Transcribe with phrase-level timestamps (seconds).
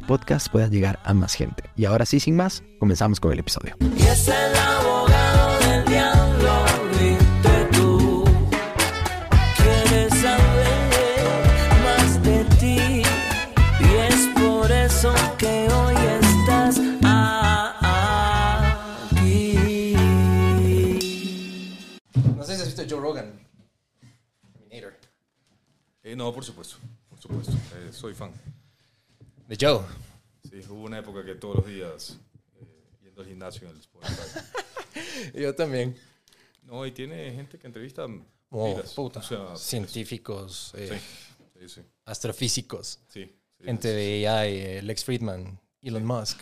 [0.00, 1.64] podcast pueda llegar a más gente.
[1.76, 3.74] Y ahora sí, sin más, comenzamos con el episodio.
[3.80, 8.24] Y es el abogado del diablo, viste tú.
[9.56, 10.92] Quieres saber
[11.84, 13.02] más de ti.
[13.80, 16.78] Y es por eso que hoy estás
[19.10, 19.96] aquí.
[22.36, 23.40] No sé si has visto Joe Rogan.
[24.52, 24.92] Terminator.
[26.04, 26.76] Eh, no, por supuesto,
[27.08, 27.52] por supuesto.
[27.74, 28.30] Eh, soy fan.
[29.50, 29.80] De Joe.
[30.48, 32.18] Sí, hubo una época que todos los días
[32.60, 32.64] eh,
[33.02, 34.40] yendo al gimnasio en el Spotify.
[35.34, 35.96] Yo también.
[36.62, 38.06] No, y tiene gente que entrevista
[38.50, 38.92] Oh, pilas.
[38.94, 39.18] puta.
[39.18, 41.00] O sea, Científicos, eh,
[41.56, 43.00] sí, sí, sí, astrofísicos,
[43.60, 46.40] gente de AI, eh, Lex Friedman, Elon Musk.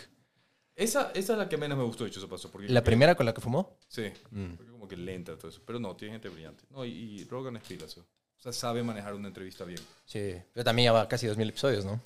[0.77, 2.51] Esa, esa es la que menos me gustó, de hecho, eso pasó.
[2.51, 3.79] Porque ¿La creo que- primera con la que fumó?
[3.89, 4.53] Sí, Mm.
[4.57, 5.63] porque como que lenta todo eso.
[5.67, 6.65] Pero no, tiene gente brillante.
[6.71, 8.01] No, y, y Rogan es pila, eso.
[8.03, 9.81] O sea, sabe manejar una entrevista bien.
[10.05, 10.35] Sí.
[10.53, 12.01] Pero también ya va casi 2.000 episodios, ¿no?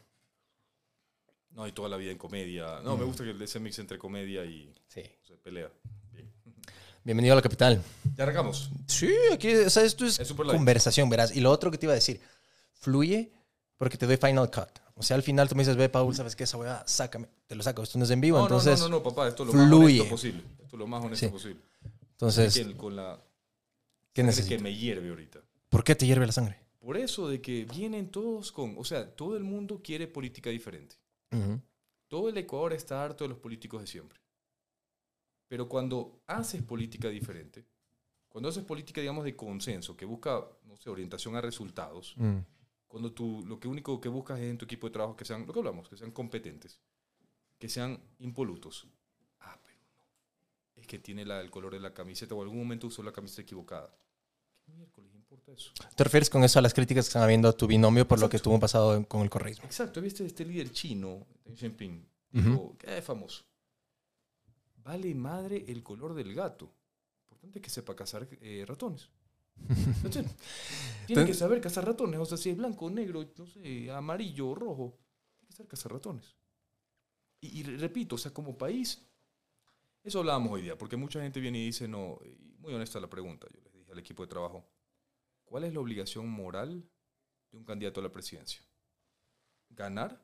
[1.54, 2.80] No, y toda la vida en comedia.
[2.82, 5.02] No, me gusta que ese mix entre comedia y Sí.
[5.22, 5.70] o sea, pelea.
[6.12, 6.30] Bien.
[7.04, 7.82] Bienvenido a la capital.
[8.16, 8.70] Ya arrancamos.
[8.86, 11.34] Sí, aquí, o sea, esto es, Es conversación, verás.
[11.36, 12.20] Y lo otro que te iba a decir,
[12.72, 13.32] fluye
[13.76, 14.80] porque te doy final cut.
[14.94, 16.44] O sea, al final tú me dices, ve, Paul, ¿sabes qué?
[16.44, 17.28] Esa weá, sácame.
[17.46, 17.82] Te lo saco.
[17.82, 18.78] Esto no es en vivo, No, entonces...
[18.80, 20.42] no, no, no, papá, esto es lo más honesto posible.
[20.62, 21.32] Esto es lo más honesto Sí.
[21.32, 21.60] posible.
[22.12, 23.20] Entonces, Que con la
[24.12, 24.56] ¿qué necesitas?
[24.58, 25.40] que me hierve ahorita.
[25.68, 26.58] ¿Por qué te hierve la sangre?
[26.78, 30.96] Por eso de que vienen todos con, o sea, todo el mundo quiere política diferente.
[31.32, 31.60] Ujú.
[32.08, 34.20] Todo el Ecuador está harto de los políticos de siempre.
[35.48, 37.64] Pero cuando haces política diferente,
[38.28, 42.38] cuando haces política, digamos, de consenso, que busca, no sé, orientación a resultados, Mm.
[42.88, 45.46] cuando tú lo que único que buscas es en tu equipo de trabajo que sean,
[45.46, 46.80] lo que hablamos, que sean competentes,
[47.58, 48.86] que sean impolutos.
[49.40, 50.80] Ah, pero no.
[50.80, 53.12] Es que tiene la, el color de la camiseta o en algún momento usó la
[53.12, 53.94] camiseta equivocada.
[54.64, 55.72] ¿Qué miércoles importa eso?
[55.96, 58.28] ¿Te refieres con eso a las críticas que están habiendo a tu binomio por lo
[58.28, 58.50] que Exacto.
[58.50, 59.64] tuvo pasado con el correísmo?
[59.64, 62.06] Exacto, ¿viste este líder chino, Deng Xiaoping?
[62.34, 62.50] Ujú.
[62.50, 63.44] Dijo, que es famoso.
[64.76, 66.72] Vale madre el color del gato.
[67.30, 69.08] Importante que sepa cazar eh, ratones.
[71.06, 72.18] Tiene que saber cazar ratones.
[72.20, 74.98] O sea, si es blanco, negro, no sé, amarillo o rojo,
[75.38, 76.34] tiene que saber cazar ratones.
[77.40, 79.04] Y, y repito, o sea, como país,
[80.02, 83.10] eso hablábamos hoy día, porque mucha gente viene y dice, no, y muy honesta la
[83.10, 84.64] pregunta, yo les dije al equipo de trabajo,
[85.52, 86.82] ¿cuál es la obligación moral
[87.50, 88.62] de un candidato a la presidencia?
[89.68, 90.18] ¿Ganar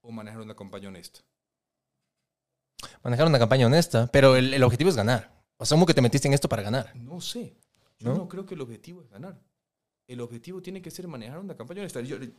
[0.00, 1.20] o manejar una campaña honesta?
[3.04, 5.40] Manejar una campaña honesta, pero el, el objetivo es ganar.
[5.56, 6.96] O sea, como que te metiste en esto para ganar.
[6.96, 7.56] No sé.
[8.00, 8.16] Yo ¿No?
[8.16, 8.28] ¿No?
[8.28, 9.40] creo que el objetivo es ganar.
[10.08, 12.00] El objetivo tiene que ser manejar una campaña honesta.
[12.00, 12.32] Yo eh,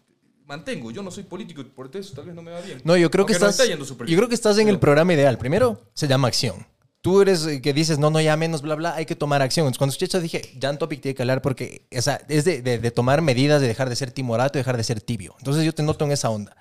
[0.44, 2.82] mantengo, yo no soy político, y por eso tal vez no me va bien.
[2.84, 3.70] No, yo creo que Aunque estás.
[3.70, 5.38] Yo creo que estás en el programa ideal.
[5.38, 6.68] Primero, se llama acción.
[7.06, 9.72] Tú eres eh, que dices, no, no, ya menos, bla, bla, hay que tomar acción.
[9.78, 12.80] Cuando escuché eso dije, Jan Topic tiene que hablar porque o sea, es de, de-
[12.80, 15.36] de tomar medidas, de dejar de ser timorato, de dejar de ser tibio.
[15.38, 16.58] Entonces, yo te noto en esa onda.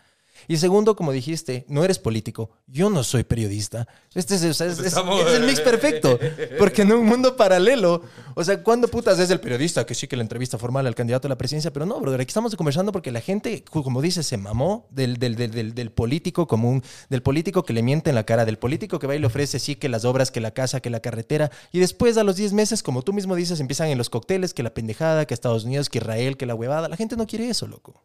[0.48, 2.50] Y segundo, como dijiste, no eres político.
[2.66, 3.86] Yo no soy periodista.
[4.14, 6.18] Este es, o sea, es- es- Estamos- es el mix perfecto.
[6.58, 8.02] Porque en un mundo paralelo,
[8.34, 11.28] o sea, ¿cuándo putas es el periodista que sí que la entrevista formal al candidato
[11.28, 11.72] a la presidencia?
[11.72, 15.36] Pero no, brother, aquí estamos conversando porque la gente, como dices, se mamó del, del,
[15.36, 18.98] del, del, del político común, del político que le miente en la cara, del político
[18.98, 21.50] que va y le ofrece sí que las obras, que la casa, que la carretera.
[21.72, 24.62] Y después, a los 10 meses, como tú mismo dices, empiezan en los cócteles, que
[24.62, 26.88] la pendejada, que Estados Unidos, que Israel, que la huevada.
[26.88, 28.02] La gente no quiere eso, loco.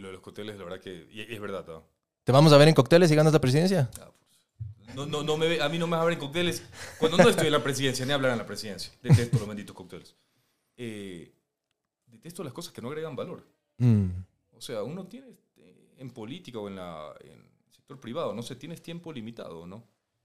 [0.00, 1.64] Lo de los cócteles, la verdad que y es verdad.
[1.66, 1.84] ¿no?
[2.24, 3.90] ¿Te vamos a ver en cócteles y ganas la presidencia?
[4.00, 4.94] Ah, pues.
[4.96, 6.62] No, no, no me ve- a mí no me vas a ver en cócteles
[6.98, 8.92] cuando no estoy en la presidencia, ni hablar en la presidencia.
[9.02, 10.16] Detesto los benditos cócteles.
[10.76, 11.32] Eh,
[12.06, 13.46] detesto las cosas que no agregan valor.
[13.78, 14.06] Mm.
[14.52, 18.42] O sea, uno tiene este, en política o en, la, en el sector privado, no
[18.42, 19.84] sé, tienes tiempo limitado, ¿no?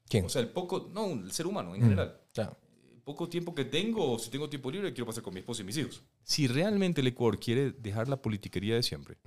[0.09, 0.25] ¿Quién?
[0.25, 1.83] O sea, el poco, no, el ser humano en Mm.
[1.83, 2.21] general.
[2.33, 2.57] Claro.
[2.93, 5.61] El poco tiempo que tengo, o si tengo tiempo libre, quiero pasar con mi esposa
[5.61, 6.01] y mis hijos.
[6.23, 9.17] Si realmente el Ecuador quiere dejar la politiquería de siempre.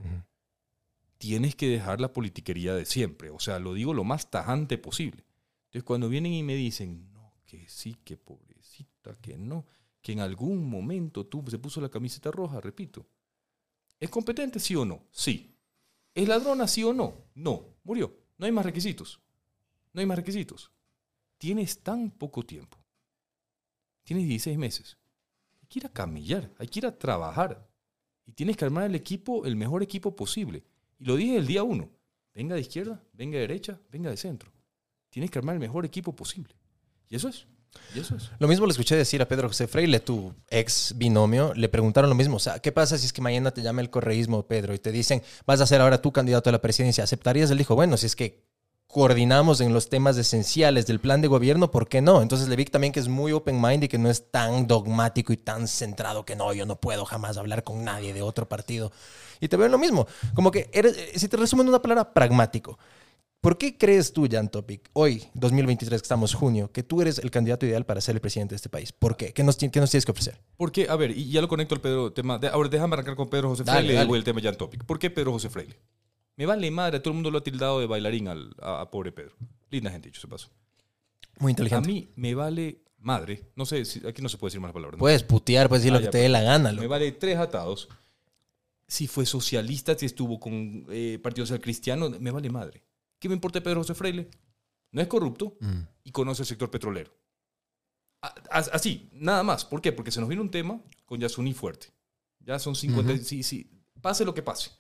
[1.18, 3.30] Tienes que dejar la politiquería de siempre.
[3.30, 5.24] O sea, lo digo lo más tajante posible.
[5.66, 9.66] Entonces, cuando vienen y me dicen, no, que sí, que pobrecita, que no,
[10.00, 13.06] que en algún momento tú se puso la camiseta roja, repito.
[14.00, 15.04] ¿Es competente, sí o no?
[15.10, 15.54] Sí.
[16.14, 17.26] ¿Es ladrona, sí o no?
[17.34, 17.76] No.
[17.82, 18.16] Murió.
[18.38, 19.20] No hay más requisitos.
[19.92, 20.70] No hay más requisitos.
[21.36, 22.78] Tienes tan poco tiempo.
[24.04, 24.96] Tienes 16 meses.
[25.60, 27.68] Hay que ir a camellar, hay que ir a trabajar.
[28.24, 30.64] Y tienes que armar el equipo, el mejor equipo posible.
[30.98, 31.90] Y lo dije el día uno.
[32.34, 34.52] Venga de izquierda, venga de derecha, venga de centro.
[35.10, 36.54] Tienes que armar el mejor equipo posible.
[37.08, 37.46] Y eso es.
[37.94, 38.30] Y eso es.
[38.38, 42.16] Lo mismo le escuché decir a Pedro José Freile, tu ex binomio, le preguntaron lo
[42.16, 42.36] mismo.
[42.36, 44.92] O sea, ¿qué pasa si es que mañana te llama el correísmo, Pedro, y te
[44.92, 47.04] dicen, vas a ser ahora tu candidato a la presidencia?
[47.04, 47.50] ¿Aceptarías?
[47.50, 48.47] Él dijo, bueno, si es que
[48.88, 52.22] coordinamos en los temas esenciales del plan de gobierno, ¿por qué no?
[52.22, 55.32] Entonces le vi también que es muy open mind y que no es tan dogmático
[55.32, 58.90] y tan centrado que no, yo no puedo jamás hablar con nadie de otro partido.
[59.40, 62.12] Y te veo en lo mismo, como que eres, si te resumo en una palabra,
[62.12, 62.78] pragmático.
[63.40, 67.30] ¿Por qué crees tú, Jan Topic, hoy, 2023, que estamos junio, que tú eres el
[67.30, 68.90] candidato ideal para ser el presidente de este país?
[68.90, 69.32] ¿Por qué?
[69.32, 70.40] ¿Qué nos, ti- qué nos tienes que ofrecer?
[70.56, 72.38] Porque, a ver, y ya lo conecto al Pedro tema.
[72.38, 74.82] de- ahora déjame arrancar con Pedro José Dale, Freile y voy al tema Jan Topic.
[74.84, 75.76] ¿Por qué Pedro José Freile?
[76.38, 79.12] Me vale madre, todo el mundo lo ha tildado de bailarín al, a, a pobre
[79.12, 79.34] Pedro.
[79.70, 80.48] Linda gente, dicho se pasó.
[81.40, 81.88] Muy A inteligente.
[81.88, 83.50] mí me vale madre.
[83.56, 84.96] No sé, si, aquí no se puede decir más palabras.
[84.96, 85.00] ¿no?
[85.00, 86.70] Puedes putear, puedes decir Ah, lo que ya, te dé la gana.
[86.70, 86.88] Me loco.
[86.88, 87.88] vale tres atados.
[88.86, 92.82] Si fue socialista, si estuvo con eh, Partido Social Cristiano, me vale madre.
[93.18, 94.30] ¿Qué me importa Pedro José Freile?
[94.92, 95.80] No es corrupto Mm.
[96.04, 97.12] y conoce el sector petrolero.
[98.22, 99.64] A- a- Así, nada más.
[99.64, 99.92] ¿Por qué?
[99.92, 101.88] Porque se nos viene un tema con Yasuní fuerte.
[102.40, 103.12] Ya son 50.
[103.12, 103.22] Ujú.
[103.24, 103.70] sí, sí,
[104.00, 104.70] pase lo que pase.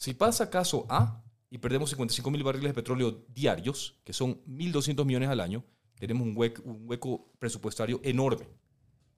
[0.00, 5.04] Si pasa caso A y perdemos 55 mil barriles de petróleo diarios, que son 1.200
[5.04, 5.62] millones al año,
[5.98, 8.48] tenemos un hueco, un hueco presupuestario enorme.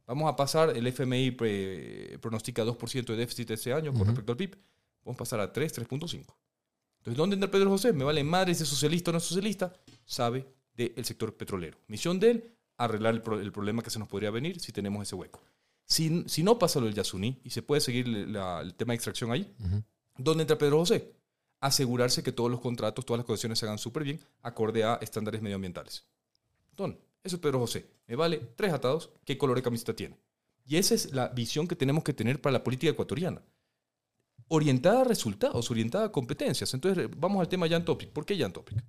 [0.07, 4.37] Vamos a pasar, el FMI pre- pronostica 2% de déficit este año con respecto al
[4.39, 4.59] PIB.
[5.05, 6.35] Vamos a pasar a 3, 3.5.
[6.99, 7.93] Entonces, ¿dónde entra Pedro José?
[7.93, 9.73] Me vale madre si es socialista o no es socialista.
[10.05, 11.79] Sabe del sector petrolero.
[11.87, 15.03] Misión de él, arreglar el, pro- el problema que se nos podría venir si tenemos
[15.07, 15.41] ese hueco.
[15.85, 18.97] Si, si no pasa lo del Yasuní y se puede seguir la- el tema de
[18.97, 19.53] extracción ahí.
[20.23, 21.13] ¿Dónde entra Pedro José?
[21.61, 25.41] Asegurarse que todos los contratos, todas las condiciones se hagan súper bien, acorde a estándares
[25.43, 26.05] medioambientales.
[26.71, 27.87] Entonces, eso es Pedro José.
[28.07, 29.11] Me vale tres atados.
[29.25, 30.19] ¿Qué color de camiseta tiene?
[30.65, 33.43] Y esa es la visión que tenemos que tener para la política ecuatoriana.
[34.49, 36.75] Orientada a resultados, orientada a competencias.
[36.75, 38.11] Entonces, vamos al tema Jan Topic.
[38.11, 38.83] ¿Por qué Jan Topic?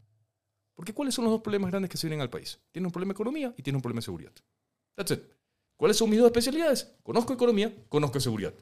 [0.73, 2.59] Porque ¿cuáles son los dos problemas grandes que se vienen al país?
[2.71, 4.31] Tiene un problema de economía y tiene un problema de seguridad.
[4.95, 5.21] That's it.
[5.77, 6.95] ¿Cuáles son mis dos especialidades?
[7.03, 8.53] Conozco economía, conozco seguridad.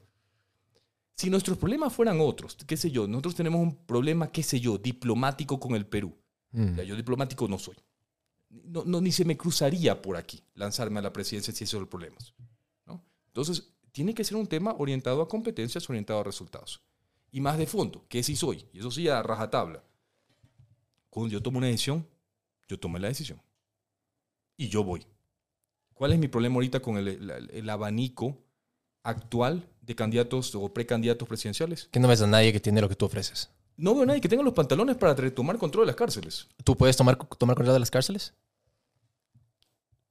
[1.16, 4.78] Si nuestros problemas fueran otros, qué sé yo, nosotros tenemos un problema, qué sé yo,
[4.78, 6.16] diplomático con el Perú.
[6.52, 6.80] Mm.
[6.82, 7.76] Yo diplomático no soy.
[8.50, 11.80] No, no, ni se me cruzaría por aquí lanzarme a la presidencia si esos son
[11.82, 12.34] los problemas.
[12.86, 13.04] ¿no?
[13.28, 16.82] Entonces, tiene que ser un tema orientado a competencias, orientado a resultados.
[17.32, 19.84] Y más de fondo, que sí soy, y eso sí a rajatabla.
[21.10, 22.06] Cuando yo tomo una decisión,
[22.68, 23.42] yo tomo la decisión.
[24.58, 25.06] Y yo voy.
[25.94, 28.38] ¿Cuál es mi problema ahorita con el, el- el abanico
[29.04, 31.90] actual de candidatos o precandidatos presidenciales?
[31.92, 33.50] Que no ves a nadie que tiene lo que tú ofreces.
[33.78, 36.48] No veo a nadie que tenga los pantalones para retomar control de las cárceles.
[36.64, 38.34] ¿Tú puedes tomar, tomar control de las cárceles?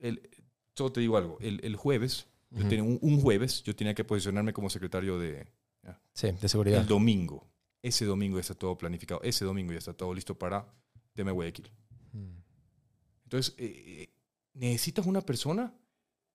[0.01, 0.29] el,
[0.75, 4.05] solo te digo algo, el, el jueves, yo tenía un, un jueves, yo tenía que
[4.05, 5.47] posicionarme como secretario de...
[6.13, 6.81] Sí, de seguridad.
[6.81, 7.47] El domingo,
[7.83, 10.67] ese domingo ya está todo planificado, ese domingo ya está todo listo para
[11.15, 11.71] tema Guayaquil.
[12.13, 12.43] Mm.
[13.25, 14.09] Entonces, eh, eh,
[14.55, 15.73] necesitas una persona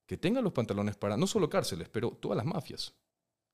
[0.05, 2.93] que tenga los pantalones para, no solo cárceles, pero todas las mafias.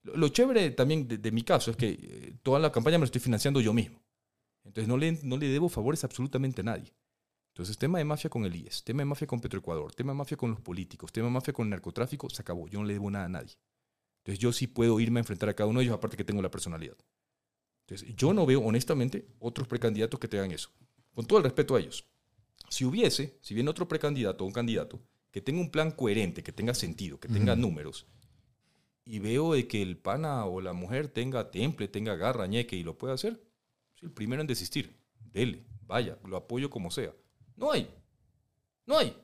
[0.04, 3.02] Lo, lo chévere también de, de mi caso es que eh, toda la campaña me
[3.02, 4.02] la estoy financiando yo mismo.
[4.64, 6.94] Entonces no le, no le debo favores absolutamente a nadie.
[7.54, 10.38] Entonces, tema de mafia con el IES, tema de mafia con Petroecuador, tema de mafia
[10.38, 12.68] con los políticos, tema de mafia con el narcotráfico, se acabó.
[12.70, 13.58] Yo no le debo nada a nadie.
[14.20, 16.42] Entonces, yo sí puedo irme a enfrentar a cada uno de ellos, aparte que tengo
[16.42, 16.96] la personalidad.
[17.88, 20.70] Entonces, yo no veo, honestamente, otros precandidatos que tengan eso.
[21.14, 22.06] Con todo el respeto a ellos.
[22.70, 26.54] Si hubiese, si viene otro precandidato o un candidato que tenga un plan coherente, que
[26.54, 28.08] tenga sentido, que tenga números,
[29.06, 32.84] y veo de que el pana o la mujer tenga temple, tenga garra, ñeque y
[32.84, 33.42] lo pueda hacer,
[33.96, 34.96] soy el primero en desistir.
[35.32, 37.14] Dele, vaya, lo apoyo como sea.
[37.56, 37.90] No hay.
[38.86, 39.16] No hay.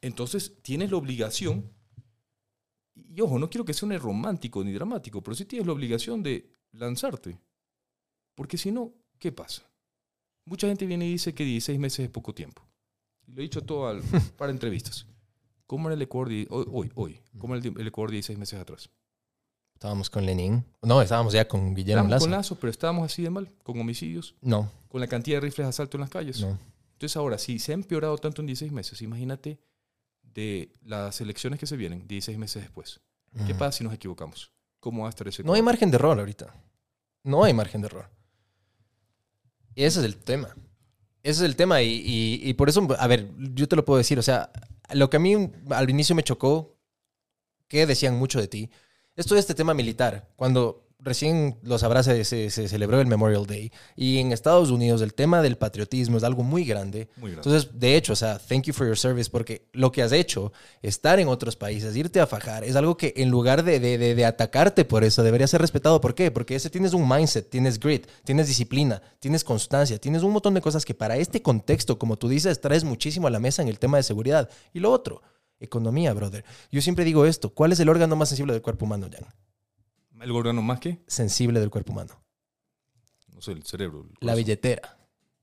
[0.00, 1.70] Entonces tienes la obligación,
[2.94, 6.50] y ojo, no quiero que suene romántico ni dramático, pero sí tienes la obligación de
[6.72, 7.38] lanzarte.
[8.34, 9.70] Porque si no, ¿qué pasa?
[10.44, 12.66] Mucha gente viene y dice que 16 meses es poco tiempo.
[13.26, 14.00] Lo he dicho todo
[14.36, 15.06] para entrevistas.
[15.70, 17.20] ¿Cómo era el Ecuador hoy, hoy, hoy?
[17.38, 18.90] ¿Cómo era el, Ecuador 16 meses atrás?
[19.74, 20.64] Estábamos con Lenin.
[20.82, 22.24] No, estábamos ya con Guillermo Estábamos Lazo.
[22.24, 25.66] con Lazo, pero estábamos así de mal, con homicidios, No, con la cantidad de rifles
[25.66, 26.40] de asalto en las calles.
[26.40, 26.58] no.
[26.94, 29.60] Entonces ahora, si se ha empeorado tanto en 16 meses, imagínate
[30.24, 33.00] de las elecciones que se vienen 16 meses después.
[33.46, 34.50] ¿Qué pasa si nos equivocamos?
[34.80, 36.52] ¿Cómo va a estar ese No hay margen de error ahorita.
[37.22, 38.10] No hay margen de error.
[39.76, 40.52] Y ese es el tema.
[41.22, 41.82] Ese es el tema.
[41.82, 44.18] Y, y- y por eso, a ver, yo te lo puedo decir.
[44.18, 44.50] O sea,
[44.92, 46.76] lo que a mí al inicio me chocó,
[47.68, 48.70] que decían mucho de ti,
[49.16, 50.28] es todo este tema militar.
[50.36, 53.72] Cuando recién lo sabrás, se, se- se celebró el Memorial Day.
[53.96, 57.08] Y en Estados Unidos el tema del patriotismo es algo muy grande.
[57.16, 57.48] Muy grande.
[57.48, 60.52] Entonces, de hecho, o sea, thank you for your service, porque lo que has hecho,
[60.82, 64.14] estar en otros países, irte a fajar, es algo que en lugar de, de- de-
[64.14, 66.00] de atacarte por eso, debería ser respetado.
[66.00, 66.30] ¿Por qué?
[66.30, 70.60] Porque ese tienes un mindset, tienes grit, tienes disciplina, tienes constancia, tienes un montón de
[70.60, 73.78] cosas que para este contexto, como tú dices, traes muchísimo a la mesa en el
[73.78, 74.48] tema de seguridad.
[74.72, 75.22] Y lo otro,
[75.58, 76.44] economía, brother.
[76.72, 79.26] Yo siempre digo esto, ¿cuál es el órgano más sensible del cuerpo humano, Jan?
[80.20, 81.02] ¿El órgano más que?
[81.06, 82.22] Sensible del cuerpo humano.
[83.32, 84.06] No sé, el cerebro.
[84.20, 84.98] el La billetera.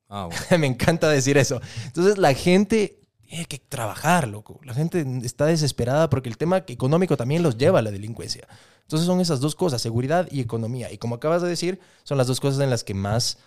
[0.07, 0.59] Ah, bueno.
[0.59, 1.61] Me encanta decir eso.
[1.85, 4.59] Entonces la gente tiene que trabajar, loco.
[4.63, 8.47] La gente está desesperada porque el tema económico también los lleva a la delincuencia.
[8.83, 10.91] Entonces son esas dos cosas, seguridad y economía.
[10.91, 13.37] Y como acabas de decir, son las dos cosas en las que más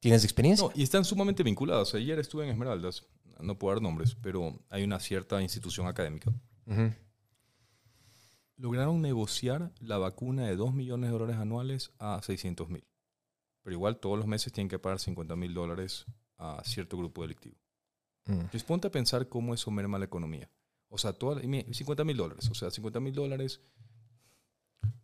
[0.00, 0.66] tienes experiencia.
[0.66, 1.94] No, y están sumamente vinculados.
[1.94, 3.04] Ayer estuve en Esmeraldas,
[3.40, 6.32] no puedo dar nombres, pero hay una cierta institución académica.
[6.66, 6.92] Ujú.
[8.58, 12.84] Lograron negociar la vacuna de 2 millones de dólares anuales a 600 mil.
[13.62, 16.04] Pero igual todos los meses tienen que pagar 50 mil dólares
[16.38, 17.56] a cierto grupo delictivo.
[18.26, 18.32] Mm.
[18.32, 20.50] Entonces ponte a pensar cómo eso merma la economía.
[20.88, 22.48] O sea, toda, la- y mi- 50 mil dólares.
[22.50, 23.60] O sea, 50 mil dólares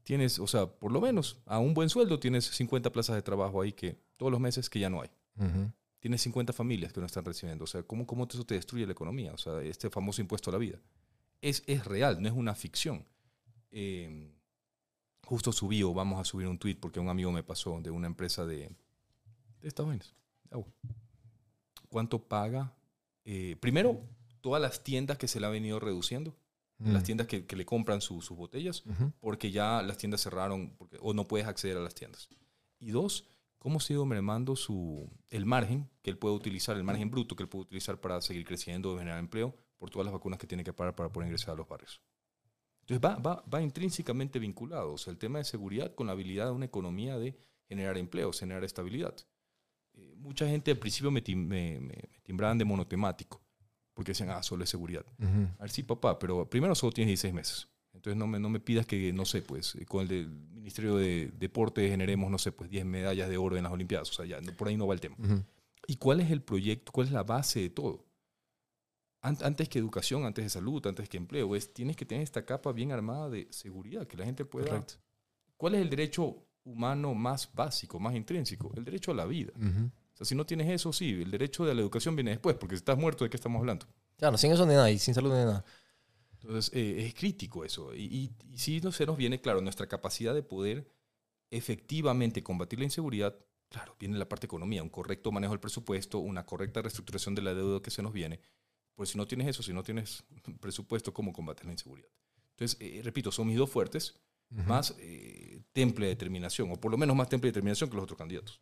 [0.03, 3.61] tienes, o sea, por lo menos a un buen sueldo tienes 50 plazas de trabajo
[3.63, 5.11] ahí que todos los meses que ya no hay.
[5.39, 5.73] Ujú.
[6.01, 7.65] Tienes 50 familias que no están recibiendo.
[7.65, 9.33] O sea, ¿cómo, cómo eso te destruye la economía?
[9.33, 10.79] O sea, este famoso impuesto a la vida.
[11.41, 13.07] Es, es real, no es una ficción.
[13.77, 14.31] Eh,
[15.25, 18.07] justo subí o vamos a subir un tweet porque un amigo me pasó de una
[18.07, 18.69] empresa de,
[19.61, 20.15] de Estados Unidos.
[21.89, 22.73] ¿Cuánto paga?
[23.27, 24.03] eh, primero,
[24.43, 26.37] todas las tiendas que se le ha venido reduciendo,
[26.79, 27.07] las Mm.
[27.07, 28.85] tiendas que, que le compran su- sus botellas,
[29.21, 32.29] porque ya las tiendas cerraron porque, o no puedes acceder a las tiendas.
[32.79, 33.25] Y dos,
[33.59, 37.35] cómo se ha ido mermando su, el margen que él puede utilizar, el margen bruto
[37.35, 40.65] que él puede utilizar para seguir creciendo, generar empleo, por todas las vacunas que tiene
[40.65, 42.03] que pagar para poder ingresar a los barrios.
[42.87, 46.47] Entonces va, va, va intrínsecamente vinculado, o sea, el tema de seguridad con la habilidad
[46.47, 47.35] de una economía de
[47.69, 49.15] generar empleos, generar estabilidad.
[49.95, 53.41] Eh, mucha gente al principio me, tim- me- me- me timbraban de monotemático,
[53.95, 55.05] porque decían, ah, solo es seguridad.
[55.19, 55.49] Ujú.
[55.59, 57.69] A ver, sí, papá, pero primero solo tienes 16 meses.
[57.95, 60.97] Entonces no me, no me pidas que, no sé, pues, eh, con el del Ministerio
[60.97, 64.11] de Deporte generemos, no sé, pues 10 medallas de oro en las Olimpiadas.
[64.11, 65.17] O sea, ya no- por ahí no va el tema.
[65.87, 66.91] ¿Y cuál es el proyecto?
[66.93, 68.05] ¿Cuál es la base de todo?
[69.25, 72.45] An- Antes que educación, antes de salud, antes que empleo, es, tienes que tener esta
[72.45, 74.67] capa bien armada de seguridad, que la gente pueda...
[74.69, 74.95] Correcto.
[75.57, 78.73] ¿Cuál es el derecho humano más básico, más intrínseco?
[78.77, 79.53] El derecho a la vida.
[79.57, 79.87] Ujú.
[79.87, 82.77] O sea, si no tienes eso, sí, el derecho de la educación viene después, porque
[82.77, 83.87] si estás muerto, ¿de qué estamos hablando?
[84.17, 85.65] Claro, sin eso ni nada y sin salud ni nada.
[86.41, 87.95] Entonces, eh, es crítico eso.
[87.95, 90.93] Y, y, y sí no se nos viene, claro, nuestra capacidad de poder
[91.51, 93.35] efectivamente combatir la inseguridad.
[93.71, 97.43] Claro, viene la parte de economía, un correcto manejo del presupuesto, una correcta reestructuración de
[97.43, 98.41] la deuda que se nos viene.
[98.95, 100.25] Pues si no tienes eso, si no tienes
[100.61, 102.09] presupuesto, ¿cómo combates la inseguridad?
[102.51, 104.15] Entonces, eh, repito, son mis dos fuertes,
[104.51, 108.05] más eh, temple de determinación, o por lo menos más temple de determinación que los
[108.05, 108.61] otros candidatos.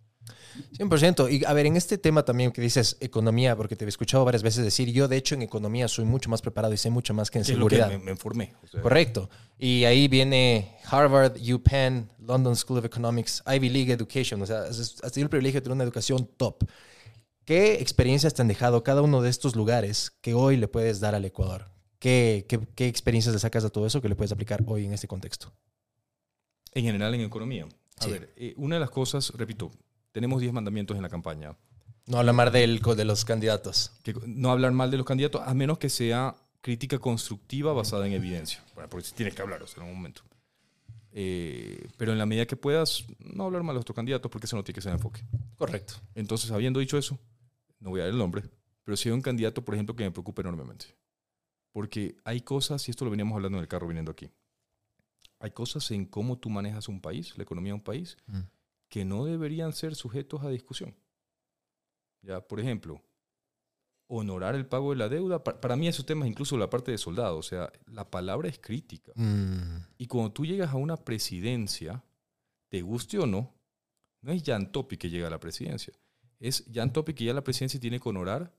[0.79, 1.31] 100%.
[1.31, 4.43] Y a ver, en este tema también que dices economía, porque te he escuchado varias
[4.43, 7.31] veces decir, yo de hecho en economía soy mucho más preparado y sé mucho más
[7.31, 8.01] que en lo que seguridad.
[8.01, 8.55] me, informé.
[8.63, 9.29] o sea, Correcto.
[9.59, 14.41] Y ahí viene Harvard, UPenn, London School of Economics, Ivy League Education.
[14.43, 16.65] O sea, has tenido el privilegio de tener una educación top.
[17.45, 21.15] ¿Qué experiencias te han dejado cada uno de estos lugares que hoy le puedes dar
[21.15, 21.71] al Ecuador?
[21.99, 24.93] ¿Qué, qué, qué experiencias le sacas de todo eso que le puedes aplicar hoy en
[24.93, 25.53] este contexto?
[26.73, 27.67] En general, en economía.
[27.99, 28.11] A Sí.
[28.11, 29.71] ver, eh, una de las cosas, repito,
[30.13, 31.57] tenemos 10 mandamientos en la campaña.
[32.07, 33.93] No habla más del, de los candidatos.
[34.03, 38.13] que no hablar mal de los candidatos, a menos que sea crítica constructiva basada en
[38.13, 38.65] evidencia.
[38.75, 40.23] Bueno, porque si tienes que hablar, o sea, en un momento.
[41.13, 44.47] Eh, pero en la medida que puedas, no hablar mal de los otros candidatos, porque
[44.47, 45.23] eso no tiene que ser el enfoque.
[45.57, 45.95] Correcto.
[46.15, 47.19] Entonces, habiendo dicho eso,
[47.83, 48.43] no voy a dar el nombre,
[48.85, 50.87] pero sí hay un candidato, por ejemplo, que me preocupa enormemente.
[51.73, 54.31] Porque hay cosas, y esto lo veníamos hablando en el carro viniendo aquí,
[55.39, 58.41] hay cosas en cómo tú manejas un país, la economía de un país, Mm.
[58.89, 60.95] que no deberían ser sujetos a discusión.
[62.23, 63.03] Ya, por ejemplo,
[64.07, 66.99] honorar el pago de la deuda, pa- para mí esos temas, incluso la parte de
[66.99, 69.13] soldado, o sea, la palabra es crítica.
[69.17, 72.05] Mm, Y cuando tú llegas a una presidencia,
[72.69, 73.55] te guste o no,
[74.21, 75.95] no es Jan Topi que llega a la presidencia.
[76.43, 78.53] Es Jan Topi que ya la presidencia tiene que honorar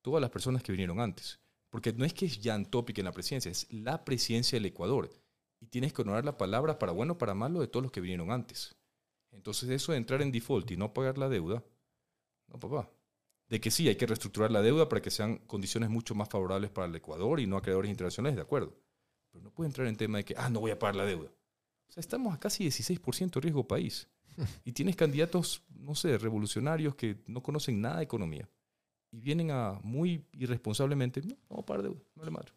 [0.00, 1.38] todas las personas que vinieron antes.
[1.68, 4.64] Porque no es que es Jan Topi que en la presidencia, es la presidencia del
[4.64, 5.10] Ecuador.
[5.60, 8.00] Y tienes que honorar la palabra para bueno o para malo de todos los que
[8.00, 8.76] vinieron antes.
[9.30, 11.62] Entonces eso de entrar en default y no pagar la deuda,
[12.46, 12.90] no papá.
[13.50, 16.70] De que sí, hay que reestructurar la deuda para que sean condiciones mucho más favorables
[16.70, 18.74] para el Ecuador y no acreedores internacionales, de acuerdo.
[19.30, 21.28] Pero no puede entrar en tema de que, ah, no voy a pagar la deuda.
[21.88, 24.08] O sea, estamos a casi 16% de riesgo país.
[24.64, 28.48] Y tienes candidatos, no sé, revolucionarios que no conocen nada de economía.
[29.10, 32.52] Y vienen a muy irresponsablemente, no, no voy a pagar deuda, no le madre.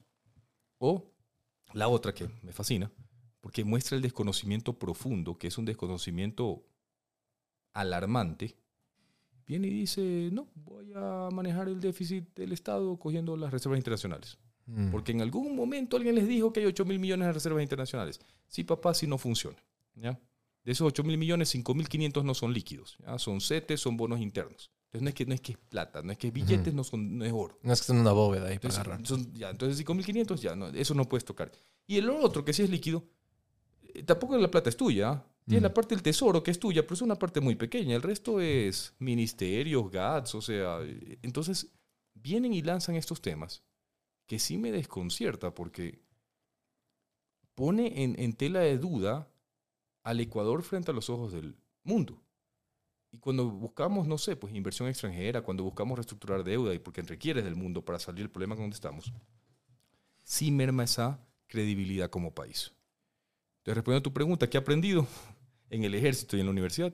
[0.78, 1.12] O
[1.74, 2.92] la otra que me fascina,
[3.40, 6.64] porque muestra el desconocimiento profundo, que es un desconocimiento
[7.74, 8.56] alarmante,
[9.46, 14.38] viene y dice, no, voy a manejar el déficit del Estado cogiendo las reservas internacionales.
[14.66, 14.92] Mm.
[14.92, 18.20] Porque en algún momento alguien les dijo que hay 8 mil millones de reservas internacionales.
[18.48, 19.58] Sí, papá, sí no funciona.
[19.96, 20.20] ¿ya?
[20.64, 22.98] De esos 8 mil millones, 5 mil 500 no son líquidos.
[23.00, 23.18] ¿ya?
[23.20, 24.72] Son CETES, son bonos internos.
[24.86, 26.84] Entonces no es que, no es, que es plata, no es que es billetes, no,
[26.84, 27.58] son, no es oro.
[27.64, 29.08] No es que estén en una bóveda ahí para Entonces, agarrar.
[29.08, 31.52] son- ya, entonces 5.500 ya, no, eso no puedes tocar.
[31.88, 33.06] Y el otro, que sí es líquido,
[33.94, 35.24] eh, tampoco la plata es tuya.
[35.48, 35.64] Tienes Mm.
[35.70, 37.96] la parte del tesoro que es tuya, pero es una parte muy pequeña.
[37.96, 40.80] El resto es ministerios, GATS, o sea.
[40.84, 41.72] eh, Entonces,
[42.14, 43.64] vienen y lanzan estos temas
[44.28, 46.04] que sí me desconcierta porque
[47.56, 49.31] pone en, en tela de duda
[50.04, 52.22] al Ecuador frente a los ojos del mundo.
[53.12, 57.44] Y cuando buscamos, no sé, pues inversión extranjera, cuando buscamos reestructurar deuda y porque requieres
[57.44, 59.12] del mundo para salir del problema donde estamos,
[60.24, 62.74] sí merma esa credibilidad como país.
[63.58, 65.06] Entonces, respondiendo a tu pregunta, ¿qué he aprendido
[65.70, 66.94] en el ejército y en la universidad?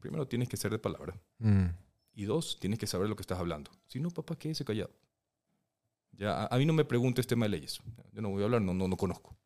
[0.00, 1.18] Primero, tienes que ser de palabra.
[1.38, 1.68] Mm.
[2.14, 3.70] Y dos, tienes que saber lo que estás hablando.
[3.86, 4.90] Si no, papá, quédese callado.
[6.12, 7.80] Ya, a, a mí no me preguntes tema de leyes.
[8.12, 9.36] Yo no voy a hablar, no, no, no conozco.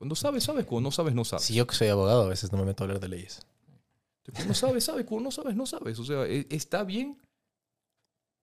[0.00, 0.64] Cuando sabes, sabes.
[0.64, 1.44] Cuando no sabes, no sabes.
[1.44, 3.42] Si yo que soy abogado, a veces no me meto a hablar de leyes.
[4.32, 5.04] Cuando no sabes, sabes.
[5.04, 5.98] Cuando no sabes, no sabes.
[5.98, 7.18] O sea, e- está bien.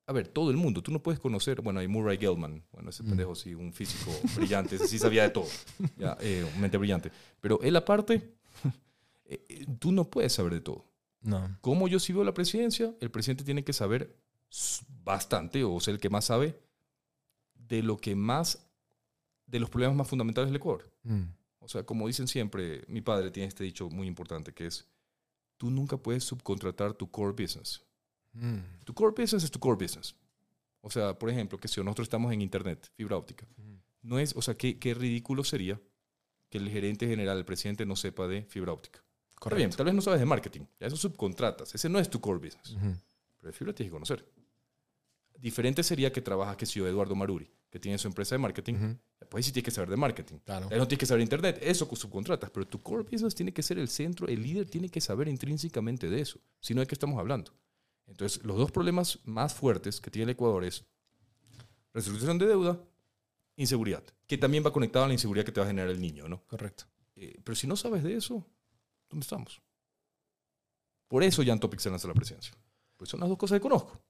[0.05, 0.83] A ver, todo el mundo.
[0.83, 1.61] Tú no puedes conocer.
[1.61, 2.63] Bueno, hay Murray Gell-Mann.
[2.71, 3.07] Bueno, ese Mm.
[3.07, 4.75] pendejo sí, un físico brillante.
[4.75, 5.47] Ese sí sabía de todo.
[5.97, 7.11] Ya, eh, mente brillante.
[7.41, 8.35] Pero él, aparte,
[9.25, 10.85] eh, tú no puedes saber de todo.
[11.21, 11.57] No.
[11.61, 14.15] Como yo sí veo la presidencia, el presidente tiene que saber
[15.03, 16.55] bastante, o ser el que más sabe,
[17.55, 18.59] de lo que más,
[19.47, 20.87] de los problemas más fundamentales del Ecuador.
[21.01, 21.23] Mm.
[21.67, 24.87] O sea, como dicen siempre, mi padre tiene este dicho muy importante que es,
[25.57, 27.83] tú nunca puedes subcontratar tu core business.
[28.31, 28.59] Mm.
[28.85, 30.15] Tu core business es tu core business.
[30.79, 33.45] O sea, por ejemplo, que si nosotros estamos en internet, fibra óptica,
[34.01, 35.77] no es, o sea, qué, qué ridículo sería
[36.49, 39.03] que el gerente general, el presidente, no sepa de fibra óptica.
[39.31, 39.75] Está bien, Correcto.
[39.75, 42.71] tal vez no sabes de marketing, ya eso subcontratas, ese no es tu core business.
[42.71, 42.95] Ujú.
[43.39, 44.25] Pero de fibra tienes que conocer.
[45.37, 48.95] Diferente sería que trabajas, que si yo, Eduardo Maruri, que tiene su empresa de marketing.
[49.29, 50.37] Pues sí tienes que saber de marketing.
[50.45, 50.69] Claro.
[50.69, 53.87] No tienes que saber internet, eso subcontratas, pero tu core business tiene que ser el
[53.89, 57.53] centro, el líder tiene que saber intrínsecamente de eso, si no de qué estamos hablando.
[58.07, 60.85] Entonces, los dos problemas más fuertes que tiene el Ecuador es
[61.93, 62.79] resolución de deuda,
[63.57, 66.27] inseguridad, que también va conectado a la inseguridad que te va a generar el niño,
[66.29, 66.43] ¿no?
[66.47, 66.85] Correcto.
[67.15, 68.45] Eh, pero si no sabes de eso,
[69.09, 69.61] ¿dónde estamos?
[71.07, 72.53] Por eso Jan Topic se lanza a la presidencia.
[72.95, 74.01] Pues son las dos cosas que conozco.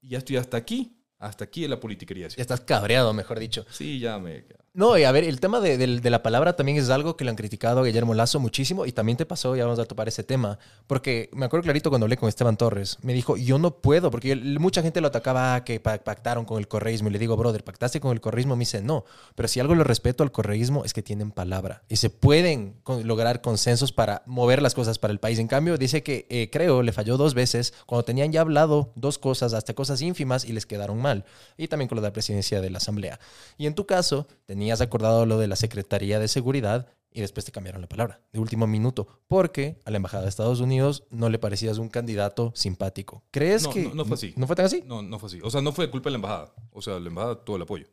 [0.00, 2.28] Y ya estoy hasta aquí, hasta aquí en la politiquería.
[2.28, 3.64] Ya estás cabreado, mejor dicho.
[3.70, 4.44] Sí, ya me...
[4.74, 7.24] No, y a ver, el tema de, del- de la palabra también es algo que
[7.24, 10.06] le han criticado a Guillermo Lazo muchísimo y también te pasó, ya vamos a topar
[10.06, 13.72] ese tema, porque me acuerdo clarito cuando hablé con Esteban Torres, me dijo, yo no
[13.80, 17.18] puedo, porque él- mucha gente lo atacaba que pa- pactaron con el correísmo y le
[17.18, 18.54] digo, brother, ¿pactaste con el correísmo?
[18.54, 19.04] Me dice, no,
[19.34, 23.40] pero si algo lo respeto al correísmo es que tienen palabra y se pueden lograr
[23.40, 25.40] consensos para mover las cosas para el país.
[25.40, 29.18] En cambio, dice que eh, creo le falló dos veces cuando tenían ya hablado dos
[29.18, 31.07] cosas, hasta cosas ínfimas y les quedaron mal.
[31.56, 33.18] Y también con lo de la presidencia de la Asamblea.
[33.56, 37.52] Y en tu caso, tenías acordado lo de la Secretaría de Seguridad y después te
[37.52, 41.38] cambiaron la palabra de último minuto porque a la Embajada de Estados Unidos no le
[41.38, 43.22] parecías un candidato simpático.
[43.30, 44.34] ¿Crees No, que no, no fue así.
[44.36, 44.84] ¿No fue tan así?
[44.86, 45.40] No, no fue así.
[45.42, 46.52] O sea, no fue culpa de la embajada.
[46.72, 47.86] O sea, la embajada, todo el apoyo.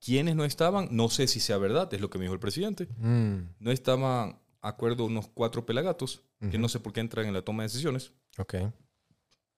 [0.00, 2.88] Quienes no estaban, no sé si sea verdad, es lo que me dijo el presidente.
[2.98, 7.42] Mm, No estaban acuerdo unos cuatro pelagatos, que no sé por qué entran en la
[7.42, 8.12] toma de decisiones.
[8.38, 8.54] ok.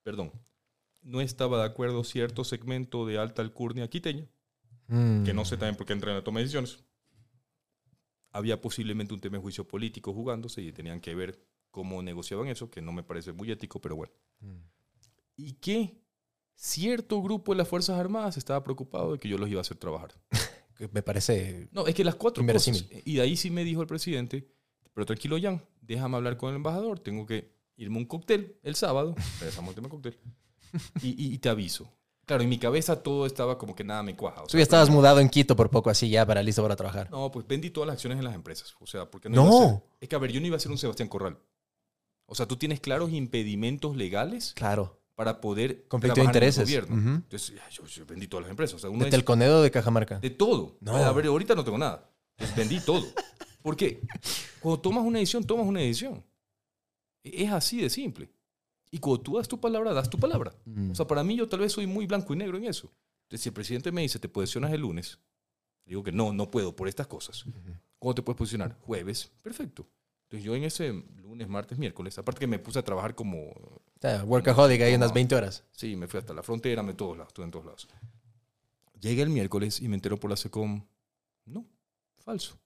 [0.02, 0.30] Perdón.
[1.06, 4.28] No estaba de acuerdo cierto segmento de alta alcurnia quiteña,
[4.88, 6.78] Mm, que no sé también por qué entran en la toma de decisiones.
[8.30, 12.70] Había posiblemente un tema de juicio político jugándose y tenían que ver cómo negociaban eso,
[12.70, 14.12] que no me parece muy ético, pero bueno.
[14.40, 14.60] mm.
[15.38, 16.00] Y que
[16.54, 19.76] cierto grupo de las Fuerzas Armadas estaba preocupado de que yo los iba a hacer
[19.76, 20.14] trabajar.
[20.92, 21.68] Me parece...
[21.72, 22.86] No, es que las cuatro cosas.
[23.04, 24.46] Y de ahí sí me dijo el presidente,
[24.92, 28.74] pero tranquilo, Jan, déjame hablar con el embajador, tengo que irme a un cóctel el
[28.74, 30.18] sábado, regresamos al tema cóctel,
[31.02, 31.92] y, y- y te aviso.
[32.26, 34.42] Claro, en mi cabeza todo estaba como que nada me cuaja.
[34.42, 36.60] o Tú sea, ya estabas primero- mudado en Quito por poco así ya para listo
[36.62, 37.08] para trabajar.
[37.10, 38.74] No, pues vendí todas las acciones en las empresas.
[38.80, 39.44] O sea, porque No.
[39.44, 39.58] no.
[39.68, 41.38] ser- es que, a ver, yo no iba a ser un Sebastián Corral.
[42.26, 45.00] O sea, tú tienes claros impedimentos legales Claro.
[45.14, 46.64] para poder Conflicto de trabajar en el intereses.
[46.64, 46.96] gobierno.
[46.96, 47.14] Ujú.
[47.22, 48.74] Entonces, ya, yo, yo vendí todas las empresas.
[48.74, 50.18] O sea, uno De Telconedo de Cajamarca.
[50.18, 50.76] De todo.
[50.80, 50.96] No.
[50.96, 52.10] A ver, ahorita no tengo nada.
[52.56, 53.06] Vendí todo.
[53.62, 54.00] Porque
[54.60, 56.24] cuando tomas una decisión, tomas una decisión.
[57.22, 58.30] E- Es así de simple.
[58.90, 60.54] Y cuando tú das tu palabra, das tu palabra.
[60.64, 60.90] Mm.
[60.90, 62.90] O sea, para mí yo tal vez soy muy blanco y negro en eso.
[63.24, 65.18] Entonces, si el presidente me dice, te posicionas el lunes,
[65.84, 67.44] digo que no, no puedo por estas cosas.
[67.98, 68.76] ¿Cuándo te puedes posicionar?
[68.82, 69.32] Jueves.
[69.42, 69.86] Perfecto.
[70.24, 73.82] Entonces yo en ese lunes, martes, miércoles, aparte que me puse a trabajar como O
[74.00, 75.64] sea, workaholic ahí unas 20 horas.
[75.70, 77.88] Sí, me fui hasta la frontera, me todos lados, estuve en todos lados.
[79.00, 80.84] Llegué el miércoles y me entero por la SECOM.
[81.44, 81.64] No,
[82.18, 82.58] falso.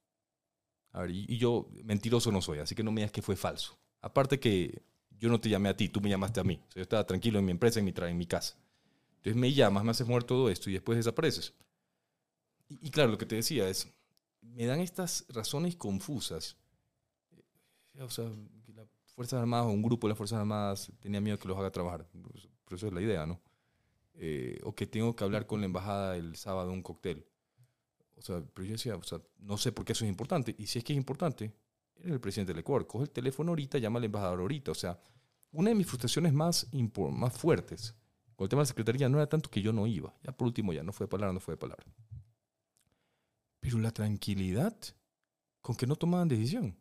[0.92, 3.37] A ver, y, y yo mentiroso no soy, así que no me digas que fue
[3.37, 3.78] falso.
[4.00, 4.83] Aparte que
[5.20, 6.54] yo no te llamé a ti, tú me llamaste a mí.
[6.54, 8.56] O sea, yo estaba tranquilo en mi empresa, en mi, en mi casa.
[9.18, 11.54] Entonces me llamas, me haces mover todo esto y después desapareces.
[12.68, 13.88] Y, y claro, lo que te decía es,
[14.40, 16.56] me dan estas razones confusas.
[17.94, 18.30] Eh, O sea,
[18.64, 21.59] que las Fuerzas Armadas o un grupo de las Fuerzas Armadas tenía miedo que los
[21.59, 22.06] haga trabajar.
[22.22, 23.40] Pues, Pero eso es la idea, ¿no?
[24.14, 27.26] Eh, o que tengo que hablar con la embajada el sábado un cóctel.
[28.16, 30.54] O sea, pero yo decía, o sea, no sé por qué eso es importante.
[30.59, 31.52] Y si es que es importante,
[32.05, 32.87] el presidente del Ecuador.
[32.87, 34.71] Coge el teléfono ahorita, llama al embajador ahorita.
[34.71, 35.01] O sea,
[35.53, 36.69] una de mis frustraciones más,
[37.13, 37.95] más fuertes
[38.41, 40.15] con el tema de la secretaría no era tanto que yo no iba.
[40.23, 41.85] Ya por último, ya no fue de palabra, no fue de palabra.
[43.61, 44.75] Pero la tranquilidad
[45.61, 46.75] con que no tomaban decisión.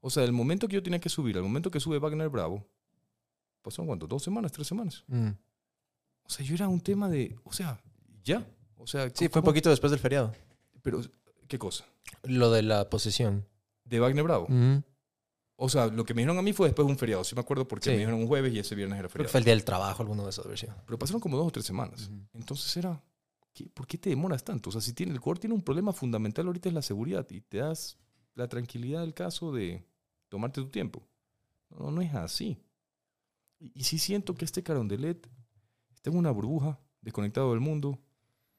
[0.00, 2.64] O sea, el momento que yo tenía que subir, al momento que sube Wagner Bravo,
[3.60, 5.02] pasaron cuánto, dos semanas, tres semanas.
[5.08, 5.30] Mm.
[6.22, 7.80] O sea, yo era un tema de, o sea,
[8.22, 8.46] ya.
[8.76, 10.32] O sea, Sí, fue un poquito después del feriado.
[10.82, 11.00] Pero,
[11.48, 11.86] ¿qué cosa?
[12.22, 13.44] Lo de la posesión.
[13.88, 14.46] De Wagner Bravo.
[15.60, 17.24] O sea, lo que me dijeron a mí fue después de un feriado.
[17.24, 17.90] Sí me acuerdo porque Sí.
[17.90, 19.32] me dijeron un jueves y ese viernes era Creo que feriado.
[19.32, 20.46] fue el día del trabajo, alguno de esos.
[20.86, 22.10] Pero pasaron como dos o tres semanas.
[22.32, 23.02] Entonces era,
[23.52, 24.68] ¿qué- ¿por qué te demoras tanto?
[24.70, 27.40] O sea, si tiene, el core tiene un problema fundamental ahorita es la seguridad y
[27.40, 27.98] te das
[28.34, 29.84] la tranquilidad del caso de
[30.28, 31.02] tomarte tu tiempo.
[31.70, 32.56] No, no es así.
[33.58, 35.28] Y, y sí siento que este Carondelet
[35.92, 37.98] está en una burbuja, desconectado del mundo.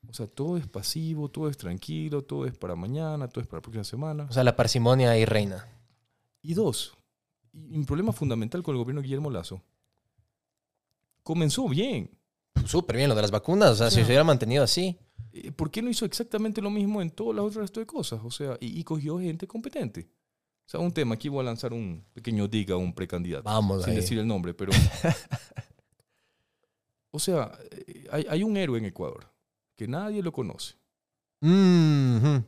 [0.08, 3.58] O sea, todo es pasivo, todo es tranquilo, todo es para mañana, todo es para
[3.58, 4.28] la próxima semana.
[4.30, 5.68] O sea, la parsimonia ahí reina.
[6.42, 6.98] Y dos,
[7.52, 9.62] y un problema fundamental con el gobierno de Guillermo Lazo.
[11.24, 12.10] Comenzó bien.
[12.66, 13.72] Súper bien lo de las vacunas.
[13.72, 14.98] O sea, si se hubiera mantenido así.
[15.34, 18.22] Eh, ¿Por qué no hizo exactamente lo mismo en todas las otras resto de cosas?
[18.24, 20.10] O sea, y, y cogió gente competente.
[20.66, 23.44] O sea, un tema, aquí voy a lanzar un pequeño diga a un precandidato.
[23.44, 23.98] Vamos sin ahí.
[23.98, 24.72] decir el nombre, pero...
[27.12, 29.28] o sea, eh, hay, hay un héroe en Ecuador
[29.80, 30.76] que nadie lo conoce.
[31.40, 32.44] Mm, ujú.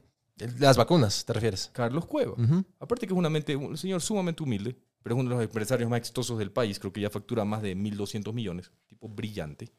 [0.60, 1.70] Las vacunas, ¿te refieres?
[1.72, 2.34] Carlos Cueva.
[2.34, 2.66] Ujú.
[2.80, 5.90] Aparte que es una mente, un señor sumamente humilde, pero es uno de los empresarios
[5.90, 6.78] más exitosos del país.
[6.78, 8.70] Creo que ya factura más de 1.200 millones.
[8.88, 9.72] Tipo brillante.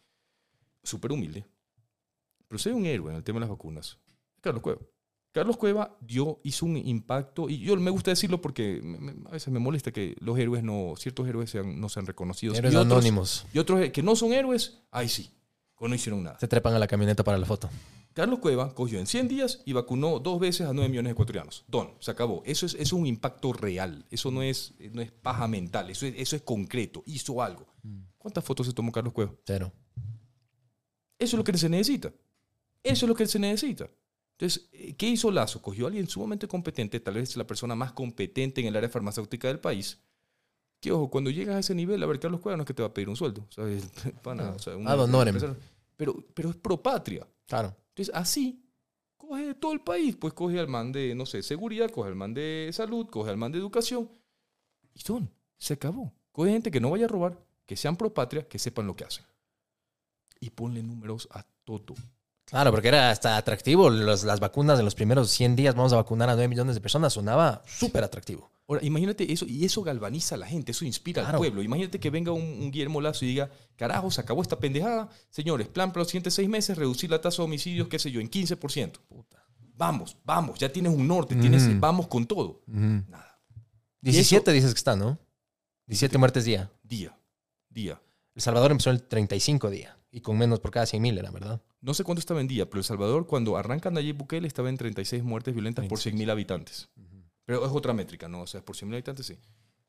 [0.82, 1.44] Súper humilde.
[2.48, 3.98] Pero hay un héroe en el tema de las vacunas,
[4.40, 4.80] Carlos Cueva.
[5.32, 9.32] Carlos Cueva dio, hizo un impacto, y yo me gusta decirlo porque me- me- a
[9.32, 12.56] veces me molesta que los héroes no, ciertos héroes sean, no sean reconocidos.
[12.58, 13.46] Héroes y, otros, anónimos.
[13.54, 15.30] y otros que no son héroes, ay sí,
[15.88, 16.38] no hicieron nada.
[16.38, 17.68] Se trepan a la camioneta para la foto.
[18.12, 21.64] Carlos Cueva cogió en 100 días y vacunó dos veces a 9 millones de ecuatorianos.
[21.66, 22.42] Don, se acabó.
[22.44, 24.04] Eso es, eso es un impacto real.
[24.10, 25.90] Eso no es, no es paja mental.
[25.90, 27.02] Eso es, eso es concreto.
[27.06, 27.66] Hizo algo.
[28.18, 29.32] ¿Cuántas fotos se tomó Carlos Cueva?
[29.44, 29.72] Cero.
[31.18, 32.12] Eso es lo que se necesita.
[32.82, 33.88] Eso es lo que se necesita.
[34.32, 35.62] Entonces, eh, ¿qué hizo Lazo?
[35.62, 39.48] Cogió a alguien sumamente competente, tal vez la persona más competente en el área farmacéutica
[39.48, 40.00] del país.
[40.82, 42.88] Que ojo, cuando llegas a ese nivel, a ver, Carlos no es que te va
[42.88, 43.46] a pedir un sueldo.
[43.48, 43.88] O sea, es-
[44.22, 44.56] pana, No.
[44.56, 45.38] o sea, honorem.
[45.96, 47.24] Pero, pero es pro patria.
[47.46, 47.76] Claro.
[47.90, 48.64] Entonces, así,
[49.16, 50.16] coge de todo el país.
[50.16, 53.36] Pues coge al man de, no sé, seguridad, coge al man de salud, coge al
[53.36, 54.10] man de educación.
[54.92, 56.12] Y son, se acabó.
[56.32, 59.04] Coge gente que no vaya a robar, que sean pro patria, que sepan lo que
[59.04, 59.24] hacen.
[60.40, 61.94] Y ponle números a todo.
[62.52, 63.88] Claro, porque era hasta atractivo.
[63.90, 66.80] Los- las vacunas en los primeros 100 días vamos a vacunar a 9 millones de
[66.82, 67.14] personas.
[67.14, 68.52] Sonaba súper atractivo.
[68.68, 71.36] Ahora, imagínate eso, y eso galvaniza a la gente, eso inspira Claro.
[71.36, 71.62] al pueblo.
[71.62, 75.08] Imagínate que venga un, un Guillermo Lazo y diga, carajo, se acabó esta pendejada.
[75.30, 78.20] Señores, plan para los siguientes seis meses, reducir la tasa de homicidios, qué sé yo,
[78.20, 79.00] en 15%.
[79.74, 81.80] Vamos, vamos, ya tienes un norte, tienes, Mm.
[81.80, 82.60] vamos con todo.
[82.66, 83.40] Nada.
[84.02, 85.18] 17 dices que está, ¿no?
[85.86, 86.70] 17 muertes día.
[86.82, 87.16] Día,
[87.70, 88.00] día.
[88.34, 89.96] El Salvador empezó en el 35 día.
[90.14, 91.62] Y con menos por cada 100 mil era, ¿verdad?
[91.80, 94.76] No sé cuánto estaba en día, pero El Salvador, cuando arranca Nayib Bukele, estaba en
[94.76, 96.90] 36 muertes violentas por 100.000 habitantes.
[97.46, 98.42] Pero es otra métrica, ¿no?
[98.42, 99.38] O sea, por 100.000 habitantes, sí.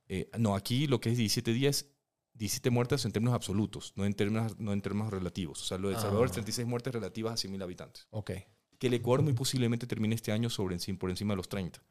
[0.08, 1.88] Eh, no, aquí lo que es 17 días,
[2.36, 5.62] 17 muertes en términos absolutos, no en términos, no en términos relativos.
[5.62, 6.36] O sea, lo de El Salvador es Ah.
[6.36, 8.08] 36 muertes relativas a 100.000 habitantes.
[8.10, 8.32] Ok.
[8.80, 11.84] Que el Ecuador muy posiblemente termine este año sobre, por encima de los 30.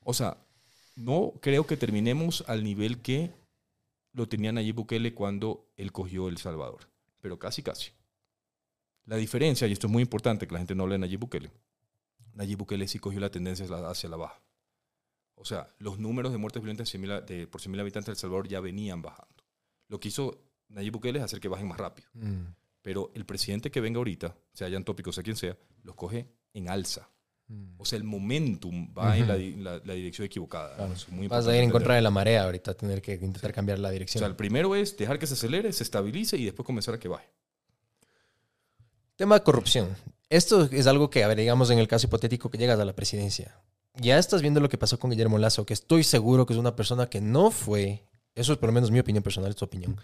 [0.00, 0.38] O sea,
[0.96, 3.32] no creo que terminemos al nivel que
[4.12, 6.88] lo tenía Nayib Bukele cuando él cogió El Salvador.
[7.26, 7.90] Pero casi, casi.
[9.06, 11.50] La diferencia, y esto es muy importante que la gente no hable de Nayib Bukele,
[12.34, 14.40] Nayib Bukele sí cogió la tendencia hacia la- baja.
[15.34, 18.12] O sea, los números de muertes violentas en 100.000 a- de- por 100.000 habitantes de
[18.12, 19.42] El Salvador ya venían bajando.
[19.88, 22.08] Lo que hizo Nayib Bukele es hacer que bajen más rápido.
[22.12, 22.44] Mm.
[22.82, 26.68] Pero el presidente que venga ahorita, sea hayan tópicos, sea quien sea, los coge en
[26.68, 27.10] alza.
[27.48, 27.74] Mm.
[27.80, 30.74] O sea, el momentum va en la, di- la- la dirección equivocada.
[30.76, 30.92] Claro.
[30.92, 33.52] Eso es muy Vas a ir en contra de la marea ahorita, tener que intentar
[33.52, 34.18] cambiar la O dirección.
[34.20, 37.08] sea, el primero es dejar que se acelere, se estabilice y después comenzar a que
[37.08, 37.28] baje.
[39.16, 39.88] Tema de corrupción.
[40.28, 42.94] Esto es algo que, a ver, digamos en el caso hipotético que llegas a la
[42.94, 43.54] presidencia.
[43.94, 46.76] Ya estás viendo lo que pasó con Guillermo Lazo, que estoy seguro que es una
[46.76, 48.02] persona que no fue,
[48.34, 49.96] eso es por lo menos mi opinión personal, es tu opinión,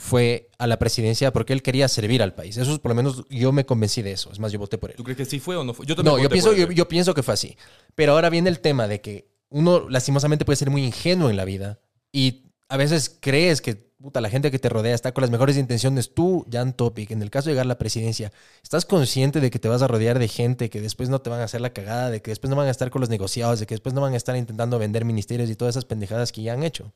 [0.00, 2.56] fue a la presidencia porque él quería servir al país.
[2.56, 4.30] Eso es por lo menos yo me convencí de eso.
[4.30, 4.96] Es más, yo voté por él.
[4.96, 5.86] ¿Tú crees que sí fue o no fue?
[5.86, 6.66] Yo también No, yo pienso, por él.
[6.66, 7.56] yo, yo pienso que fue así.
[7.96, 11.44] Pero ahora viene el tema de que uno lastimosamente puede ser muy ingenuo en la
[11.44, 11.80] vida
[12.12, 15.56] y a veces crees que puta, la gente que te rodea está con las mejores
[15.56, 16.14] intenciones.
[16.14, 18.32] Tú, Jan Topic, en el caso de llegar a la presidencia,
[18.62, 21.40] ¿estás consciente de que te vas a rodear de gente que después no te van
[21.40, 23.66] a hacer la cagada, de que después no van a estar con los negociados, de
[23.66, 26.52] que después no van a estar intentando vender ministerios y todas esas pendejadas que ya
[26.52, 26.92] han hecho?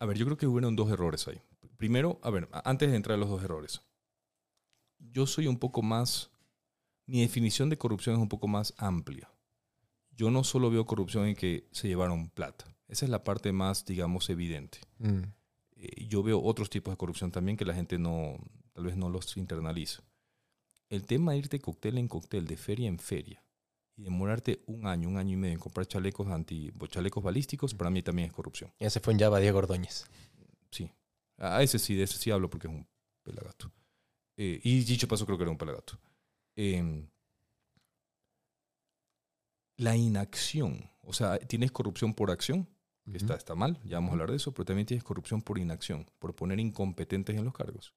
[0.00, 1.40] A ver, yo creo que hubieron dos errores ahí.
[1.76, 3.82] Primero, a ver, antes de entrar a los dos errores.
[4.98, 6.30] Yo soy un poco más...
[7.06, 9.30] Mi definición de corrupción es un poco más amplia.
[10.10, 12.64] Yo no solo veo corrupción en que se llevaron plata.
[12.88, 14.80] Esa es la parte más, digamos, evidente.
[15.76, 18.38] Eh, yo veo otros tipos de corrupción también que la gente no,
[18.72, 20.02] tal vez no los internaliza.
[20.88, 23.42] El tema de irte cóctel en cóctel, de feria en feria,
[24.00, 27.90] y demorarte un año, un año y medio en comprar chalecos anti, chalecos balísticos, para
[27.90, 28.72] mí también es corrupción.
[28.80, 30.06] Ya se fue en Java Diego Ordóñez.
[30.70, 30.90] Sí.
[31.36, 32.86] A ese sí, de ese sí hablo porque es un
[33.22, 33.70] pelagato.
[34.38, 35.98] Eh, y dicho paso, creo que era un pelagato.
[36.56, 37.06] Eh,
[39.76, 40.90] la inacción.
[41.02, 42.66] O sea, tienes corrupción por acción,
[43.10, 45.58] que está, está mal, ya vamos a hablar de eso, pero también tienes corrupción por
[45.58, 47.92] inacción, por poner incompetentes en los cargos.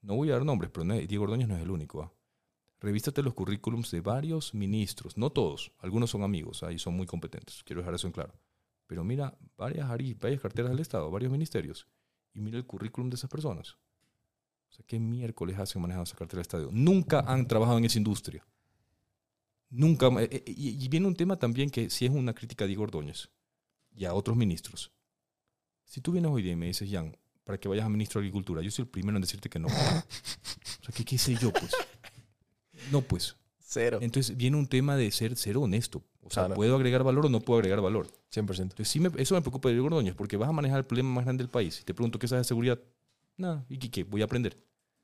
[0.00, 2.02] No voy a dar nombres, pero no Diego Ordóñez no es el único.
[2.02, 2.12] ¿ah?
[2.80, 7.62] Revístate los currículums de varios ministros, no todos, algunos son amigos ahí son muy competentes,
[7.64, 8.34] quiero dejar eso en claro.
[8.86, 11.88] Pero mira, varias, ari- varias carteras del Estado, varios ministerios,
[12.34, 13.76] y mira el currículum de esas personas.
[14.68, 16.68] O sea, ¿qué miércoles hacen manejando esa cartera del Estado?
[16.70, 18.46] Nunca han trabajado en esa industria.
[19.70, 20.08] Nunca.
[20.22, 23.30] eh, eh, Y, viene un tema también que si es una crítica a Diego Ordóñez
[23.94, 24.92] y a otros ministros.
[25.84, 28.24] Si tú vienes hoy día y me dices, Jan, para que vayas a ministro de
[28.26, 29.68] Agricultura, yo soy el primero en decirte que no.
[29.68, 31.72] O sea, ¿qué, qué sé yo, pues?
[32.92, 33.36] No, pues.
[33.58, 33.98] Cero.
[34.00, 36.02] Entonces viene un tema de ser, ser honesto.
[36.22, 36.54] O sea, Claro.
[36.54, 38.08] ¿puedo agregar valor o no puedo agregar valor?
[38.30, 38.70] 100%.
[38.72, 41.10] Entonces sí me- eso me preocupa de Diego Ordóñez, porque vas a manejar el problema
[41.10, 41.80] más grande del país.
[41.80, 42.78] Y te pregunto qué sabes de seguridad.
[43.36, 44.04] Nada, ¿y qué?
[44.04, 44.56] Voy a aprender.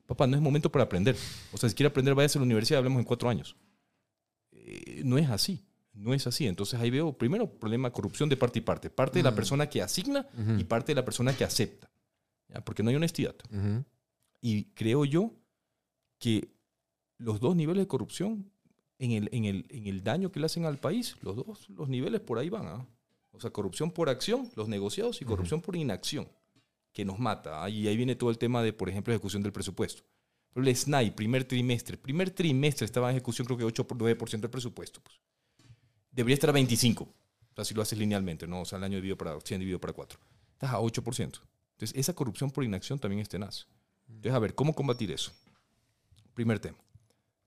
[0.07, 1.17] Papá, no es momento para aprender.
[1.53, 3.57] O sea, si quiere aprender, váyase a la universidad, hablemos en cuatro años.
[4.53, 5.65] Eh, no es así.
[5.95, 6.47] No es así.
[6.47, 8.91] Entonces ahí veo, primero, problema de corrupción de parte y parte.
[8.91, 10.27] Parte de la persona que asigna
[10.59, 11.91] y parte de la persona que acepta.
[12.49, 12.61] ¿ya?
[12.65, 13.35] Porque no hay honestidad.
[14.41, 15.33] Y creo yo
[16.19, 16.49] que
[17.23, 18.51] los dos niveles de corrupción,
[18.99, 21.89] en el, en el, en el daño que le hacen al país, los dos los
[21.89, 22.67] niveles por ahí van.
[22.67, 22.87] ¿ah?
[23.33, 26.29] O sea, corrupción por acción, los negociados, y corrupción por inacción,
[26.93, 27.69] que nos mata.
[27.69, 30.03] Y ahí viene todo el tema de, por ejemplo, ejecución del presupuesto.
[30.55, 34.51] El SNAI, primer trimestre, primer trimestre estaba en ejecución creo que 8 por 9% del
[34.51, 35.01] presupuesto.
[35.01, 35.19] Pues.
[36.11, 38.61] Debería estar a 25, o sea, si lo haces linealmente, ¿no?
[38.61, 40.19] O sea, el año dividido para 100 dividido para 4.
[40.53, 41.41] Estás a 8%.
[41.73, 43.67] Entonces, esa corrupción por inacción también es tenaz.
[44.07, 45.33] Entonces, a ver, ¿cómo combatir eso?
[46.35, 46.77] Primer tema.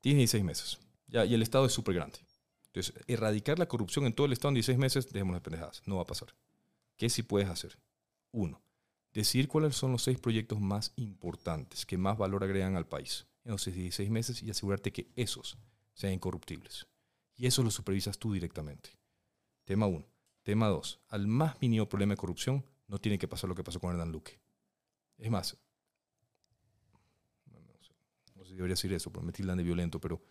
[0.05, 0.77] Tienes 16 meses.
[1.07, 2.19] Ya, y el Estado es súper grande.
[2.67, 5.81] Entonces, erradicar la corrupción en todo el Estado en 16 meses, dejémonos de pendejadas.
[5.87, 6.35] No va a pasar.
[6.95, 7.79] ¿Qué sí puedes hacer?
[8.31, 8.61] Uno,
[9.15, 13.53] decidir cuáles son los seis proyectos más importantes, que más valor agregan al país en
[13.53, 15.57] los 16 meses y asegurarte que esos
[15.95, 16.85] sean incorruptibles.
[17.35, 18.91] Y eso lo supervisas tú directamente.
[19.63, 20.05] Tema uno.
[20.43, 20.99] Tema dos.
[21.07, 24.11] Al más mínimo problema de corrupción, no tiene que pasar lo que pasó con Hernán
[24.11, 24.39] Luque.
[25.17, 25.57] Es más,
[27.51, 27.91] no, no sé,
[28.35, 30.21] no sé si debería decir eso, porque me tildan de violento, pero...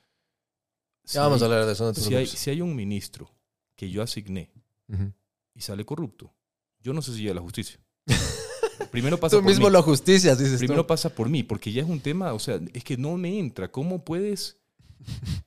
[1.04, 1.84] si Ya vamos a hay- hablar de eso.
[1.86, 3.30] No si hay, si hay un ministro
[3.76, 4.52] que yo asigné
[4.88, 5.12] Ujú.
[5.54, 6.32] y sale corrupto,
[6.80, 7.78] yo no sé si llega a la justicia.
[8.90, 9.72] Primero pasa Tú por mismo mí.
[9.72, 10.86] lo justicias, dices Primero tú.
[10.88, 13.70] pasa por mí, porque ya es un tema, o sea, es que no me entra.
[13.70, 14.58] ¿Cómo puedes?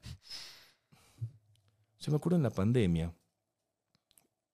[1.97, 3.13] Se me acuerdo en la pandemia.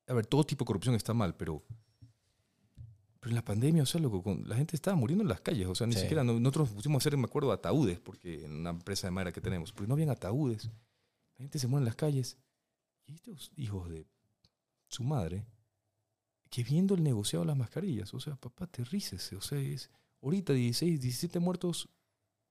[0.07, 1.63] A ver, todo tipo de corrupción está mal, pero.
[3.23, 5.67] Pero en la pandemia, o sea, loco, con- la gente estaba muriendo en las calles.
[5.67, 6.01] O sea, ni Sí.
[6.01, 9.31] siquiera no- nosotros pusimos a hacer, me acuerdo, ataúdes, porque en una empresa de madera
[9.31, 10.65] que tenemos, porque no habían ataúdes.
[10.65, 12.37] La gente se muere en las calles.
[13.05, 14.05] Y estos hijos de
[14.89, 15.45] su madre,
[16.49, 19.37] que viendo el negociado de las mascarillas, o sea, papá, aterrícese.
[19.37, 19.89] O sea, es
[20.21, 21.87] ahorita 16, 17 muertos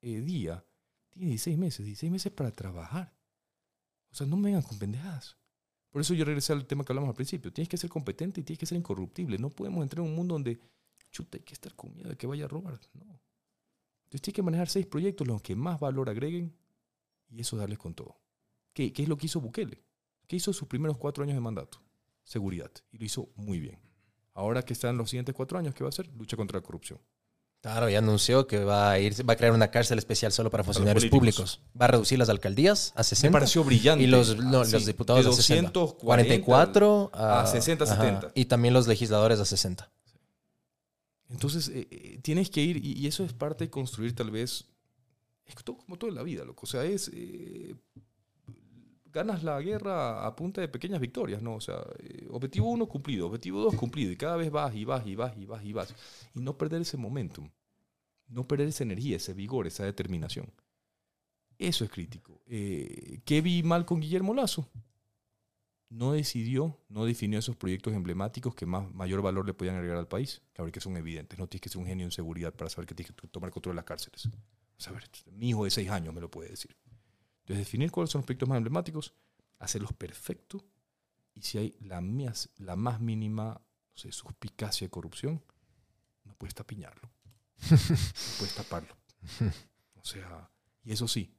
[0.01, 0.65] eh, día.
[1.11, 3.15] Tiene 16 meses, 16 meses para trabajar.
[4.11, 5.37] O sea, no me vengan con pendejadas.
[5.93, 7.53] Por eso yo regresé al tema que hablamos al principio.
[7.53, 9.37] Tienes que ser competente y tienes que ser incorruptible.
[9.37, 10.59] No podemos entrar en un mundo donde,
[11.11, 12.81] chuta, hay que estar con miedo de que vaya a robar.
[12.95, 13.21] No.
[14.05, 16.57] Entonces tienes que manejar seis proyectos, los que más valor agreguen,
[17.29, 18.19] y eso darles con todo.
[18.73, 19.85] ¿Qué, qué es lo que hizo Bukele?
[20.27, 21.83] ¿Qué hizo sus primeros cuatro años de mandato?
[22.25, 22.73] Seguridad.
[22.91, 23.79] Y lo hizo muy bien.
[24.33, 26.09] Ahora que están los siguientes cuatro años, ¿qué va a hacer?
[26.17, 26.99] Lucha contra la corrupción.
[27.63, 30.65] Claro, ya anunció que va a ir, va a crear una cárcel especial solo para
[30.65, 31.61] funcionarios públicos.
[31.81, 33.33] Va a reducir las alcaldías a Me 60.
[33.33, 34.03] pareció brillante.
[34.03, 35.71] Y los, no, Sí, los diputados de a 60.
[35.71, 38.33] 240 44 a 60, 70.
[38.35, 39.89] Y también los legisladores a 60.
[41.31, 44.65] Entonces, eh, eh, tienes que ir, y, y eso es parte de construir tal vez,
[45.47, 46.63] es todo, como todo en la vida, loco.
[46.65, 47.77] O sea, es, eh,
[49.13, 51.55] ganas la guerra a punta de pequeñas victorias, ¿no?
[51.55, 55.07] O sea, eh, objetivo uno cumplido, objetivo dos cumplido, y cada vez vas y vas
[55.07, 55.95] y vas y vas y vas.
[56.35, 57.49] Y no perder ese momentum,
[58.29, 60.51] no perder esa energía, ese vigor, esa determinación.
[61.59, 62.43] Eso es crítico.
[62.47, 64.69] Eh, ¿Qué vi mal con Guillermo Lazo?
[65.91, 70.09] No decidió, no definió esos proyectos emblemáticos que más, mayor valor le podían agregar al
[70.09, 71.39] país, que ahora que son evidentes.
[71.39, 73.75] No tienes que ser un genio en seguridad para saber que tienes que tomar control
[73.75, 74.27] de las cárceles.
[74.27, 76.75] O sea, a ver, mi hijo de seis años me lo puede decir.
[77.43, 79.15] Entonces, definir cuáles son los proyectos más emblemáticos,
[79.59, 80.65] hacerlos perfectos,
[81.35, 85.43] y si hay la, mías- la más mínima no sé, suspicacia de corrupción,
[86.25, 87.11] no puedes tapiñarlo.
[87.71, 87.77] no
[88.39, 88.97] puedes taparlo.
[89.95, 90.51] O sea,
[90.85, 91.35] y eso sí,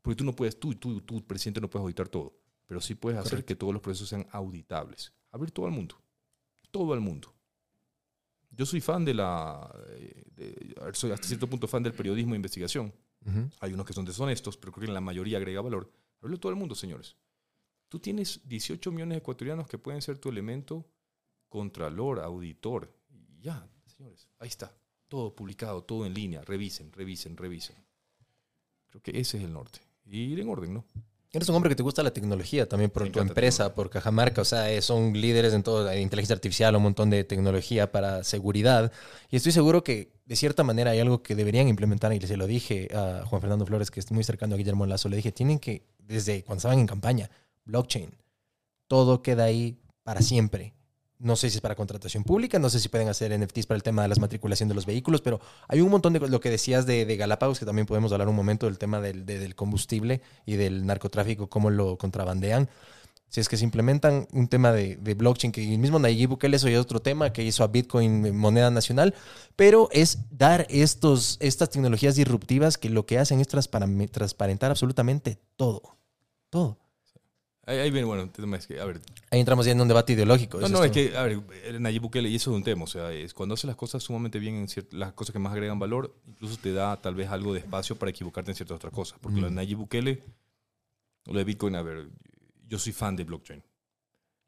[0.00, 3.18] porque tú no puedes, tú, tú, tú, presidente, no puedes auditar todo, pero sí puedes
[3.20, 5.12] hacer que todos los procesos sean auditables.
[5.30, 5.96] Abrir todo al mundo.
[6.70, 7.34] Todo al mundo.
[8.50, 9.70] Yo soy fan de la.
[9.90, 12.92] eh, de- soy hasta cierto punto fan del periodismo de investigación.
[13.60, 15.92] Hay unos que son deshonestos, pero creo que la mayoría agrega valor.
[16.20, 17.16] Hablo todo el mundo, señores.
[17.88, 20.86] Tú tienes 18 millones de ecuatorianos que pueden ser tu elemento
[21.48, 22.92] contralor, auditor.
[23.40, 24.74] Ya, señores, ahí está.
[25.08, 26.42] Todo publicado, todo en línea.
[26.42, 27.76] Revisen, revisen, revisen.
[28.86, 29.80] Creo que ese es el norte.
[30.06, 30.84] Y ir en orden, ¿no?
[31.34, 34.42] Eres un hombre que te gusta la tecnología también por Me tu empresa, por Cajamarca.
[34.42, 38.22] O sea, eh, son líderes en todo, en inteligencia artificial, un montón de tecnología para
[38.22, 38.92] seguridad.
[39.30, 42.12] Y estoy seguro que de cierta manera hay algo que deberían implementar.
[42.12, 45.08] Y se lo dije a Juan Fernando Flores, que es muy cercano a Guillermo Lazo.
[45.08, 47.30] Le dije, tienen que, desde cuando estaban en campaña,
[47.64, 48.14] blockchain.
[48.86, 50.74] Todo queda ahí para siempre.
[51.22, 53.82] No sé si es para contratación pública, no sé si pueden hacer NFTs para el
[53.82, 56.84] tema de las matriculación de los vehículos, pero hay un montón de lo que decías
[56.84, 60.20] de, de Galápagos, que también podemos hablar un momento del tema del, de- del combustible
[60.46, 62.68] y del narcotráfico, cómo lo contrabandean.
[63.28, 66.68] Si es que se implementan un tema de, blockchain, que el mismo Nayib Bukele, eso
[66.68, 69.14] ya es otro tema, que hizo a Bitcoin eh, moneda nacional,
[69.56, 75.96] pero es dar estos, estas tecnologías disruptivas que lo que hacen es transparentar absolutamente todo.
[76.50, 76.76] Todo.
[77.64, 80.60] Ahí, ahí viene, bueno, es que, a ver, Ahí entramos ya en un debate ideológico.
[80.60, 80.94] No, no, es todo.
[81.10, 83.54] que, a ver, el Nayib Bukele, y eso es un tema, o sea, es cuando
[83.54, 84.66] hace las cosas sumamente bien, en
[84.98, 88.10] las cosas que más agregan valor, incluso te da tal vez algo de espacio para
[88.10, 89.18] equivocarte en ciertas otras cosas.
[89.20, 90.22] Porque lo de Nayib Bukele,
[91.26, 92.08] lo de Bitcoin, a ver,
[92.66, 93.62] yo soy fan de blockchain,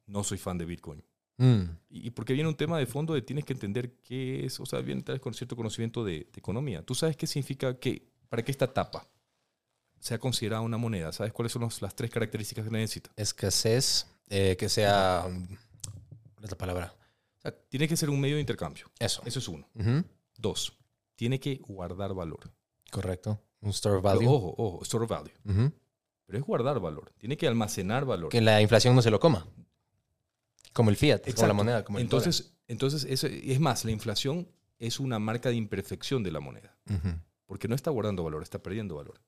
[0.06, 1.04] no soy fan de Bitcoin.
[1.36, 4.58] Mm, Y, y porque viene un tema de fondo de tienes que entender qué es,
[4.58, 6.82] o sea, viene tal vez con cierto conocimiento de, de economía.
[6.82, 9.06] Tú sabes qué significa que, para que esta tapa
[10.04, 13.10] sea considerada una moneda, ¿sabes cuáles son los- las tres características que necesita?
[13.16, 15.22] escasez, eh, que sea...
[16.34, 16.94] ¿Cuál es la palabra?
[17.70, 19.22] Tiene que ser un medio de intercambio, Eso.
[19.24, 19.66] eso es uno.
[20.36, 20.76] Dos,
[21.16, 22.52] tiene que guardar valor.
[22.90, 23.40] Correcto.
[23.60, 24.28] Un store Pero value.
[24.30, 25.32] Ojo, ojo, store of value.
[26.26, 27.10] Pero es guardar valor.
[27.16, 28.28] Tiene que almacenar valor.
[28.30, 29.46] Que la inflación no se lo coma.
[30.74, 31.84] Como el fiat, como la moneda.
[31.84, 36.30] Como el entonces, entonces eso- es más, la inflación es una marca de imperfección de
[36.32, 36.76] la moneda.
[37.46, 39.20] Porque no está guardando valor, está perdiendo valor.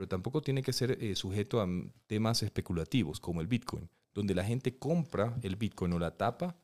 [0.00, 4.34] Pero tampoco tiene que ser eh, sujeto a mm, temas especulativos como el Bitcoin, donde
[4.34, 6.56] la gente compra el Bitcoin o la tapa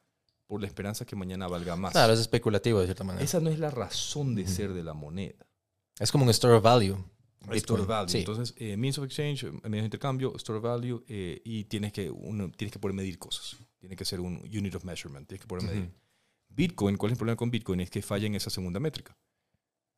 [0.47, 1.93] por la esperanza que mañana valga más.
[1.93, 3.23] Claro, es especulativo de cierta manera.
[3.23, 5.47] Esa no es la razón de ser de la moneda.
[5.99, 6.97] Es como un store of value.
[7.43, 7.87] Store Bitcoin.
[7.87, 8.09] value.
[8.09, 8.19] Sí.
[8.21, 12.11] Entonces, eh, means of exchange, eh, medios de intercambio, store value, eh, y tienes que,
[12.11, 13.59] uno, tienes que poder medir cosas.
[13.79, 15.29] Tiene que ser un unit of measurement.
[15.29, 15.93] Tienes que poder medir.
[16.49, 17.81] Bitcoin, ¿cuál es el problema con Bitcoin?
[17.81, 19.15] Es que falla en esa segunda métrica.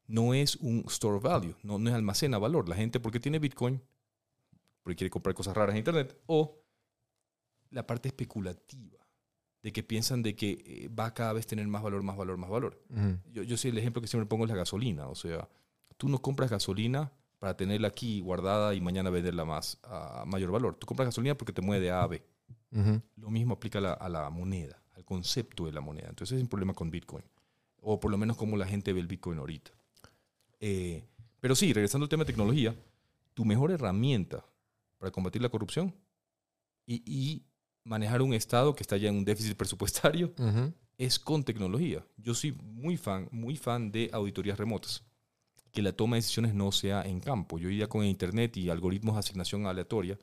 [0.09, 2.69] No es un store value, no, no es almacena valor.
[2.69, 3.81] La gente, porque tiene Bitcoin?
[4.83, 6.19] Porque quiere comprar cosas raras en Internet.
[6.27, 6.59] O
[7.71, 8.99] la parte especulativa,
[9.63, 12.39] de que piensan de que eh, va a cada vez tener más valor, más valor,
[12.39, 12.83] más valor.
[13.31, 15.09] Yo, yo sí, el ejemplo que siempre pongo es la gasolina.
[15.09, 15.47] O sea,
[15.99, 20.75] tú no compras gasolina para tenerla aquí guardada y mañana venderla más a mayor valor.
[20.77, 22.23] Tú compras gasolina porque te mueve de A a B.
[23.17, 26.09] Lo mismo aplica a la, a la moneda, al concepto de la moneda.
[26.09, 27.25] Entonces es un problema con Bitcoin.
[27.81, 29.71] O por lo menos como la gente ve el Bitcoin ahorita.
[30.61, 31.05] Eh,
[31.41, 32.75] pero sí, regresando al tema de tecnología,
[33.35, 34.45] tu mejor herramienta
[34.99, 35.95] para combatir la corrupción
[36.87, 37.43] y, y
[37.85, 40.73] manejar un Estado que está ya en un déficit presupuestario Ujú.
[40.97, 42.05] es con tecnología.
[42.17, 45.05] Yo soy muy fan, muy fan de auditorías remotas.
[45.71, 47.59] Que la toma de decisiones no sea en campo.
[47.59, 50.19] Yo ya con Internet y algoritmos de asignación aleatoria,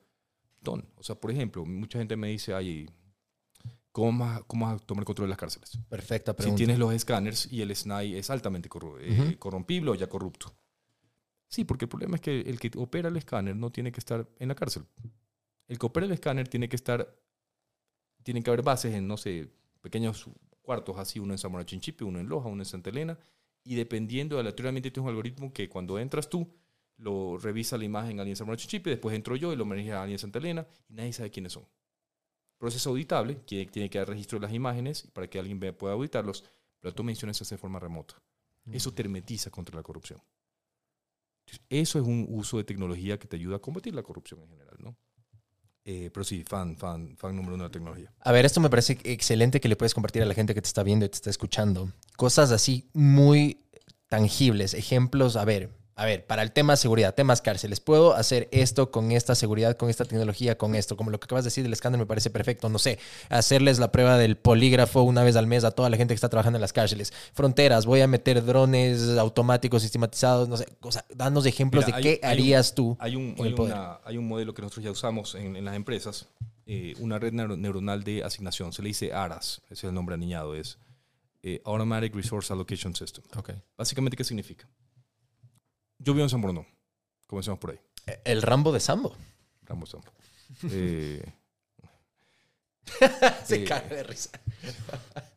[0.64, 0.84] ton.
[0.98, 2.90] O sea, por ejemplo, mucha gente me dice, ay,
[3.96, 5.80] ¿cómo vas, a- cómo vas a tomar control de las cárceles?
[5.88, 6.58] Perfecta Si pregunta.
[6.58, 10.54] tienes los escáneres y el SNAI es altamente corru- eh, corrompible o ya corrupto.
[11.48, 14.28] Sí, porque el problema es que el que opera el escáner no tiene que estar
[14.38, 14.84] en la cárcel.
[15.70, 17.08] El que opera el escáner tiene que estar,
[18.24, 19.50] tienen que haber bases en, no sé,
[19.82, 20.26] pequeños
[20.62, 23.18] cuartos así, uno en Zamora Chinchipe, uno en Loja, uno en Santa Elena,
[23.64, 26.52] y dependiendo, aleatoriamente tienes un algoritmo que cuando entras tú,
[26.98, 30.16] lo revisa la imagen alguien en Zamora Chinchipe, después entro yo y lo maneja alguien
[30.16, 31.66] en Santa Elena, y nadie sabe quiénes son.
[32.58, 36.44] Proceso auditable, que tiene que dar registro de las imágenes para que alguien pueda auditarlos,
[36.80, 38.16] pero tú mencionas eso de forma remota.
[38.72, 40.20] Eso te hermetiza contra la corrupción.
[41.70, 44.78] Eso es un uso de tecnología que te ayuda a combatir la corrupción en general,
[44.80, 44.98] ¿no?
[45.84, 48.12] Eh, pero sí, fan, fan, fan número uno de la tecnología.
[48.22, 50.68] A ver, esto me parece excelente que le puedes compartir a la gente que te
[50.68, 51.92] está viendo y te está escuchando.
[52.18, 53.62] Cosas así muy
[54.08, 55.36] tangibles, ejemplos.
[55.36, 59.34] A ver, a ver, para el tema seguridad, temas cárceles, puedo hacer esto con esta
[59.34, 62.06] seguridad, con esta tecnología, con esto, como lo que acabas de decir del escándalo me
[62.08, 65.90] parece perfecto, no sé, hacerles la prueba del polígrafo una vez al mes a toda
[65.90, 70.50] la gente que está trabajando en las cárceles, fronteras, voy a meter drones automáticos sistematizados,
[70.50, 73.16] no sé, o sea, danos ejemplos Mira, de hay- qué hay un- harías tú Hay
[73.16, 73.74] un, con hay, el poder.
[73.76, 76.28] una- hay un modelo que nosotros ya usamos en, en las empresas,
[76.66, 78.74] eh, una red neuro- neuronal de asignación.
[78.74, 80.78] Se le dice ARAS, ese es el nombre aniñado, es
[81.42, 83.24] eh, Automatic Resource Allocation System.
[83.38, 83.52] Ok.
[83.78, 84.68] Básicamente, ¿qué significa?
[86.00, 86.66] Yo vivo en San Bruno,
[87.28, 87.80] comencemos por ahí.
[88.24, 89.16] El Rambo de Sambo.
[89.64, 90.12] Rambo Sambo.
[90.64, 91.24] Eh,
[93.46, 94.32] Se Eh, caga de risa.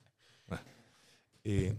[1.44, 1.74] Eh,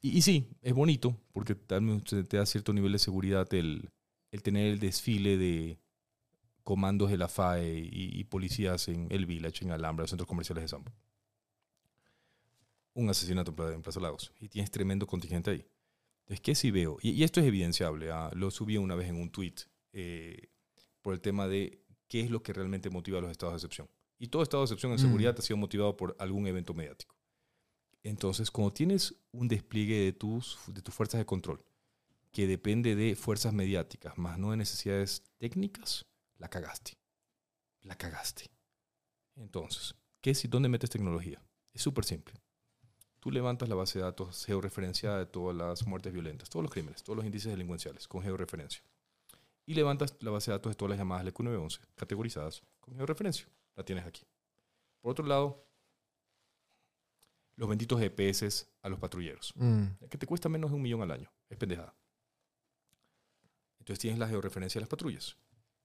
[0.00, 3.90] y, y sí, es bonito porque también te, da cierto nivel de seguridad el,
[4.30, 5.78] el tener el desfile de
[6.62, 10.64] comandos de la FAE y, y policías en El Village, en Alhambra, los centros comerciales
[10.64, 10.90] de Sambo.
[12.94, 15.66] Un asesinato en Plaza Lagos y tienes tremendo contingente ahí.
[16.22, 16.98] Entonces, ¿qué si veo?
[17.02, 18.10] Y, y esto es evidenciable.
[18.10, 19.54] ah, Lo subí una vez en un tweet
[19.92, 20.48] eh,
[21.02, 23.88] por el tema de qué es lo que realmente motiva a los estados de excepción.
[24.18, 25.02] Y todo estado de excepción en Mm.
[25.02, 27.16] seguridad ha sido motivado por algún evento mediático.
[28.04, 31.64] Entonces, cuando tienes un despliegue de tus, de tus fuerzas de control
[32.32, 36.06] que depende de fuerzas mediáticas, más no de necesidades técnicas,
[36.38, 36.98] la cagaste.
[37.82, 38.50] La cagaste.
[39.36, 41.42] Entonces, ¿qué si dónde metes tecnología?
[41.72, 42.41] Es súper simple.
[43.22, 47.04] Tú levantas la base de datos georreferenciada de todas las muertes violentas, todos los crímenes,
[47.04, 48.82] todos los índices delincuenciales con georreferencia.
[49.64, 53.46] Y levantas la base de datos de todas las llamadas LQ 911 categorizadas con georreferencia.
[53.76, 54.26] La tienes aquí.
[55.00, 55.64] Por otro lado,
[57.54, 59.84] los benditos GPS a los patrulleros Mm.
[60.10, 61.30] que te cuesta menos de un millón al año.
[61.48, 61.94] Es pendejada.
[63.78, 65.36] Entonces tienes la georreferencia de las patrullas.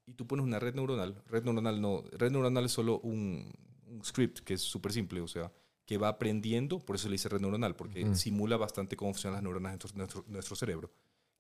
[0.07, 1.21] Y tú pones una red neuronal.
[1.27, 2.01] Red neuronal no.
[2.13, 3.53] Red neuronal es solo un,
[3.85, 5.21] un script que es súper simple.
[5.21, 5.51] O sea,
[5.87, 6.79] que va aprendiendo.
[6.79, 7.75] Por eso le dice red neuronal.
[7.75, 10.91] Porque simula bastante cómo funcionan las neuronas en nuestro, nuestro- nuestro cerebro.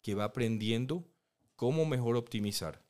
[0.01, 1.05] Que va aprendiendo
[1.55, 2.81] cómo mejor optimizar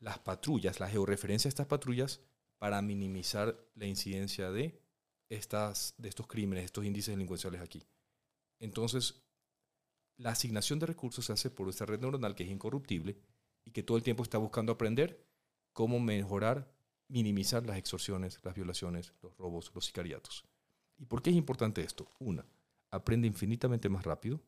[0.00, 2.20] las patrullas, la georreferencia de estas patrullas
[2.58, 4.80] para minimizar la incidencia de,
[5.28, 7.84] estas, de estos crímenes, estos índices delincuenciales aquí.
[8.58, 9.22] Entonces,
[10.16, 13.16] la asignación de recursos se hace por esta red neuronal que es incorruptible
[13.64, 15.24] y que todo el tiempo está buscando aprender
[15.72, 16.72] cómo mejorar,
[17.08, 20.44] minimizar las extorsiones, las violaciones, los robos, los sicariatos.
[20.98, 22.10] ¿Y por qué es importante esto?
[22.18, 22.44] Una,
[22.90, 24.40] aprende infinitamente más rápido.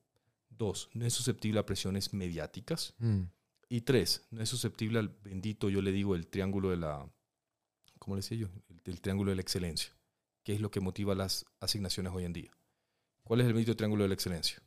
[0.49, 2.95] Dos, no es susceptible a presiones mediáticas.
[2.99, 3.23] Mm.
[3.69, 7.11] Y tres, no es susceptible al bendito, yo le digo, el triángulo de la,
[7.99, 8.49] ¿cómo le decía yo?
[8.69, 9.93] El, el triángulo de la excelencia,
[10.45, 12.51] que es lo que motiva las asignaciones hoy en día.
[13.25, 14.63] ¿Cuál es el bendito triángulo de la excelencia?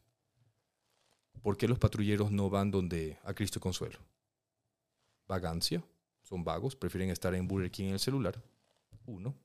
[1.41, 3.99] ¿Por qué los patrulleros no van donde a Cristo y Consuelo?
[5.27, 5.83] Vagancia,
[6.23, 8.43] son vagos, prefieren estar en Burger King en el celular.
[9.05, 9.35] Uno.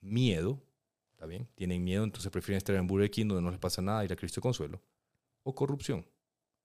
[0.00, 0.62] Miedo,
[1.18, 1.48] ¿está bien?
[1.56, 4.16] Tienen miedo, entonces prefieren estar en Burger King donde no les pasa nada, ir a
[4.16, 4.80] Cristo Consuelo.
[5.42, 6.06] O corrupción.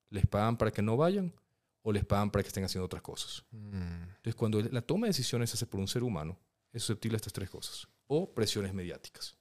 [0.10, 1.34] ¿Les pagan para que no vayan
[1.82, 3.44] o les pagan para que estén haciendo otras cosas?
[3.50, 4.04] Mm.
[4.18, 6.40] Entonces, cuando la toma de decisiones se hace por un ser humano,
[6.72, 7.88] es susceptible a estas tres cosas.
[8.06, 9.36] O presiones mediáticas.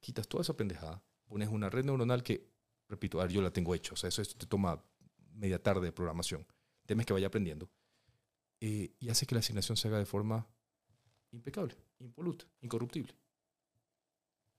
[0.00, 2.50] Quitas toda esa pendejada, pones una red neuronal que,
[2.88, 3.92] repito, a ver, yo la tengo hecha.
[3.92, 4.82] O sea, eso esto te toma
[5.34, 6.46] media tarde de programación.
[6.86, 7.68] Temes que vaya aprendiendo.
[8.60, 10.48] Eh, y hace que la asignación se haga de forma
[11.32, 13.14] impecable, impoluta, incorruptible.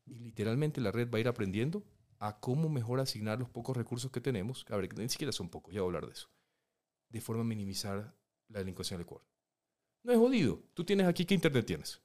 [0.10, 1.84] Y literalmente la red va a ir aprendiendo
[2.18, 4.66] a cómo mejor asignar los pocos recursos que tenemos.
[4.70, 6.30] A ver, que ni siquiera son pocos, ya voy a hablar de eso.
[7.10, 8.14] De forma a minimizar
[8.50, 9.26] la delincuencia en el Ecuador.
[10.04, 10.62] No es jodido.
[10.74, 12.02] Tú tienes aquí, ¿qué internet tienes?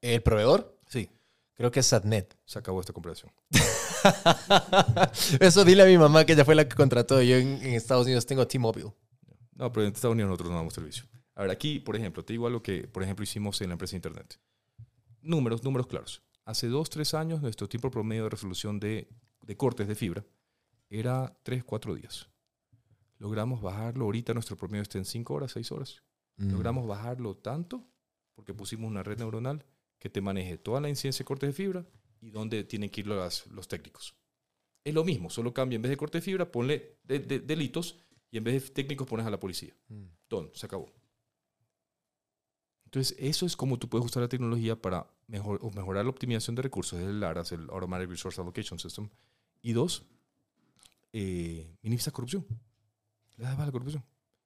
[0.00, 0.78] ¿El proveedor?
[0.86, 1.10] Sí.
[1.54, 2.36] Creo que es Satnet.
[2.44, 3.32] Se acabó esta comparación.
[5.40, 7.20] Eso dile a mi mamá que ella fue la que contrató.
[7.20, 8.92] Yo en, en Estados Unidos tengo T-Mobile.
[9.54, 11.04] No, pero en Estados Unidos nosotros no damos servicio.
[11.34, 13.92] A ver, aquí, por ejemplo, te digo algo que, por ejemplo, hicimos en la empresa
[13.92, 14.38] de Internet.
[15.20, 16.22] Números, números claros.
[16.48, 19.06] Hace dos, tres años, nuestro tiempo promedio de resolución de,
[19.42, 20.24] de cortes de fibra
[20.88, 22.26] era tres, cuatro días.
[23.18, 24.06] Logramos bajarlo.
[24.06, 26.02] Ahorita nuestro promedio está en cinco horas, seis horas.
[26.38, 26.52] Mm.
[26.52, 27.86] Logramos bajarlo tanto
[28.34, 29.66] porque pusimos una red neuronal
[29.98, 31.86] que te maneje toda la incidencia de cortes de fibra
[32.22, 34.14] y dónde tienen que ir los técnicos.
[34.84, 38.06] Es lo mismo, solo cambia en vez de corte de fibra, ponle de- de- delitos
[38.30, 39.76] y en vez de técnicos pones a la policía.
[39.88, 40.04] Mm.
[40.28, 40.90] Todo, se acabó.
[42.88, 46.56] Entonces, eso es como tú puedes usar la tecnología para mejor, o mejorar la optimización
[46.56, 49.10] de recursos, es el ARAS, el Automatic Resource Allocation System.
[49.60, 50.04] Y dos,
[51.12, 52.46] eh, minimizar corrupción.
[53.36, 54.02] Le das baja la corrupción.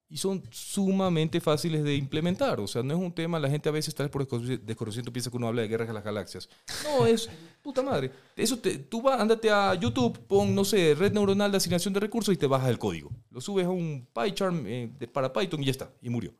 [0.09, 2.59] Y son sumamente fáciles de implementar.
[2.59, 5.13] O sea, no es un tema, la gente a veces tal vez por desconoci- desconocimiento
[5.13, 6.49] piensa que uno habla de guerras a las galaxias.
[6.83, 7.29] No, es
[7.61, 8.11] puta madre.
[8.35, 12.01] Eso te, tú vas, ándate a YouTube, pon, no sé, red neuronal de asignación de
[12.01, 13.09] recursos y te bajas el código.
[13.31, 15.91] Lo subes a un PyCharm eh, de- para Python y ya está.
[16.01, 16.33] Y murió.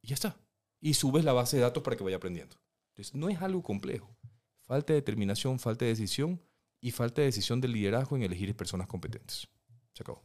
[0.00, 0.36] Y ya está.
[0.80, 2.56] Y subes la base de datos para que vaya aprendiendo.
[2.90, 4.14] Entonces, no es algo complejo.
[4.60, 6.40] Falta de determinación, falta de decisión
[6.80, 9.48] y falta de decisión del liderazgo en elegir personas competentes.
[9.92, 10.22] Se acabó.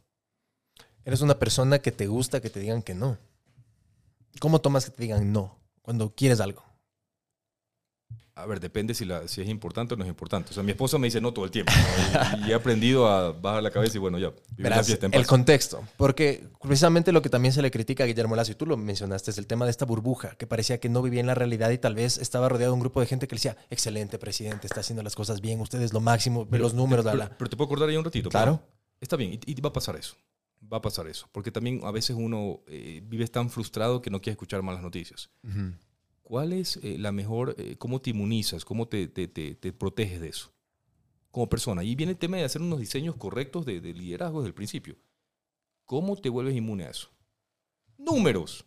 [1.04, 3.18] Eres una persona que te gusta que te digan que no.
[4.40, 6.64] ¿Cómo tomas que te digan no cuando quieres algo?
[8.36, 10.50] A ver, depende si, la, si es importante o no es importante.
[10.50, 11.72] O sea, mi esposa me dice no todo el tiempo.
[11.72, 12.46] ¿no?
[12.46, 14.32] Y, y he aprendido a bajar la cabeza y bueno, ya.
[14.56, 15.26] Verás, en el paz.
[15.28, 15.84] contexto.
[15.96, 19.30] Porque precisamente lo que también se le critica a Guillermo Lazo, y tú lo mencionaste,
[19.30, 21.78] es el tema de esta burbuja, que parecía que no vivía en la realidad y
[21.78, 24.80] tal vez estaba rodeado de un grupo de gente que le decía, excelente presidente, está
[24.80, 27.28] haciendo las cosas bien, usted es lo máximo, ve los números, Pero, la.
[27.38, 28.30] pero te puedo acordar ahí un ratito.
[28.30, 28.60] Claro.
[28.64, 30.16] pero Está bien, y, y va a pasar eso.
[30.72, 31.28] Va a pasar eso.
[31.30, 35.30] Porque también a veces uno eh, vive tan frustrado que no quiere escuchar malas noticias.
[35.44, 35.72] Ujú.
[36.24, 40.20] ¿Cuál es eh, la mejor, eh, cómo te inmunizas, cómo te, te- te- te proteges
[40.20, 40.50] de eso
[41.30, 41.84] como persona?
[41.84, 44.96] Y viene el tema de hacer unos diseños correctos de, de liderazgo desde el principio.
[45.84, 47.10] ¿Cómo te vuelves inmune a eso?
[47.98, 48.64] Números.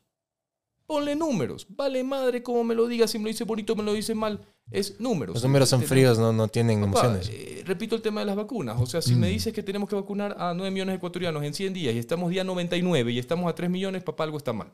[0.86, 1.66] Ponle números.
[1.70, 4.40] Vale madre como me lo digas, si me lo dice bonito, me lo dice mal.
[4.72, 5.34] Es números.
[5.36, 7.30] Los números son fríos, no, no tienen Papá, emociones.
[7.34, 8.80] eh, repito el tema de las vacunas.
[8.80, 9.32] O sea, si me Mm.
[9.34, 12.30] dices que tenemos que vacunar a 9 millones de ecuatorianos en 100 días y estamos
[12.30, 14.72] día 99 y estamos a 3 millones, papá, algo está mal.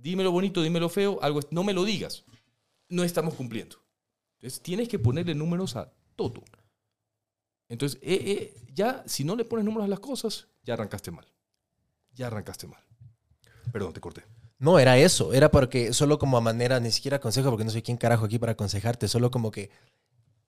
[0.00, 2.24] Dímelo bonito, dímelo feo, algo no me lo digas.
[2.88, 3.76] No estamos cumpliendo.
[4.36, 6.42] Entonces, tienes que ponerle números a todo.
[7.68, 11.26] Entonces, eh, eh, ya, si no le pones números a las cosas, ya arrancaste mal.
[12.12, 12.82] Ya arrancaste mal.
[13.72, 14.22] Perdón, te corté.
[14.58, 15.32] No, era eso.
[15.32, 18.38] Era porque solo como a manera, ni siquiera consejo, porque no soy quién carajo aquí
[18.38, 19.70] para aconsejarte, solo como que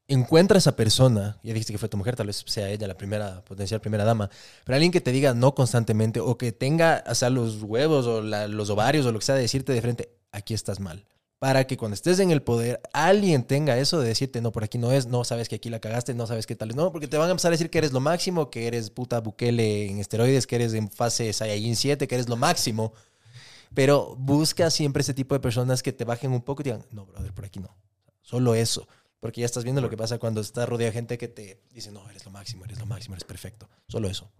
[0.09, 2.97] encuentra a esa persona, ya dijiste que fue tu mujer, tal vez sea ella la
[2.97, 4.31] primera, potencial primera dama,
[4.65, 8.23] pero alguien que te diga no constantemente o que tenga, o sea, los huevos o
[8.23, 11.05] los ovarios o lo que sea de decirte de frente, aquí estás mal.
[11.39, 14.77] Para que cuando estés en el poder, alguien tenga eso de decirte, no, por aquí
[14.77, 17.17] no es, no sabes que aquí la cagaste, no sabes qué tal no, porque te
[17.17, 20.49] van a empezar a decir que eres lo máximo, que eres puta Bukele en esteroides,
[20.49, 22.93] que eres en fase Saiyajin 7, que eres lo máximo.
[23.73, 27.07] Pero busca siempre ese tipo de personas que te bajen un poco y digan, no,
[27.07, 27.69] brother, por aquí no.
[28.23, 28.89] Solo eso.
[29.21, 31.91] Porque ya estás viendo lo que pasa cuando estás rodeado de gente que te dice,
[31.91, 33.69] no, eres lo máximo, eres lo máximo, eres perfecto.
[33.89, 34.31] Solo eso.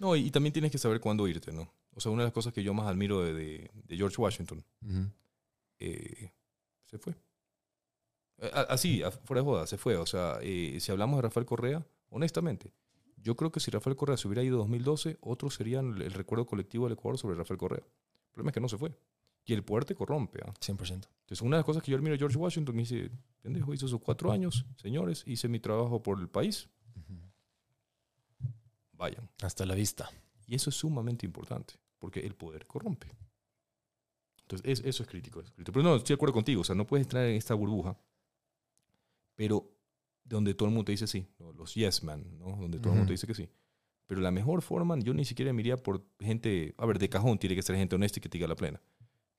[0.00, 1.70] No, y, y también tienes que saber cuándo irte, ¿no?
[1.94, 4.64] O sea, una de las cosas que yo más admiro de, de- de George Washington
[5.78, 6.30] eh,
[6.86, 7.14] se fue.
[8.68, 9.96] Así, fuera de joda, se fue.
[9.96, 12.72] O sea, eh, si hablamos de Rafael Correa, honestamente,
[13.16, 16.12] yo creo que si Rafael Correa se hubiera ido en 2012, otros serían el, el
[16.12, 17.80] recuerdo colectivo del Ecuador sobre Rafael Correa.
[17.84, 18.92] El problema es que no se fue.
[19.46, 20.40] Y el poder te corrompe.
[20.46, 20.52] ¿ah?
[20.60, 21.08] 100%.
[21.20, 23.10] Entonces, una de las cosas que yo admiro de George Washington, dice,
[23.42, 26.68] pendejo, hizo sus cuatro años, señores, hice mi trabajo por el país,
[28.92, 29.28] vayan.
[29.42, 30.08] Hasta la vista.
[30.46, 33.08] Y eso es sumamente importante, porque el poder corrompe.
[34.42, 35.72] Entonces, es- eso es crítico, es crítico.
[35.72, 37.98] Pero no, estoy de acuerdo contigo, o sea, no puedes entrar en esta burbuja,
[39.34, 39.70] pero
[40.24, 41.26] donde todo el mundo te dice sí,
[41.56, 42.56] los yes man, ¿no?
[42.56, 43.48] donde todo el mundo te dice que sí.
[44.06, 47.38] Pero la mejor forma, yo ni siquiera me iría por gente, a ver, de cajón
[47.38, 48.80] tiene que ser gente honesta y que te diga la plena.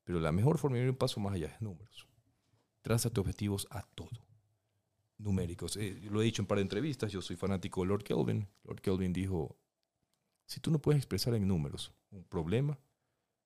[0.06, 2.08] Pero la mejor forma de ir un paso más allá es números.
[2.82, 4.26] Trázate objetivos a todo.
[5.18, 5.76] Numéricos.
[5.78, 8.48] Eh, lo he dicho en un par de entrevistas, yo soy fanático de Lord Kelvin.
[8.64, 9.58] Lord Kelvin dijo,
[10.46, 12.78] si tú no puedes expresar en números un problema,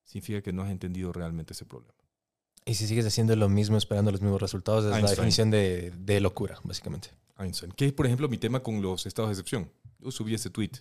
[0.03, 1.93] significa que no has entendido realmente ese problema.
[2.65, 5.15] Y si sigues haciendo lo mismo, esperando los mismos resultados, es la Einstein.
[5.15, 7.09] definición de, de locura, básicamente.
[7.37, 7.71] Einstein.
[7.71, 9.71] Que es, por ejemplo, mi tema con los estados de excepción.
[9.99, 10.71] Yo subí ese tweet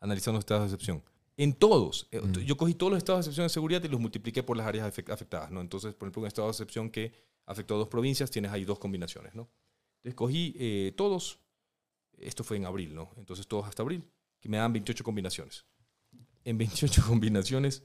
[0.00, 1.02] analizando los estados de excepción.
[1.36, 2.08] En todos.
[2.12, 2.32] eh, Mm.
[2.40, 4.86] Yo cogí todos los estados de excepción de seguridad y los multipliqué por las áreas
[4.92, 5.50] afect- afectadas.
[5.50, 5.60] ¿no?
[5.60, 7.12] Entonces, por ejemplo, un estado de excepción que
[7.44, 9.34] afectó a dos provincias, tienes ahí dos combinaciones.
[9.34, 9.48] ¿no?
[9.98, 11.40] Entonces, cogí eh, todos.
[12.18, 13.10] Esto fue en abril, ¿no?
[13.18, 14.02] Entonces, todos hasta abril,
[14.40, 15.66] que me dan 28 combinaciones.
[16.44, 17.82] En 28 combinaciones,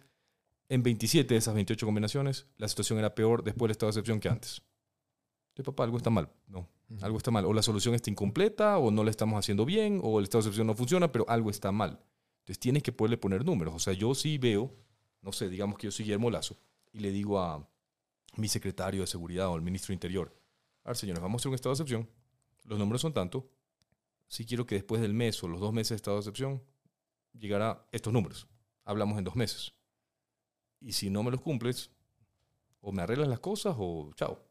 [0.70, 4.22] en 27 de esas 28 combinaciones, la situación era peor después del estado de excepción
[4.22, 4.62] que antes.
[5.50, 6.30] Entonces, papá, algo está mal.
[6.48, 6.70] No,
[7.02, 7.44] algo está mal.
[7.46, 10.48] O la solución está incompleta, o no la estamos haciendo bien, o el estado de
[10.48, 12.00] excepción no funciona, pero algo está mal.
[12.60, 13.74] Tienes que poderle poner números.
[13.74, 14.74] O sea, yo sí veo,
[15.22, 16.58] no sé, digamos que yo soy Guillermo Lazo,
[16.92, 17.68] y le digo a
[18.36, 20.36] mi secretario de seguridad o al ministro de Interior,
[20.84, 22.10] a ver, señores, vamos a hacer un estado de excepción.
[22.66, 23.50] Los números son tanto.
[24.28, 26.64] Si quiero que después del mes o los dos meses de estado de excepción
[27.34, 28.48] llegara estos números.
[28.84, 29.74] Hablamos en dos meses.
[30.80, 31.92] Y si no me los cumples,
[32.80, 34.44] o me arreglas las cosas o chao.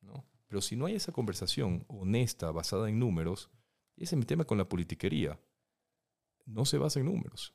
[0.00, 0.24] ¿no?
[0.46, 3.50] Pero si no hay esa conversación honesta, basada en números,
[3.96, 5.38] ese es mi tema con la politiquería,
[6.48, 7.54] no se basa en números.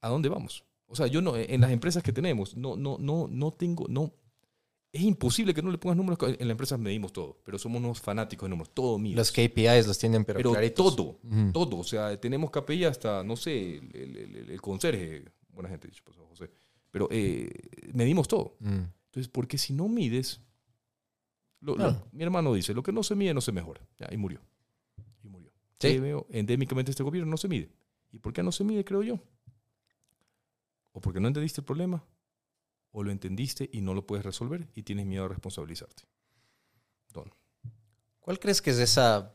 [0.00, 0.64] ¿A dónde vamos?
[0.86, 4.12] O sea, yo no, en las empresas que tenemos, no, no, no, no tengo, no,
[4.92, 6.18] es imposible que no le pongas números.
[6.38, 9.16] En la empresa medimos todo, pero somos unos fanáticos de números, todo mío.
[9.16, 10.94] Los KPIs los tienen, pero, pero claritos.
[10.94, 11.18] todo,
[11.52, 11.78] todo.
[11.78, 16.04] O sea, tenemos KPI hasta, no sé, el, el- el- el conserje, buena gente, dicho
[16.04, 16.50] paso, José,
[16.90, 17.50] pero eh,
[17.92, 18.56] medimos todo.
[18.60, 18.82] Mm.
[19.06, 20.40] Entonces, porque si no mides,
[21.60, 22.06] lo- lo- Claro.
[22.12, 23.80] mi hermano dice, lo que no se mide no se mejora.
[23.98, 24.40] Ya, y murió.
[25.90, 26.36] Sí.
[26.38, 27.70] Endémicamente este gobierno no se mide.
[28.12, 29.20] ¿Y por qué no se mide, creo yo?
[30.92, 32.04] O porque no entendiste el problema,
[32.92, 36.04] o lo entendiste y no lo puedes resolver y tienes miedo a responsabilizarte.
[37.12, 37.32] Don.
[38.20, 39.34] ¿Cuál crees que es esa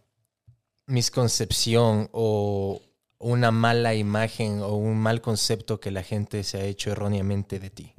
[0.86, 2.82] misconcepción o
[3.20, 7.70] una mala imagen o un mal concepto que la gente se ha hecho erróneamente de
[7.70, 7.94] ti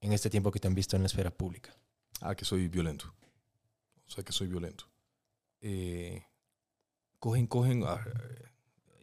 [0.00, 1.74] en este tiempo que te han visto en la esfera pública?
[2.20, 3.12] Ah, que soy violento.
[4.06, 4.84] O sea, que soy violento.
[5.60, 6.22] Eh,
[7.22, 7.84] cogen, cogen.
[7.86, 8.48] ah, eh,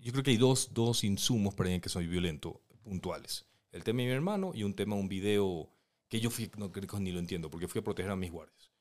[0.01, 3.45] yo creo que hay dos, dos insumos para decir que soy violento puntuales.
[3.71, 5.69] El tema de mi hermano y un tema, un video
[6.09, 8.31] que yo fui, no creo que ni lo entiendo, porque fui a proteger a mis
[8.31, 8.71] guardias.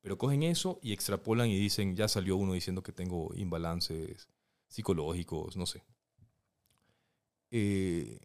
[0.00, 4.28] Pero cogen eso y extrapolan y dicen, ya salió uno diciendo que tengo imbalances
[4.66, 5.84] psicológicos, no sé.
[7.52, 8.18] Eh,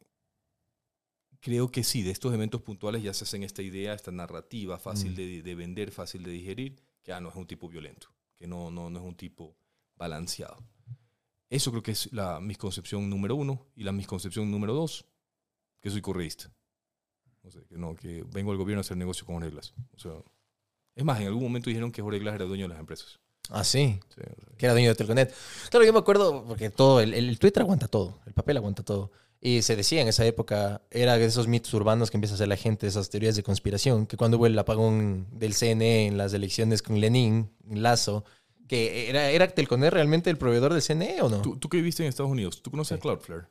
[1.42, 5.12] creo que sí, de estos eventos puntuales ya se hacen esta idea, esta narrativa fácil
[5.12, 5.16] Mm.
[5.16, 8.72] de, de vender, fácil de digerir, que ah, no es un tipo violento, que no,
[8.72, 9.56] no, no es un tipo
[10.00, 10.58] balanceado.
[11.50, 13.68] Eso creo que es la misconcepción número uno.
[13.76, 15.06] Y la misconcepción número dos,
[15.80, 16.52] que soy correísta.
[17.44, 19.74] O sea, que no, que vengo al gobierno a hacer negocio con reglas.
[19.94, 20.12] O sea,
[20.96, 23.20] es más, en algún momento dijeron que Jorge Glass era dueño de las empresas.
[23.50, 24.00] Ah, sí.
[24.14, 25.34] Sí, o sea, que era dueño de Telconet.
[25.70, 29.12] Claro, yo me acuerdo, porque todo, el, el Twitter aguanta todo, el papel aguanta todo.
[29.42, 32.50] Y se decía en esa época, era de esos mitos urbanos que empieza a hacer
[32.50, 36.34] la gente, esas teorías de conspiración, que cuando hubo el apagón del CNE en las
[36.34, 38.26] elecciones con Lenin, Lazo,
[38.70, 41.42] que era, era Telconet realmente el proveedor del CNE o no?
[41.42, 43.00] ¿Tú, tú que viviste en Estados Unidos, ¿tú conoces Sí.
[43.00, 43.48] a Cloudflare?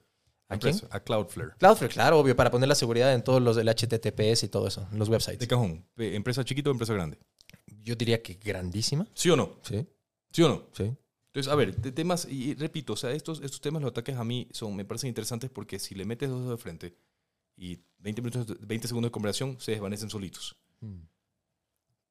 [0.49, 0.81] La ¿A quién?
[0.91, 1.51] A Cloudflare.
[1.59, 4.89] Cloudflare, claro, obvio, para poner la seguridad en todos los del HTTPS y todo eso,
[4.91, 5.41] en los websites.
[5.41, 5.85] De cajón.
[5.99, 7.19] ¿Empresa chiquita o empresa grande?
[7.67, 9.07] Yo diría que grandísima.
[9.13, 9.59] ¿Sí o no?
[9.63, 9.87] Sí,
[10.33, 10.63] ¿Sí o no?
[10.73, 10.91] sí.
[11.27, 14.25] Entonces, a ver, de temas, y repito, o sea, estos, estos temas, los ataques a
[14.25, 16.97] mí son, me parecen interesantes porque si le metes dos de frente
[17.55, 20.57] y 20, minutos, 20 segundos de conversación, se desvanecen solitos.
[20.81, 21.01] Mm.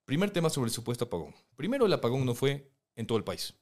[0.05, 1.33] Primer tema sobre el supuesto apagón.
[1.55, 3.53] Primero, el apagón no fue en todo el país.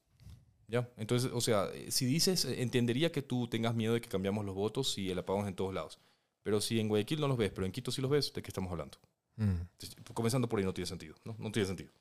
[0.68, 0.90] ¿Ya?
[0.98, 4.44] Entonces, o sea, eh, si dices, eh, entendería que tú tengas miedo de que cambiamos
[4.44, 6.00] los votos y el apagón en todos lados.
[6.42, 8.48] Pero si en Guayaquil no los ves, pero en Quito sí los ves, ¿de qué
[8.48, 8.98] estamos hablando?
[9.36, 10.14] Mm.
[10.16, 11.36] Comenzando por ahí no tiene sentido, ¿no?
[11.38, 11.92] No tiene sentido.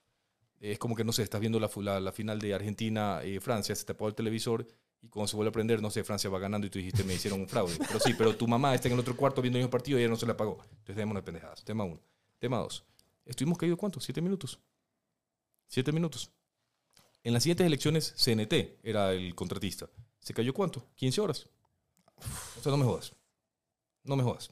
[0.61, 3.93] Es como que, no sé, estás viendo la, la, la final de Argentina-Francia, se te
[3.93, 4.67] apagó el televisor
[5.03, 7.13] y cuando se vuelve a prender, no sé, Francia va ganando y tú dijiste, me
[7.15, 7.77] hicieron un fraude.
[7.87, 10.03] Pero sí, pero tu mamá está en el otro cuarto viendo el mismo partido y
[10.03, 10.63] ella no se le apagó.
[10.63, 11.63] Entonces, démonos de pendejadas.
[11.63, 12.01] Tema uno.
[12.39, 12.87] Tema dos.
[13.27, 14.01] Estuvimos caídos, ¿cuánto?
[14.01, 14.59] Siete minutos.
[15.69, 16.31] Siete minutos.
[17.25, 19.89] En las siguientes elecciones, CNT era el contratista.
[20.21, 20.87] ¿Se cayó cuánto?
[20.95, 21.47] 15 horas.
[22.59, 23.13] O sea, no me jodas.
[24.05, 24.51] No me jodas.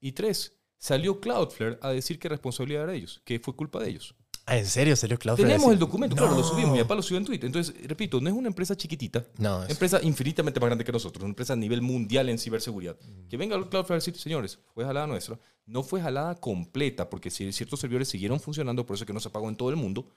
[0.00, 3.90] Y tres, salió Cloudflare a decir que responsabilidad era de ellos, que fue culpa de
[3.90, 4.14] ellos.
[4.46, 5.48] Ah, ¿en serio salió Cloudflare?
[5.52, 6.44] Tenemos el documento, claro, lo No.
[6.44, 6.72] subimos.
[6.72, 7.46] Mi papá lo subió en Twitter.
[7.46, 9.24] Entonces, repito, no es una empresa chiquitita.
[9.38, 12.96] No, es- Empresa infinitamente más grande que nosotros, una empresa a nivel mundial en ciberseguridad.
[13.28, 15.38] Que venga Cloudflare a decir, señores, fue jalada nuestra.
[15.66, 19.28] No fue jalada completa, porque ciertos servidores siguieron funcionando, por eso es que no se
[19.28, 20.10] apagó en todo el mundo.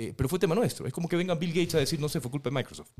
[0.00, 0.86] Eh, pero fue tema nuestro.
[0.86, 2.90] Es como que venga Bill Gates a decir, no sé, fue culpa de Microsoft.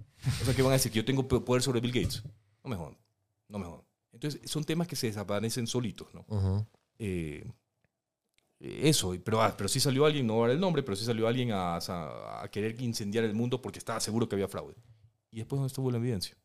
[0.43, 2.23] O sea, que van a decir que yo tengo po- poder sobre Bill Gates.
[2.65, 2.99] No me jodan.
[3.49, 3.83] No me jodan.
[4.13, 6.25] Entonces, son temas que se desaparecen solitos, ¿no?
[6.29, 6.67] Ujú.
[6.99, 7.49] Eh,
[8.61, 11.05] eso, pero, ah, pero sí salió alguien, no voy a dar el nombre, pero sí
[11.05, 14.75] salió alguien a, a- a querer incendiar el mundo porque estaba seguro que había fraude.
[15.31, 16.37] ¿Y después dónde estuvo la evidencia?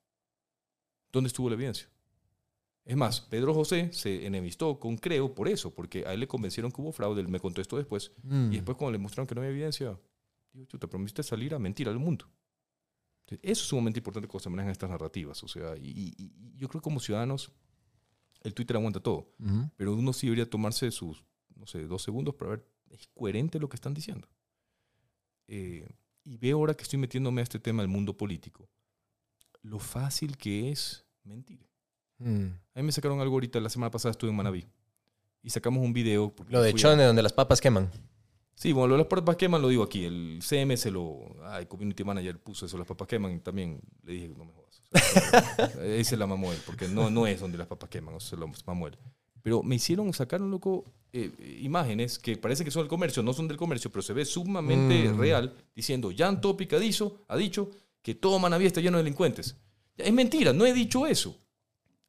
[1.12, 1.90] ¿Dónde estuvo la evidencia?
[2.86, 6.72] Es más, Pedro José se enemistó con Creo por eso, porque a él le convencieron
[6.72, 8.52] que hubo fraude, él me contó esto después, Mm.
[8.52, 9.98] y después cuando le mostraron que no había evidencia,
[10.54, 12.30] digo, chuta, pero me hiciste salir a mentir al mundo.
[13.26, 16.58] Entonces, eso es sumamente importante cuando se manejan estas narrativas, o sea, y, y- y
[16.58, 17.52] yo creo que como ciudadanos,
[18.42, 19.70] el Twitter aguanta todo Ujú.
[19.78, 21.24] pero uno sí debería tomarse sus,
[21.56, 24.28] no sé, dos segundos para ver, ¿es coherente lo que están diciendo?
[25.48, 25.88] Eh,
[26.24, 28.70] y veo ahora que estoy metiéndome a este tema del mundo político,
[29.62, 31.66] lo fácil que es mentir.
[32.18, 32.48] Mm.
[32.76, 34.66] A mí me sacaron algo ahorita, la semana pasada estuve en Manaví,
[35.42, 36.34] y sacamos un video.
[36.50, 37.90] Lo de fui a- Chone, donde las papas queman.
[38.56, 40.06] Sí, bueno, lo de las papas queman lo digo aquí.
[40.06, 41.36] El CM se lo.
[41.44, 43.34] Ay, Community Manager puso eso, las papas queman.
[43.34, 44.82] Y también le dije, no me jodas.
[44.92, 48.16] O sea, ahí se la mamó él, porque no, no es donde las papas queman,
[48.16, 48.98] o sea, se lo mamó él.
[49.42, 53.48] Pero me hicieron, sacaron, loco, eh, imágenes que parece que son del comercio, no son
[53.48, 55.20] del comercio, pero se ve sumamente Mm.
[55.20, 57.70] real, diciendo, ha dicho, ha dicho
[58.02, 59.58] que todo Manaví está lleno de delincuentes.
[59.98, 61.38] Es mentira, no he dicho eso.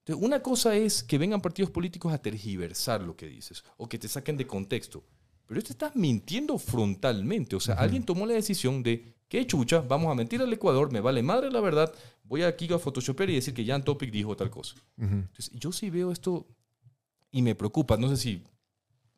[0.01, 3.99] Entonces, una cosa es que vengan partidos políticos a tergiversar lo que dices o que
[3.99, 5.03] te saquen de contexto.
[5.47, 7.57] Pero esto estás mintiendo frontalmente.
[7.57, 11.01] O sea, alguien tomó la decisión de, qué chucha, vamos a mentir al Ecuador, me
[11.01, 11.93] vale madre la verdad,
[12.25, 14.75] voy aquí a photoshopear y decir que Jan Topic dijo tal cosa.
[14.97, 15.07] Ujú.
[15.15, 16.47] Entonces, yo sí veo esto
[17.31, 17.97] y me preocupa.
[17.97, 18.43] No sé si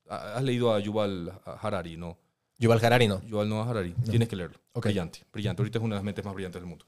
[0.08, 2.18] ha- has leído a Yuval Harari, ¿no?
[2.58, 3.22] Yuval Harari, ¿no?
[3.22, 3.92] Yuval Noah Harari.
[4.10, 4.58] Tienes que leerlo.
[4.72, 4.86] Ok.
[4.86, 5.62] Brillante, brillante.
[5.62, 6.86] Ahorita es una de las mentes más brillantes del mundo.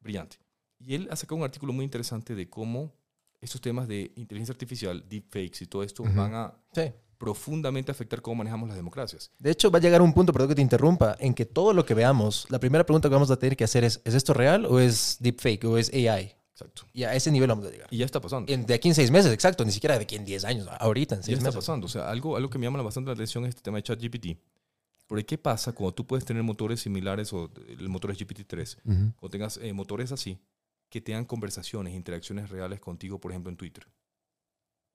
[0.00, 0.36] Brillante.
[0.80, 2.92] Y él ha sacado un artículo muy interesante de cómo
[3.40, 6.92] estos temas de inteligencia artificial, deepfakes y todo esto van a Sí.
[7.18, 9.30] Profundamente afectar cómo manejamos las democracias.
[9.38, 11.84] De hecho, va a llegar un punto, perdón que te interrumpa, en que todo lo
[11.84, 14.66] que veamos, la primera pregunta que vamos a tener que hacer es, ¿es esto real
[14.66, 16.34] o es deepfake o es AI?
[16.52, 16.82] Exacto.
[16.94, 17.88] Y a ese nivel vamos a llegar.
[17.90, 18.50] Y ya está pasando.
[18.50, 19.62] En- de aquí en seis meses, exacto.
[19.64, 20.66] Ni siquiera de aquí en diez años.
[20.80, 21.56] Ahorita en Ya seis está meses.
[21.58, 21.84] pasando.
[21.86, 24.38] O sea, algo, algo que me llama bastante la atención es este tema de ChatGPT.
[25.06, 29.12] Porque ¿qué pasa cuando tú puedes tener motores similares o el motor es GPT-3 Ujú.
[29.20, 30.38] o tengas eh, motores así
[30.88, 33.86] que tengan conversaciones, interacciones reales contigo, por ejemplo, en Twitter?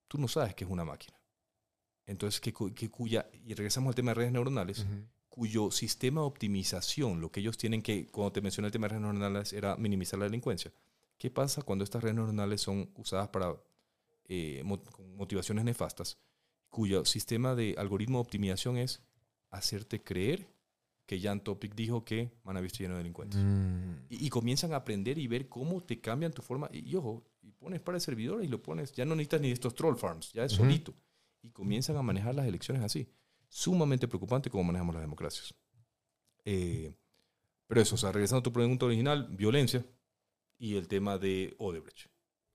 [0.07, 1.15] Tú no sabes que es una máquina.
[2.11, 4.85] Entonces, que, que cuya, y regresamos al tema de redes neuronales,
[5.29, 8.89] cuyo sistema de optimización, lo que ellos tienen que, cuando te mencioné el tema de
[8.89, 10.73] redes neuronales, era minimizar la delincuencia.
[11.17, 13.55] ¿Qué pasa cuando estas redes neuronales son usadas para
[14.25, 14.61] eh,
[15.15, 16.17] motivaciones nefastas,
[16.69, 19.01] cuyo sistema de algoritmo de optimización es
[19.49, 20.47] hacerte creer
[21.05, 23.39] que Jan Topic dijo que Manaví está lleno de delincuentes?
[23.39, 24.07] Mm.
[24.09, 26.69] Y, y comienzan a aprender y ver cómo te cambian tu forma.
[26.73, 29.51] Y, y ojo, y pones para el servidor y lo pones, ya no necesitas ni
[29.51, 30.63] estos troll farms, ya es Ujú.
[30.63, 30.93] solito.
[31.43, 33.07] Y comienzan a manejar las elecciones así.
[33.49, 35.53] Sumamente preocupante cómo manejamos las democracias.
[36.45, 36.93] Eh,
[37.67, 39.85] pero eso, o sea, regresando a tu pregunta original, violencia
[40.57, 42.07] y el tema de Odebrecht.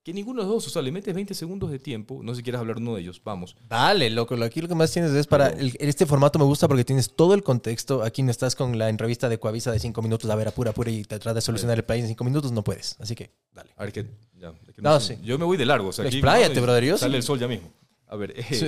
[0.02, 2.36] Que ninguno de los dos, o sea, le metes 20 segundos de tiempo, no sé
[2.36, 3.56] si quieres hablar uno de ellos, vamos.
[3.68, 4.36] Dale, loco.
[4.36, 5.48] Lo- Aquí lo que más tienes es para...
[5.48, 8.04] El- este formato me gusta porque tienes todo el contexto.
[8.04, 10.30] Aquí no estás con la entrevista de Coavisa de cinco minutos.
[10.30, 12.52] A ver, apura, apura y te trata de solucionar el país en cinco minutos.
[12.52, 12.94] No puedes.
[13.00, 13.72] Así que, dale.
[13.76, 14.06] A ver, que,
[14.38, 15.16] ya, que No, sé.
[15.16, 15.22] sí.
[15.24, 17.16] Yo me voy de largo, o sea, aquí Expláyate, no, brother, Sale sí.
[17.16, 17.72] el sol ya mismo.
[18.06, 18.66] A ver, eh, Sí.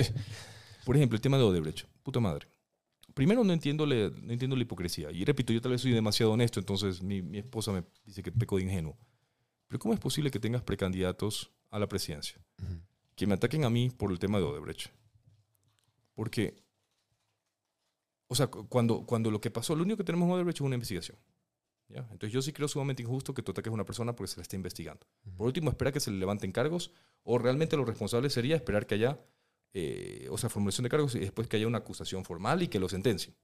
[0.85, 1.85] por ejemplo, el tema de Odebrecht.
[2.03, 2.47] Puta madre.
[3.13, 5.11] Primero no entiendo, le- no entiendo la hipocresía.
[5.11, 8.31] Y repito, yo tal vez soy demasiado honesto, entonces mi, mi esposa me dice que
[8.31, 8.97] peco de ingenuo.
[9.67, 12.39] Pero ¿cómo es posible que tengas precandidatos a la presidencia
[13.15, 14.91] que me ataquen a mí por el tema de Odebrecht?
[16.15, 16.55] Porque,
[18.27, 20.61] o sea, cu- cuando, cuando lo que pasó, lo único que tenemos en Odebrecht es
[20.61, 21.17] una investigación.
[21.89, 21.99] ¿Ya?
[22.11, 24.43] Entonces yo sí creo sumamente injusto que tú ataques a una persona porque se la
[24.43, 25.05] está investigando.
[25.35, 26.91] Por último, espera que se le levanten cargos
[27.23, 29.19] o realmente lo responsable sería esperar que haya,
[29.73, 32.79] eh, o sea, formulación de cargos y después que haya una acusación formal y que
[32.79, 33.35] lo sentencien.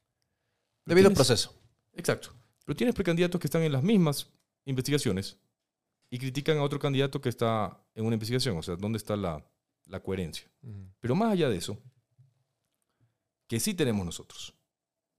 [0.86, 1.54] Debido tienes- proceso.
[1.94, 2.30] Exacto.
[2.66, 4.32] Pero tienes precandidatos que están en las mismas
[4.66, 5.38] investigaciones
[6.10, 8.58] y critican a otro candidato que está en una investigación.
[8.58, 9.46] O sea, ¿dónde está la,
[9.88, 10.50] la coherencia?
[11.00, 11.78] Pero más allá de eso,
[13.48, 14.56] que sí tenemos nosotros,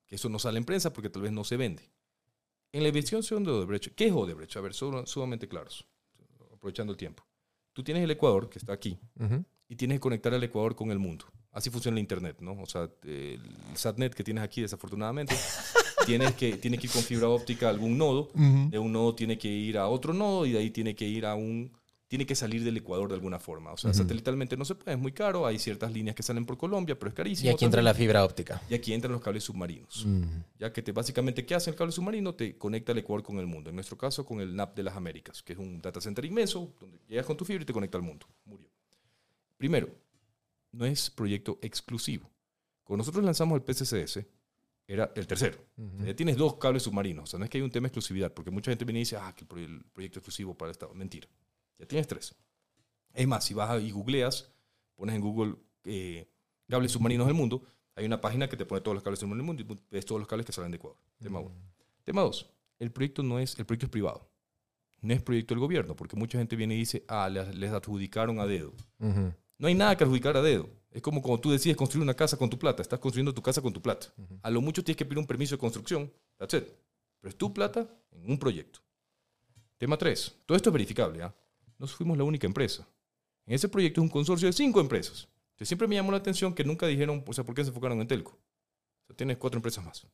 [0.06, 1.88] que eso no sale en prensa porque tal vez no se vende.
[2.76, 4.56] En la investigación de Odebrecht, ¿qué es Odebrecht?
[4.56, 5.86] A ver, su- sumamente claros,
[6.54, 7.24] aprovechando el tiempo.
[7.72, 8.98] Tú tienes el Ecuador, que está aquí,
[9.68, 11.24] y tienes que conectar al Ecuador con el mundo.
[11.52, 12.52] Así funciona la Internet, ¿no?
[12.60, 13.40] O sea, el
[13.74, 15.34] SATNet que tienes aquí, desafortunadamente,
[16.06, 18.30] tienes que, tiene que ir con fibra óptica a algún nodo,
[18.70, 21.24] de un nodo tiene que ir a otro nodo y de ahí tiene que ir
[21.24, 21.72] a un...
[22.08, 23.72] Tiene que salir del Ecuador de alguna forma.
[23.72, 25.44] O sea, satelitalmente no se puede, es muy caro.
[25.44, 27.50] Hay ciertas líneas que salen por Colombia, pero es carísimo.
[27.50, 28.62] Y aquí entra la fibra óptica.
[28.70, 30.06] Y aquí entran los cables submarinos.
[30.58, 32.34] Ya que te, básicamente, ¿qué hace el cable submarino?
[32.34, 33.70] Te conecta el Ecuador con el mundo.
[33.70, 36.72] En nuestro caso, con el NAP de las Américas, que es un data center inmenso,
[36.78, 38.26] donde llegas con tu fibra y te conecta al mundo.
[38.44, 38.68] Murió.
[39.56, 39.88] Primero,
[40.72, 42.30] no es proyecto exclusivo.
[42.84, 44.20] Cuando nosotros lanzamos el PCCS,
[44.86, 45.58] era el tercero.
[46.04, 47.24] Ya tienes dos cables submarinos.
[47.24, 49.02] O sea, no es que hay un tema de exclusividad, porque mucha gente viene y
[49.02, 50.94] dice, ah, que el proyecto exclusivo para el Estado.
[50.94, 51.28] Mentira.
[51.78, 52.34] Ya tienes tres.
[53.12, 54.52] Es más, si vas y googleas,
[54.94, 56.28] pones en Google eh,
[56.68, 57.62] cables submarinos del mundo,
[57.94, 60.20] hay una página que te pone todos los cables submarinos del mundo y ves todos
[60.20, 60.98] los cables que salen de Ecuador.
[61.18, 61.54] Tema uno.
[62.04, 64.30] Tema dos, el proyecto no es, el proyecto es privado.
[65.00, 68.40] No es proyecto del gobierno, porque mucha gente viene y dice, ah, les, les adjudicaron
[68.40, 68.72] a dedo.
[69.58, 70.68] No hay nada que adjudicar a dedo.
[70.90, 72.82] Es como cuando tú decides construir una casa con tu plata.
[72.82, 74.06] Estás construyendo tu casa con tu plata.
[74.42, 76.10] A lo mucho tienes que pedir un permiso de construcción.
[76.38, 76.64] That's it.
[77.20, 78.80] Pero es tu plata en un proyecto.
[79.78, 80.42] Tema 3.
[80.46, 81.22] Todo esto es verificable.
[81.22, 81.34] ¿ah?
[81.78, 82.86] No fuimos la única empresa.
[83.46, 85.28] En ese proyecto es un consorcio de cinco empresas.
[85.50, 88.00] Entonces siempre me llamó la atención que nunca dijeron, o sea, ¿por qué se enfocaron
[88.00, 88.38] en Telco?
[89.08, 90.06] O tienes cuatro empresas más.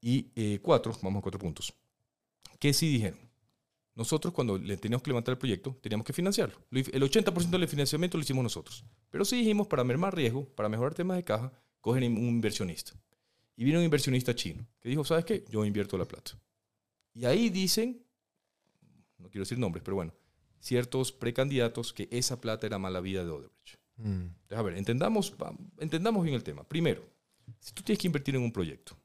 [0.00, 1.74] Y eh, cuatro, vamos a cuatro puntos.
[2.58, 3.18] ¿Qué sí dijeron?
[3.94, 6.56] Nosotros cuando le teníamos que levantar el proyecto, teníamos que financiarlo.
[6.70, 8.84] Lo- El 80% del financiamiento lo hicimos nosotros.
[9.10, 12.92] Pero sí dijimos, para mermar riesgo, para mejorar temas de caja, cogen un inversionista.
[13.56, 15.44] Y vino un inversionista chino que dijo, ¿sabes qué?
[15.50, 16.32] Yo invierto la plata.
[17.12, 18.04] Y ahí dicen,
[19.18, 20.12] no quiero decir nombres, pero bueno,
[20.60, 23.76] ciertos precandidatos que esa plata era mala vida de Odebrecht.
[23.96, 24.10] Mm.
[24.22, 25.34] Entonces, a ver, entendamos,
[25.78, 26.64] entendamos bien el tema.
[26.64, 27.02] Primero,
[27.60, 28.96] si tú tienes que invertir en un proyecto,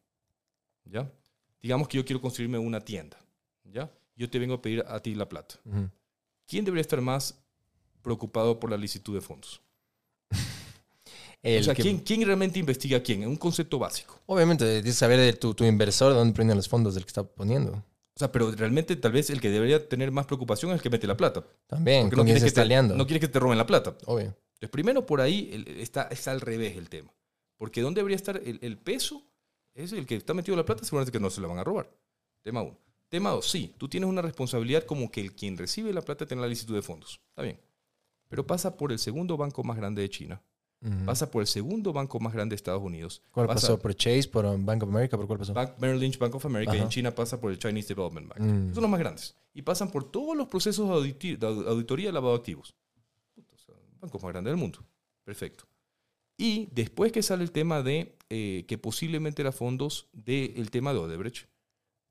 [0.86, 1.11] ¿ya?
[1.61, 3.18] Digamos que yo quiero construirme una tienda,
[3.64, 3.91] ¿ya?
[4.16, 5.55] Yo te vengo a pedir a ti la plata.
[5.66, 5.89] Ujú.
[6.45, 7.39] ¿Quién debería estar más
[8.01, 9.61] preocupado por la licitud de fondos?
[11.41, 13.24] El o sea, que- ¿quién, quién realmente investiga a quién?
[13.24, 14.20] En un concepto básico.
[14.28, 17.09] Obviamente, tienes que saber de tu, tu inversor de dónde prenden los fondos del que
[17.09, 17.84] está poniendo.
[18.16, 20.89] O sea, pero realmente tal vez el que debería tener más preocupación es el que
[20.89, 21.43] mete la plata.
[21.66, 23.97] También, Porque quién quieres que te, no quieres que te roben la plata.
[24.05, 24.28] Obvio.
[24.28, 27.11] Entonces, primero por ahí está, está al revés el tema.
[27.57, 29.24] Porque ¿dónde debería estar el, el peso?
[29.74, 31.89] Es el que está metido la plata, seguramente que no se la van a robar.
[32.43, 32.78] Tema uno.
[33.09, 36.41] Tema dos, sí, tú tienes una responsabilidad como que el quien recibe la plata tiene
[36.41, 37.22] la licitud de fondos.
[37.30, 37.59] Está bien.
[38.28, 40.41] Pero pasa por el segundo banco más grande de China.
[41.05, 43.21] Pasa por el segundo banco más grande de Estados Unidos.
[43.31, 43.79] ¿Cuál pasa pasó?
[43.79, 44.27] ¿Por Chase?
[44.27, 45.15] ¿Por um, Bank of America?
[45.15, 45.53] ¿Por cuál pasó?
[45.53, 48.39] Bank, Merrill Lynch, Bank of America, y en China pasa por el Chinese Development Bank.
[48.41, 48.73] Mm.
[48.73, 49.36] Son los más grandes.
[49.53, 52.75] y pasan por todos los procesos de, de auditoría de lavado de activos.
[53.34, 54.79] Puta, o sea, bancos más grandes del mundo.
[55.23, 55.65] Perfecto.
[56.38, 60.99] Y después que sale el tema de eh, que posiblemente eran fondos del tema de
[60.99, 61.47] Odebrecht,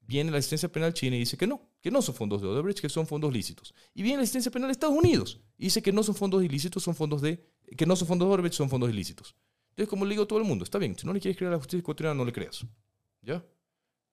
[0.01, 2.81] viene la asistencia penal china y dice que no, que no son fondos de Odebrecht,
[2.81, 3.75] que son fondos lícitos.
[3.95, 6.83] Y viene la asistencia penal de Estados Unidos y dice que no son fondos ilícitos,
[6.83, 7.45] son fondos de,
[7.77, 9.35] que no son fondos Odebrecht, son fondos ilícitos.
[9.71, 11.49] Entonces, como le digo a todo el mundo, está bien, si no le quieres creer
[11.49, 12.67] a la justicia ecuatoriana, no le creas.
[13.23, 13.45] ¿Ya?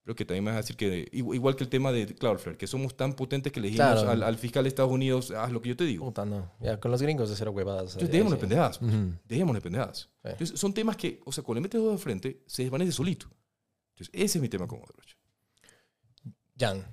[0.03, 2.57] Pero que también me vas a decir que, igu- igual que el tema de Cloudflare,
[2.57, 4.10] que somos tan potentes que le dijimos Claro.
[4.10, 6.05] al, al fiscal de Estados Unidos, haz lo que yo te digo.
[6.05, 6.51] Puta, no.
[6.62, 7.93] Ya, con los gringos de cero huevadas.
[7.93, 8.38] Entonces, eh, dejémonos sí.
[8.38, 8.78] de pendejadas.
[8.80, 8.93] pues.
[8.93, 9.14] Ujú.
[9.26, 9.97] Dejémonos de pendejadas.
[9.99, 10.07] Sí.
[10.24, 13.28] Entonces, son temas que, o sea, cuando le metes dos de frente, se desvanece solito.
[13.95, 15.18] Entonces, ese es mi tema con Odebrecht.
[16.57, 16.86] Jan,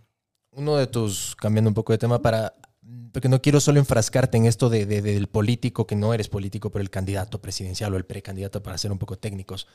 [0.51, 2.55] uno de tus, cambiando un poco de tema para,
[3.13, 6.71] porque no quiero solo enfrascarte en esto de, de- del político, que no eres político,
[6.71, 9.67] pero el candidato presidencial o el precandidato para ser un poco técnicos.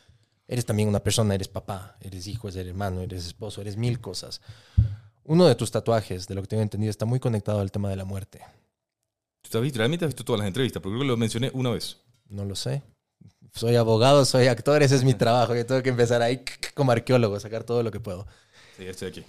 [0.47, 4.41] Eres también una persona, eres papá, eres hijo, eres hermano, eres esposo, eres mil cosas.
[5.23, 7.95] Uno de tus tatuajes, de lo que tengo entendido, está muy conectado al tema de
[7.95, 8.41] la muerte.
[9.49, 9.77] ¿Tú has visto?
[9.79, 11.97] Realmente has visto todas las entrevistas, porque creo que lo mencioné una vez.
[12.29, 12.81] No lo sé.
[13.53, 15.55] Soy abogado, soy actor, ese es mi trabajo.
[15.55, 16.43] Yo tengo que empezar ahí
[16.73, 18.25] como arqueólogo, sacar todo lo que puedo.
[18.77, 19.23] Sí, estoy aquí.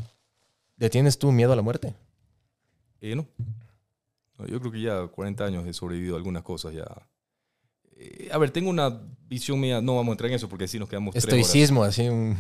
[0.77, 1.95] ¿Le tienes tú miedo a la muerte?
[3.01, 3.27] Eh, no.
[4.47, 6.87] Yo creo que ya 40 años he sobrevivido a algunas cosas ya.
[7.97, 10.79] Eh, a ver, tengo una visión mía, no vamos a entrar en eso porque así
[10.79, 11.39] nos quedamos tres horas.
[11.39, 12.37] Estoicismo, así un...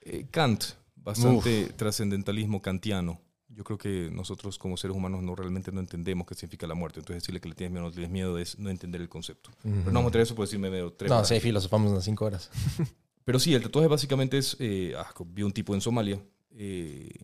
[0.00, 0.64] Eh, Kant,
[0.96, 3.20] bastante trascendentalismo kantiano.
[3.48, 7.00] Yo creo que nosotros como seres humanos no realmente no entendemos qué significa la muerte.
[7.00, 9.50] Entonces decirle que le tienes miedo o no tienes miedo es no entender el concepto.
[9.62, 11.28] Pero no vamos a entrar en eso por decirme medio tres No, horas.
[11.28, 12.50] sí, filosofamos unas cinco horas.
[13.24, 16.18] Pero sí, el tatuaje básicamente es, eh, ah, vi un tipo en Somalia
[16.50, 17.14] eh,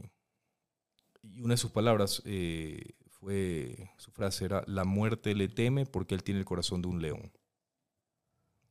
[1.22, 2.94] y una de sus palabras eh,
[3.28, 7.02] fue, su frase era, la muerte le teme porque él tiene el corazón de un
[7.02, 7.30] león.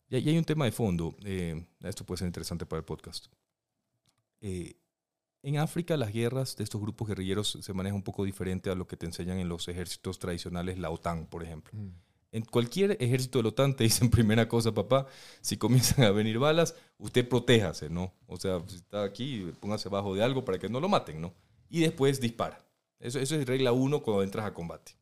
[0.10, 2.86] Y, hay- y hay un tema de fondo, eh, esto puede ser interesante para el
[2.86, 3.28] podcast.
[4.42, 4.76] Eh,
[5.44, 8.88] en África las guerras de estos grupos guerrilleros se manejan un poco diferente a lo
[8.88, 11.78] que te enseñan en los ejércitos tradicionales, la OTAN, por ejemplo.
[12.32, 15.08] En cualquier ejército de la OTAN te dicen primera cosa, papá,
[15.42, 18.14] si comienzan a venir balas, usted protéjase, ¿no?
[18.28, 21.34] O sea, si está aquí, póngase abajo de algo para que no lo maten, ¿no?
[21.70, 22.67] Y después dispara.
[23.00, 24.94] Eso, eso es regla uno cuando entras a combate.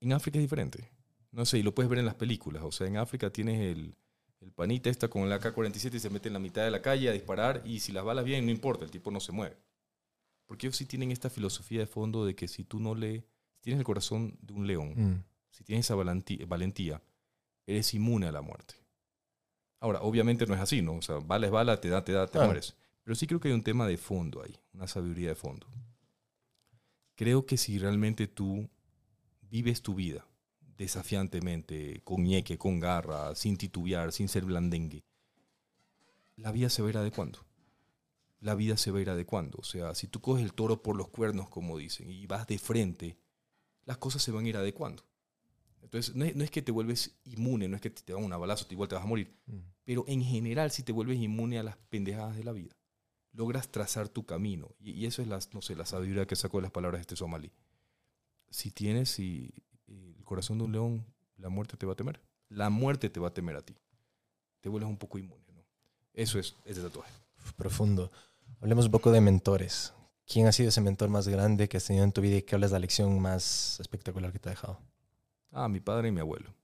[0.00, 0.90] En África es diferente.
[1.32, 2.62] No sé, y lo puedes ver en las películas.
[2.62, 3.96] O sea, en África tienes el,
[4.40, 7.08] el panita esta con la AK-47 y se mete en la mitad de la calle
[7.08, 9.56] a disparar y si las balas vienen, no importa, el tipo no se mueve.
[10.46, 13.26] Porque ellos sí tienen esta filosofía de fondo de que si tú no le...
[13.56, 15.24] Si tienes el corazón de un león, Mm.
[15.50, 17.02] si tienes esa valentí- valentía,
[17.66, 18.74] eres inmune a la muerte.
[19.80, 20.94] Ahora, obviamente no es así, ¿no?
[20.94, 22.46] O sea, bala es bala, te da, te da, te Claro.
[22.46, 22.76] mueres.
[23.02, 25.66] Pero sí creo que hay un tema de fondo ahí, una sabiduría de fondo.
[27.16, 28.68] Creo que si realmente tú
[29.50, 30.26] vives tu vida
[30.76, 35.02] desafiantemente, con ñeque, con garra, sin titubear, sin ser blandengue,
[36.36, 37.38] la vida se va a ir adecuando.
[38.40, 39.56] La vida se va a ir adecuando.
[39.58, 42.58] O sea, si tú coges el toro por los cuernos, como dicen, y vas de
[42.58, 43.16] frente,
[43.86, 45.02] las cosas se van a ir adecuando.
[45.80, 48.22] Entonces, no es, no es que te vuelves inmune, no es que te, te dan
[48.22, 49.34] una balazo, te igual te vas a morir.
[49.46, 49.58] Mm.
[49.84, 52.75] Pero en general, si te vuelves inmune a las pendejadas de la vida,
[53.36, 54.74] logras trazar tu camino.
[54.80, 57.02] Y, y eso es la, no sé, la sabiduría que sacó de las palabras de
[57.02, 57.52] este somalí.
[58.50, 59.52] Si tienes si,
[59.86, 61.06] el corazón de un león,
[61.36, 62.20] la muerte te va a temer.
[62.48, 63.76] La muerte te va a temer a ti.
[64.60, 65.44] Te vuelves un poco inmune.
[65.54, 65.64] ¿no?
[66.14, 67.12] Eso es ese tatuaje.
[67.56, 68.10] Profundo.
[68.60, 69.92] Hablemos un poco de mentores.
[70.26, 72.54] ¿Quién ha sido ese mentor más grande que has tenido en tu vida y que
[72.54, 74.80] hablas la lección más espectacular que te ha dejado?
[75.52, 76.55] Ah, mi padre y mi abuelo.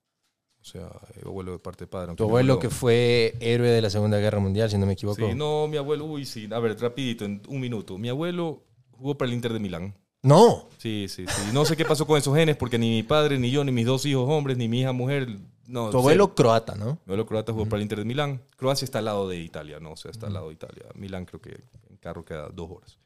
[0.62, 2.14] O sea, eh, abuelo de parte de padre.
[2.14, 5.26] Tu abuelo que fue héroe de la Segunda Guerra Mundial, si no me equivoco.
[5.26, 6.48] Sí, no, mi abuelo, uy, sí.
[6.52, 7.98] A ver, rapidito, en un minuto.
[7.98, 9.94] Mi abuelo jugó para el Inter de Milán.
[10.22, 10.68] No.
[10.78, 11.42] Sí, sí, sí.
[11.52, 13.86] No sé qué pasó con esos genes, porque ni mi padre, ni yo, ni mis
[13.86, 15.26] dos hijos hombres, ni mi hija mujer.
[15.66, 16.92] No, Tu abuelo croata, ¿no?
[17.06, 18.40] Mi abuelo croata jugó para el Inter de Milán.
[18.56, 19.92] Croacia está al lado de Italia, ¿no?
[19.92, 20.84] O sea, está al lado de Italia.
[20.94, 22.98] Milán creo que en carro queda dos horas.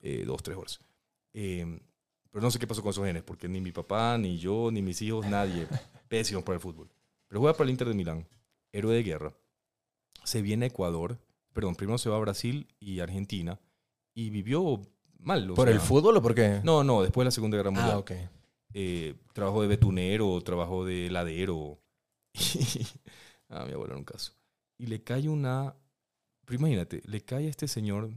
[0.00, 0.80] Eh, dos, tres horas.
[1.34, 1.78] Eh,
[2.32, 4.82] pero no sé qué pasó con esos genes, porque ni mi papá, ni yo, ni
[4.82, 5.68] mis hijos, nadie.
[6.08, 6.88] Pésimos para el fútbol.
[7.28, 8.28] Pero juega para el Inter de Milán.
[8.72, 9.34] Héroe de guerra.
[10.24, 11.18] Se viene a Ecuador.
[11.52, 13.58] Perdón, primero se va a Brasil y Argentina.
[14.14, 14.80] Y vivió
[15.18, 15.46] mal.
[15.54, 16.60] ¿Por sea, el fútbol o por qué?
[16.64, 18.12] No, no, después de la Segunda Guerra Mundial Ah, ok.
[18.74, 21.78] eh, trabajó de betunero, trabajó de heladero.
[23.48, 24.32] ah, mi abuelo era un caso.
[24.78, 25.74] Y le cae una.
[26.44, 28.10] Pero imagínate, le cae a este señor,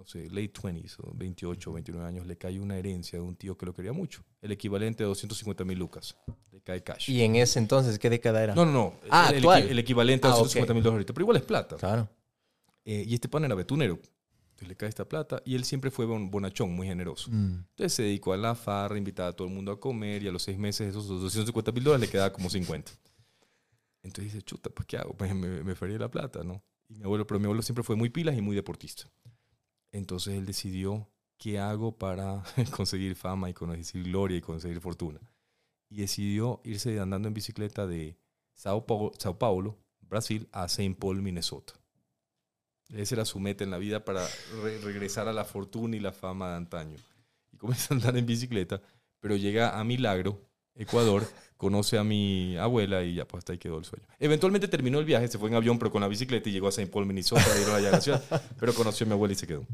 [0.00, 3.56] no sé, late 20s, o 28, 29 años, le cae una herencia de un tío
[3.58, 4.24] que lo quería mucho.
[4.40, 6.16] El equivalente a 250 mil lucas.
[6.50, 7.10] Le cae cash.
[7.10, 8.54] ¿Y en ese entonces qué década era?
[8.54, 8.94] No, no, no.
[9.10, 9.68] Ah, el, actual.
[9.68, 10.74] el equivalente a Ah, 250 ok.
[10.74, 11.12] mil dólares ahorita.
[11.12, 11.76] Pero igual es plata.
[11.76, 12.08] Claro.
[12.86, 13.94] Eh, y este pan era betunero.
[14.52, 17.30] Entonces le cae esta plata y él siempre fue bon- bonachón, muy generoso.
[17.30, 17.64] Mm.
[17.68, 20.32] Entonces se dedicó a la farra, invitaba a todo el mundo a comer y a
[20.32, 22.90] los seis meses esos 250 mil dólares le quedaba como 50.
[24.02, 25.14] Entonces dice, chuta, pues ¿qué hago?
[25.18, 26.62] Pues me, me fería la plata, ¿no?
[26.88, 29.04] Y mi abuelo, pero mi abuelo siempre fue muy pilas y muy deportista.
[29.92, 32.42] Entonces él decidió ¿qué hago para
[32.76, 35.20] conseguir fama y conseguir gloria y conseguir fortuna?
[35.88, 38.16] Y decidió irse andando en bicicleta de
[38.54, 41.72] Sao Paulo, Brasil, a Saint Paul, Minnesota.
[42.90, 44.26] Esa era su meta en la vida para
[44.62, 46.96] re- regresar a la fortuna y la fama de antaño.
[47.52, 48.82] Y comienza a andar en bicicleta,
[49.20, 50.40] pero llega a Milagro,
[50.74, 54.06] Ecuador, conoce a mi abuela y ya pues hasta ahí quedó el sueño.
[54.18, 56.72] Eventualmente terminó el viaje, se fue en avión pero con la bicicleta y llegó a
[56.72, 58.22] Saint Paul, Minnesota, dieron allá a la ciudad,
[58.58, 59.66] pero conoció a mi abuela y se quedó.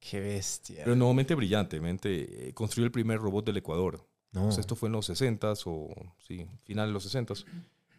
[0.00, 0.82] Qué bestia.
[0.84, 4.04] Pero nuevamente brillantemente, eh, construyó el primer robot del Ecuador.
[4.32, 4.48] no.
[4.50, 5.94] Esto fue en los 60s o
[6.26, 7.44] sí, final de los 60s.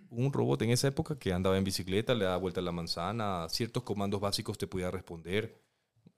[0.10, 3.48] Un robot en esa época que andaba en bicicleta, le daba vuelta a la manzana,
[3.50, 5.62] ciertos comandos básicos te podía responder.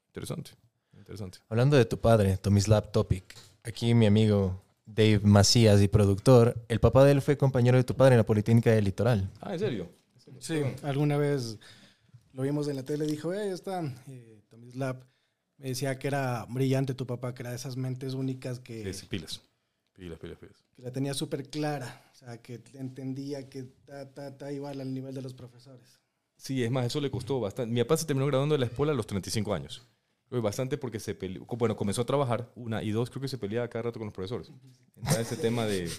[0.08, 0.52] Interesante,
[0.98, 1.40] interesante.
[1.50, 7.06] Hablando de tu padre, Tomislav Topic, aquí mi amigo Dave Macías y productor, el papá
[7.06, 9.30] de él fue compañero de tu padre en la Politécnica del Litoral.
[9.40, 9.90] Ah, ¿en serio?
[10.40, 11.58] Sí, alguna vez
[12.34, 15.06] lo vimos en la tele, dijo, eh, está eh, Tomislav.
[15.58, 19.06] Me decía que era brillante tu papá, que era de esas mentes únicas que, Sí,
[19.06, 19.42] pilas.
[19.94, 20.56] Pilas, pilas, pilas.
[20.76, 22.04] que la tenía súper clara.
[22.12, 26.00] O sea, que entendía que ta, ta, ta, igual al nivel de los profesores.
[26.38, 27.72] Sí, es más, eso le costó bastante.
[27.72, 29.88] Mi papá se terminó graduando de la escuela a los 35 años.
[30.40, 33.68] Bastante porque se peleó, bueno, comenzó a trabajar, una, y dos, creo que se peleaba
[33.68, 34.50] cada rato con los profesores.
[34.96, 35.92] Entonces, ese tema de,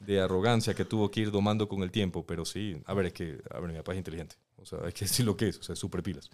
[0.00, 3.12] de arrogancia que tuvo que ir domando con el tiempo, pero sí, a ver, es
[3.12, 5.58] que, a ver, mi papá es inteligente, o sea, hay que decir lo que es,
[5.58, 6.28] o sea, es súper pilas.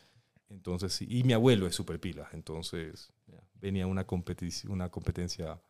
[0.49, 5.61] Entonces, sí, y mi abuelo es súper pilas, entonces ya, venía una, competici- una competencia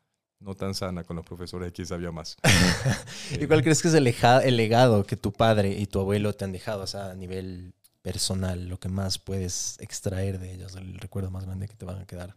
[0.40, 2.36] no tan sana con los profesores de quién sabía más.
[3.40, 6.44] ¿Y cuál crees que es el, el legado que tu padre y tu abuelo te
[6.44, 7.72] han dejado, o sea, a nivel
[8.04, 12.02] personal, lo que más puedes extraer de ellos, el recuerdo más grande que te van
[12.02, 12.36] a quedar?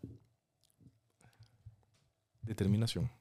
[2.42, 3.12] Determinación.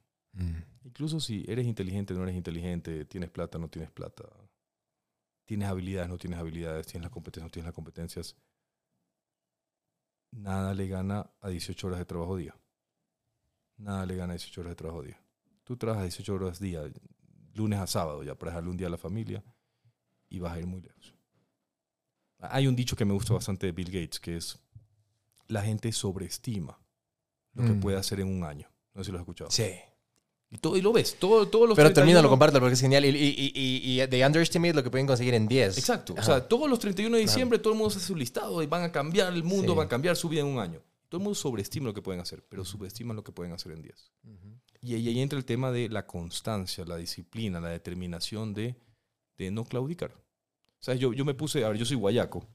[0.84, 4.22] Incluso si eres inteligente, no eres inteligente, tienes plata, no tienes plata,
[5.44, 8.36] tienes habilidades, no tienes habilidades, tienes las competencias, no tienes las competencias,
[10.30, 12.55] nada le gana a 18 horas de trabajo día.
[13.76, 15.20] Nada le gana a 18 horas de trabajo día.
[15.64, 16.84] Tú trabajas 18 horas día,
[17.55, 19.42] lunes a sábado, ya para dejarle un día a la familia
[20.28, 21.16] y vas a ir muy lejos.
[22.41, 24.59] Hay un dicho que me gusta bastante de Bill Gates, que es,
[25.49, 26.78] la gente sobreestima
[27.55, 27.80] lo que Mm.
[27.80, 28.68] puede hacer en un año.
[28.95, 29.51] No sé si lo has escuchado.
[29.51, 29.70] Sí.
[30.51, 33.05] Y, todo, y lo ves, todo, todos los Pero 31 termínalo, compártelo porque es genial.
[33.05, 35.76] Y, y, y, y de underestimate lo que pueden conseguir en 10.
[35.78, 36.12] Exacto.
[36.12, 36.24] O Ajá.
[36.26, 38.93] sea, todos los 31 de diciembre todo el mundo hace su listado y van a
[38.93, 39.76] cambiar el mundo, Sí.
[39.78, 40.80] van a cambiar su vida en un año.
[41.09, 43.82] Todo el mundo sobreestima lo que pueden hacer, pero subestiman lo que pueden hacer en
[43.82, 44.12] 10.
[44.24, 44.59] Ujú.
[44.82, 48.76] Y ahí, ahí entra el tema de la constancia, la disciplina, la determinación de,
[49.39, 50.12] de no claudicar.
[50.87, 52.47] Sea, yo, yo me puse, a ver, yo soy guayaco,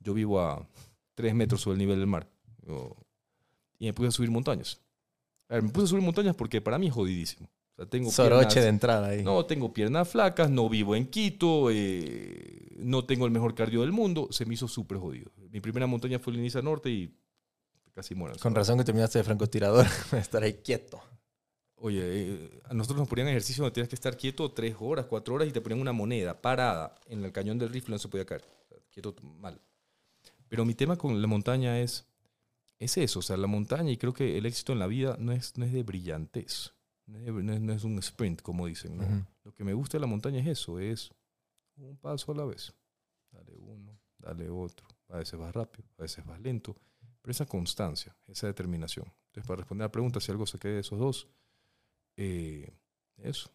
[0.00, 0.66] yo vivo a
[1.14, 2.26] 3 metros sobre el nivel del mar
[2.66, 2.96] yo-
[3.78, 4.80] y me puse a subir montañas.
[5.50, 7.46] A ver, me puse a subir montañas porque para mí es jodidísimo.
[7.46, 9.22] O sea, tengo Soroche piernas- de entrada ahí.
[9.22, 13.92] No, tengo piernas flacas, no vivo en Quito, eh, no tengo el mejor cardio del
[13.92, 14.28] mundo.
[14.30, 15.30] Se me hizo súper jodido.
[15.50, 17.14] Mi primera montaña fue el Iniza Norte y
[17.92, 18.36] casi muero.
[18.40, 19.84] Con razón que terminaste de francotirador.
[20.12, 21.02] Estar ahí quieto.
[21.84, 25.34] Oye, eh, a nosotros nos ponían ejercicio donde tenías que estar quieto tres horas, cuatro
[25.34, 28.24] horas y te ponían una moneda parada en el cañón del rifle, no se podía
[28.24, 28.42] caer.
[28.90, 29.60] Quieto mal.
[30.48, 32.06] Pero mi tema con la montaña es,
[32.78, 35.32] es eso, o sea, la montaña y creo que el éxito en la vida no
[35.32, 36.72] es, no es de brillantez,
[37.06, 38.96] no es, no es- no es un sprint, como dicen.
[38.96, 39.04] ¿no?
[39.04, 39.24] Ujú.
[39.44, 41.10] Lo que me gusta de la montaña es eso, es
[41.76, 42.72] un paso a la vez.
[43.30, 44.86] Dale uno, dale otro.
[45.10, 46.74] A veces vas rápido, a veces vas lento.
[47.20, 49.04] Pero esa constancia, esa determinación.
[49.26, 51.28] Entonces, para responder a la pregunta, si algo se quede de esos dos,
[52.16, 52.72] eh,
[53.18, 53.50] eso.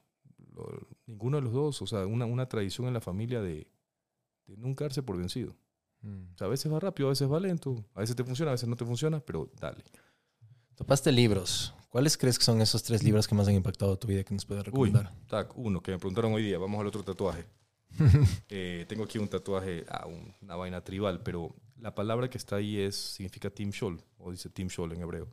[0.53, 3.67] Lo- ninguno de los dos, o sea, una, una tradición en la familia de,
[4.45, 5.55] de nunca darse por vencido.
[6.01, 6.33] Mm.
[6.33, 8.53] O sea, a veces va rápido, a veces va lento, a veces te funciona, a
[8.53, 9.83] veces no te funciona, pero dale.
[10.75, 11.73] Topaste libros.
[11.89, 14.45] ¿Cuáles crees que son esos tres libros que más han impactado tu vida que nos
[14.45, 15.11] puedes Uy, recomendar?
[15.27, 17.45] tac, uno que me preguntaron hoy día, vamos al otro tatuaje.
[18.49, 22.57] Eh, tengo aquí un tatuaje, ah, un- una vaina tribal, pero la palabra que está
[22.57, 25.27] ahí es, significa Tim Scholl, o dice Tim Scholl en hebreo.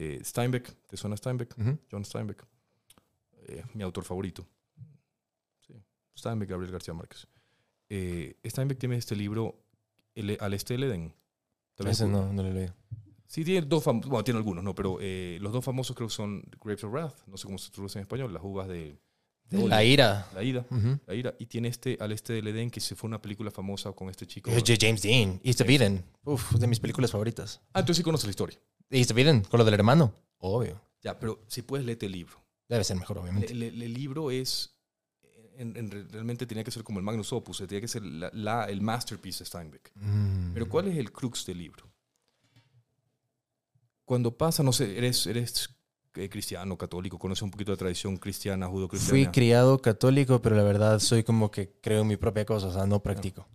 [0.00, 1.56] Eh, Steinbeck, ¿te suena Steinbeck?
[1.90, 2.46] John Steinbeck,
[3.48, 4.46] eh, mi autor favorito.
[5.66, 5.74] Sí,
[6.16, 7.26] Steinbeck, Gabriel García Márquez.
[7.88, 9.60] Eh, Steinbeck tiene este libro,
[10.14, 11.14] El- Al Este del Edén.
[11.78, 12.74] Ese no, no lo he leído.
[13.26, 16.14] Sí, tiene dos famosos, bueno, tiene algunos, no, pero eh, los dos famosos creo que
[16.14, 18.98] son Grapes of Wrath, no sé cómo se traduce en español, las uvas de,
[19.50, 20.28] De la ira.
[20.34, 20.64] la ira.
[21.06, 21.34] La ira.
[21.40, 24.26] Y tiene este Al Este del Edén, que se fue una película famosa con este
[24.28, 24.48] chico.
[24.50, 25.40] Es James Dean.
[25.42, 26.04] East of Eden.
[26.24, 27.60] Uf, es de mis películas favoritas.
[27.72, 28.58] Ah, entonces sí conoces la historia.
[28.90, 30.14] East of Eden, con lo del hermano.
[30.38, 30.80] Obvio.
[31.02, 32.42] Ya, pero si puedes leerte el libro.
[32.68, 33.52] Debe ser mejor, obviamente.
[33.52, 34.74] El, libro es.
[35.56, 38.64] en- en- realmente tenía que ser como el Magnus Opus, tenía que ser la- la-
[38.66, 39.90] el masterpiece de Steinbeck.
[39.96, 40.52] Mm.
[40.54, 41.90] Pero ¿cuál es el crux del libro?
[44.04, 45.68] Cuando pasa, no sé, eres, eres
[46.14, 49.30] eh, cristiano, católico, conoces un poquito de tradición cristiana, Fui judo-cristiana.
[49.32, 52.86] criado católico, pero la verdad soy como que creo en mi propia cosa, o sea,
[52.86, 53.46] no practico.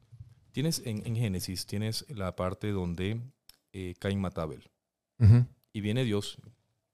[0.52, 3.20] Tienes en, en Génesis, tienes la parte donde
[3.72, 4.70] eh, Caín mata a Abel.
[5.72, 6.38] Y viene Dios,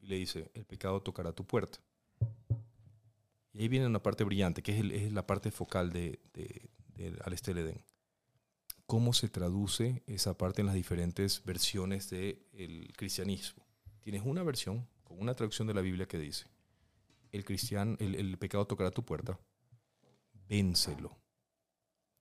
[0.02, 1.80] le dice, el pecado tocará tu puerta.
[3.54, 7.34] Y ahí viene una parte brillante, que es, la parte focal de, de, de Al
[7.34, 7.84] este Edén.
[8.86, 13.64] ¿Cómo se traduce esa parte en las diferentes versiones del cristianismo?
[14.02, 16.46] Tienes una versión con una traducción de la Biblia que dice,
[17.32, 19.40] el, cristian, el, el pecado tocará tu puerta,
[20.48, 21.18] vénselo.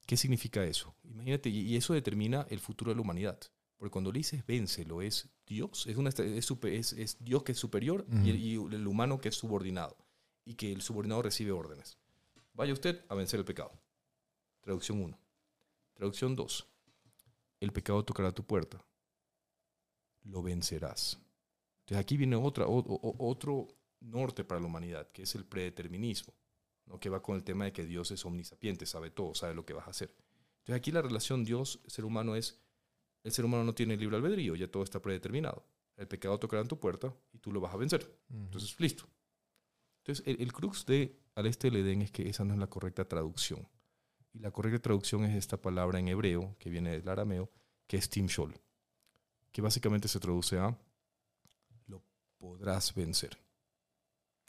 [0.06, 0.94] ¿Qué significa eso?
[1.04, 3.38] Imagínate, y y eso determina el futuro de la humanidad.
[3.78, 7.52] Porque cuando le dices vénselo, es Dios, es, una, es, super- es- es Dios que
[7.52, 9.96] es superior y, el, y el humano que es subordinado.
[10.44, 11.96] Y que el subordinado recibe órdenes.
[12.54, 13.70] Vaya usted a vencer el pecado.
[14.60, 15.18] Traducción 1.
[15.94, 16.66] Traducción 2.
[17.60, 18.84] El pecado tocará tu puerta.
[20.24, 21.18] Lo vencerás.
[21.80, 23.68] Entonces aquí viene otra, o- o- otro
[24.00, 26.34] norte para la humanidad, que es el predeterminismo,
[26.86, 26.98] ¿no?
[27.00, 29.72] que va con el tema de que Dios es omnisapiente, sabe todo, sabe lo que
[29.72, 30.14] vas a hacer.
[30.60, 32.58] Entonces aquí la relación Dios-ser humano es,
[33.28, 35.64] el ser humano no tiene libre albedrío, ya todo está predeterminado.
[35.96, 38.18] El pecado tocará en tu puerta y tú lo vas a vencer.
[38.30, 39.04] Entonces, listo.
[40.02, 42.68] Entonces, el, el crux de al este del Edén es que esa no es la
[42.68, 43.68] correcta traducción.
[44.32, 47.50] Y la correcta traducción es esta palabra en hebreo, que viene del arameo,
[47.86, 48.54] que es timshol,
[49.52, 50.76] que básicamente se traduce a
[51.86, 52.02] lo
[52.38, 53.38] podrás vencer.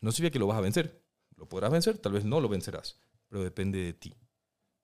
[0.02, 1.04] No significa que lo vas a vencer.
[1.36, 4.14] Lo podrás vencer, tal vez no lo vencerás, pero depende de ti.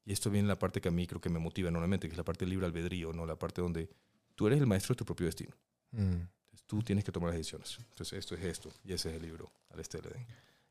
[0.06, 2.14] Y esto viene en la parte que a mí creo que me motiva enormemente, que
[2.14, 3.26] es la parte del libre albedrío, ¿no?
[3.26, 3.89] la parte donde
[4.36, 5.56] tú eres el maestro de tu propio destino.
[5.91, 5.97] Mm.
[5.97, 7.78] Entonces, tú tienes que tomar las decisiones.
[7.89, 10.28] Entonces, esto es esto, y ese es el libro, al este del Edén.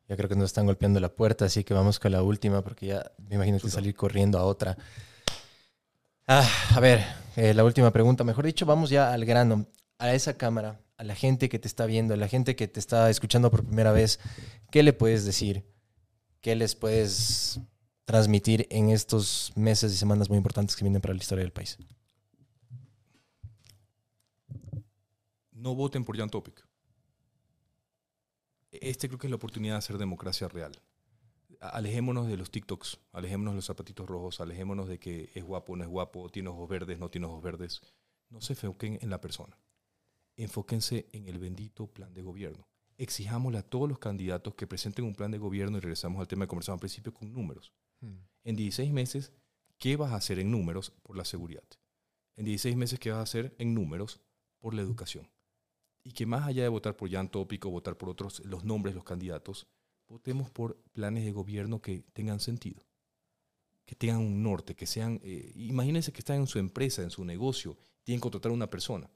[0.09, 2.87] Ya creo que nos están golpeando la puerta, así que vamos con la última, porque
[2.87, 4.77] ya me imagino que salir corriendo a otra.
[6.27, 7.05] Ah, a ver,
[7.37, 8.23] eh, la última pregunta.
[8.23, 9.67] Mejor dicho, vamos ya al grano,
[9.99, 12.81] a esa cámara, a la gente que te está viendo, a la gente que te
[12.81, 14.21] está escuchando por primera vez.
[14.71, 15.65] ¿Qué le puedes decir?
[16.43, 17.61] ¿Qué les puedes
[18.05, 21.79] transmitir en estos meses y semanas muy importantes que vienen para la historia del país?
[25.65, 26.63] no voten por Jan Topic.
[28.71, 30.73] Este creo que es la oportunidad de hacer democracia real.
[31.59, 35.83] Alejémonos de los TikToks, alejémonos de los zapatitos rojos, alejémonos de que es guapo, no
[35.83, 37.81] es guapo, tiene ojos verdes, no tiene ojos verdes.
[38.29, 39.59] No se enfoquen en la persona.
[40.37, 42.69] Enfóquense en el bendito plan de gobierno.
[42.99, 46.45] Exijámosle a todos los candidatos que presenten un plan de gobierno y regresamos al tema
[46.45, 47.73] que conversamos al principio con números.
[48.45, 49.33] En 16 meses,
[49.79, 51.65] ¿qué vas a hacer en números por la seguridad?
[52.37, 54.21] En 16 meses, ¿qué vas a hacer en números
[54.59, 55.31] por la educación?
[56.03, 59.05] Y que más allá de votar por Jan Tópico, votar por otros, los nombres, los
[59.05, 59.67] candidatos,
[60.07, 62.85] votemos por planes de gobierno que tengan sentido,
[63.87, 67.25] que tengan un norte, que sean, eh, imagínense que están en su empresa, en su
[67.25, 69.11] negocio, tienen que contratar a una persona.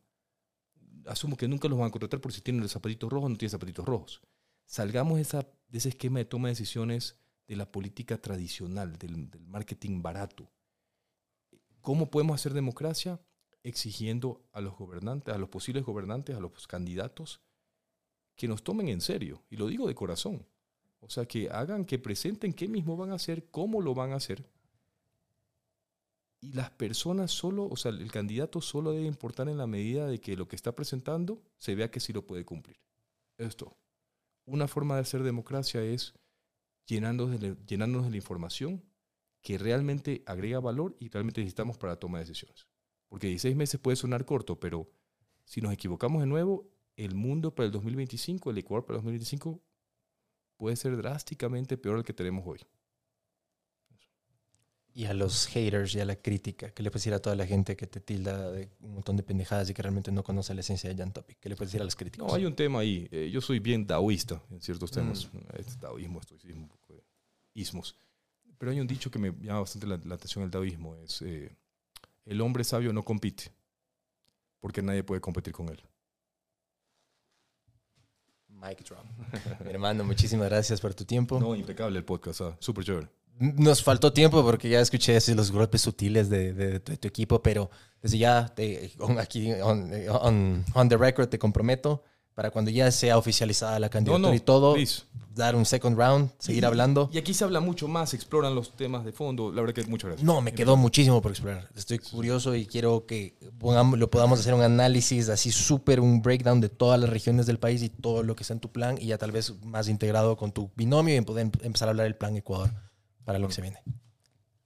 [1.07, 3.37] Asumo que nunca los van a contratar por si tienen los zapatitos rojos o no
[3.37, 4.23] tienen zapatitos rojos.
[4.65, 7.19] Salgamos esa, de ese esquema de toma de decisiones
[7.49, 10.49] de la política tradicional, del, marketing barato.
[11.81, 13.21] ¿Cómo podemos hacer democracia?
[13.63, 17.41] Exigiendo a los gobernantes, a los posibles gobernantes, a los candidatos,
[18.37, 19.43] que nos tomen en serio.
[19.51, 20.47] Y lo digo de corazón.
[21.01, 24.17] O sea, que hagan, que presenten qué mismo van a hacer, cómo lo van a
[24.17, 24.45] hacer.
[26.41, 30.21] Y las personas solo, o sea, el candidato solo debe importar en la medida de
[30.21, 32.77] que lo que está presentando se vea que sí lo puede cumplir.
[33.39, 33.77] Eso es todo.
[34.45, 36.15] Una forma de hacer democracia es
[36.89, 38.83] llenándonos de, llenándonos de la información
[39.43, 42.67] que realmente agrega valor y realmente necesitamos para la toma de decisiones.
[43.09, 44.91] Porque 16 meses puede sonar corto, pero
[45.45, 49.63] si nos equivocamos de nuevo, el mundo para el 2025, el Ecuador para el 2025,
[50.57, 52.59] puede ser drásticamente peor al que tenemos hoy.
[54.95, 57.47] Y a los haters y a la crítica, ¿qué le puedes decir a toda la
[57.47, 60.61] gente que te tilda de un montón de pendejadas y que realmente no conoce la
[60.61, 61.39] esencia de Jan Topic?
[61.39, 62.27] ¿Qué le puedes decir a los críticos?
[62.27, 63.09] No, hay un tema ahí.
[63.13, 65.31] Eh, yo soy bien daoísta en ciertos temas.
[65.57, 67.05] Es taoísmo, estoicismo, un poco de
[67.55, 67.97] ismos.
[68.59, 70.97] Pero hay un dicho que me llama bastante la, la atención el taoísmo.
[70.97, 71.57] Es, eh,
[72.29, 73.53] el hombre sabio no compite,
[74.61, 75.81] porque nadie puede competir con él.
[78.49, 79.05] Mic drop.
[79.65, 81.39] Mi hermano, muchísimas gracias por tu tiempo.
[81.39, 83.09] No, impecable el podcast, ah, súper chévere.
[83.39, 87.41] Nos faltó tiempo porque ya escuché así los golpes sutiles de, de- de tu equipo,
[87.43, 87.71] pero
[88.03, 89.91] desde ya te- on- aquí on,
[90.23, 92.03] on- on the record te comprometo
[92.35, 95.03] para cuando ya sea oficializada la candidatura no, y todo, please.
[95.35, 97.11] dar un second round, seguir hablando.
[97.13, 99.51] Y aquí se habla mucho más, exploran los temas de fondo.
[99.53, 100.25] La verdad que muchas gracias.
[100.25, 101.69] No, me quedó muchísimo por explorar.
[101.77, 106.61] Estoy curioso y quiero que pongamos- lo podamos hacer un análisis así súper, un breakdown
[106.61, 109.07] de todas las regiones del país y todo lo que está en tu plan y
[109.07, 112.15] ya tal vez más integrado con tu binomio y poder em- empezar a hablar del
[112.17, 112.71] plan Ecuador
[113.29, 113.79] para lo que se viene.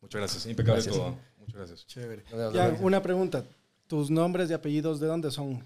[0.00, 0.46] Muchas gracias.
[0.46, 0.94] Impecable Gracias.
[0.94, 1.18] todo.
[1.36, 1.84] Muchas gracias.
[1.84, 2.22] Chévere.
[2.54, 3.44] Ya, una pregunta.
[3.88, 5.64] ¿Tus nombres y apellidos de dónde son?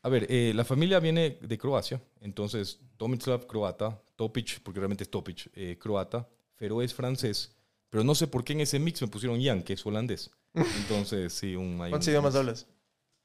[0.00, 5.10] A ver, eh, la familia viene de Croacia, entonces Tomislav croata, Topic, porque realmente es
[5.10, 7.52] Topic, eh, croata, Fero es francés,
[7.90, 10.30] pero no sé por qué en ese mix me pusieron Jan, que es holandés.
[10.54, 11.82] Entonces, sí, un...
[11.82, 12.66] hay ¿Cuántos un idiomas hablas?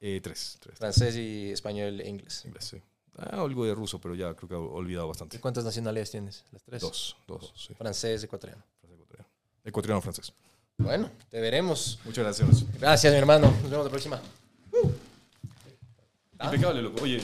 [0.02, 0.78] Eh, tres, tres.
[0.78, 2.44] Francés y español e inglés.
[2.44, 2.82] Inglés, sí.
[3.16, 5.40] Ah, algo de ruso, pero ya creo que he olvidado ¿Y bastante.
[5.40, 6.44] cuántas nacionalidades tienes?
[6.52, 6.82] Las tres.
[6.82, 7.74] Dos, dos, sí.
[7.74, 8.64] Francés, ecuatoriano.
[9.68, 10.02] Ecuatoriano.
[10.02, 10.34] Francés.
[10.78, 12.00] Bueno, te veremos.
[12.06, 12.66] Muchas gracias.
[12.80, 13.52] Gracias, mi hermano.
[13.62, 14.22] Nos vemos la próxima.
[16.40, 17.04] Impecable, loco.
[17.04, 17.20] Oye,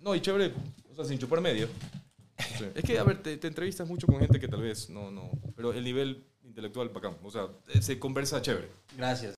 [0.00, 0.52] no, y chévere,
[0.92, 1.68] o sea, sin chupar medio.
[2.58, 2.66] Sí.
[2.74, 5.30] Es que, a ver, te, te entrevistas mucho con gente que tal vez no, no.
[5.56, 7.16] Pero el nivel intelectual, bacán.
[7.24, 8.68] O sea, eh, se conversa chévere.
[8.96, 9.37] Gracias.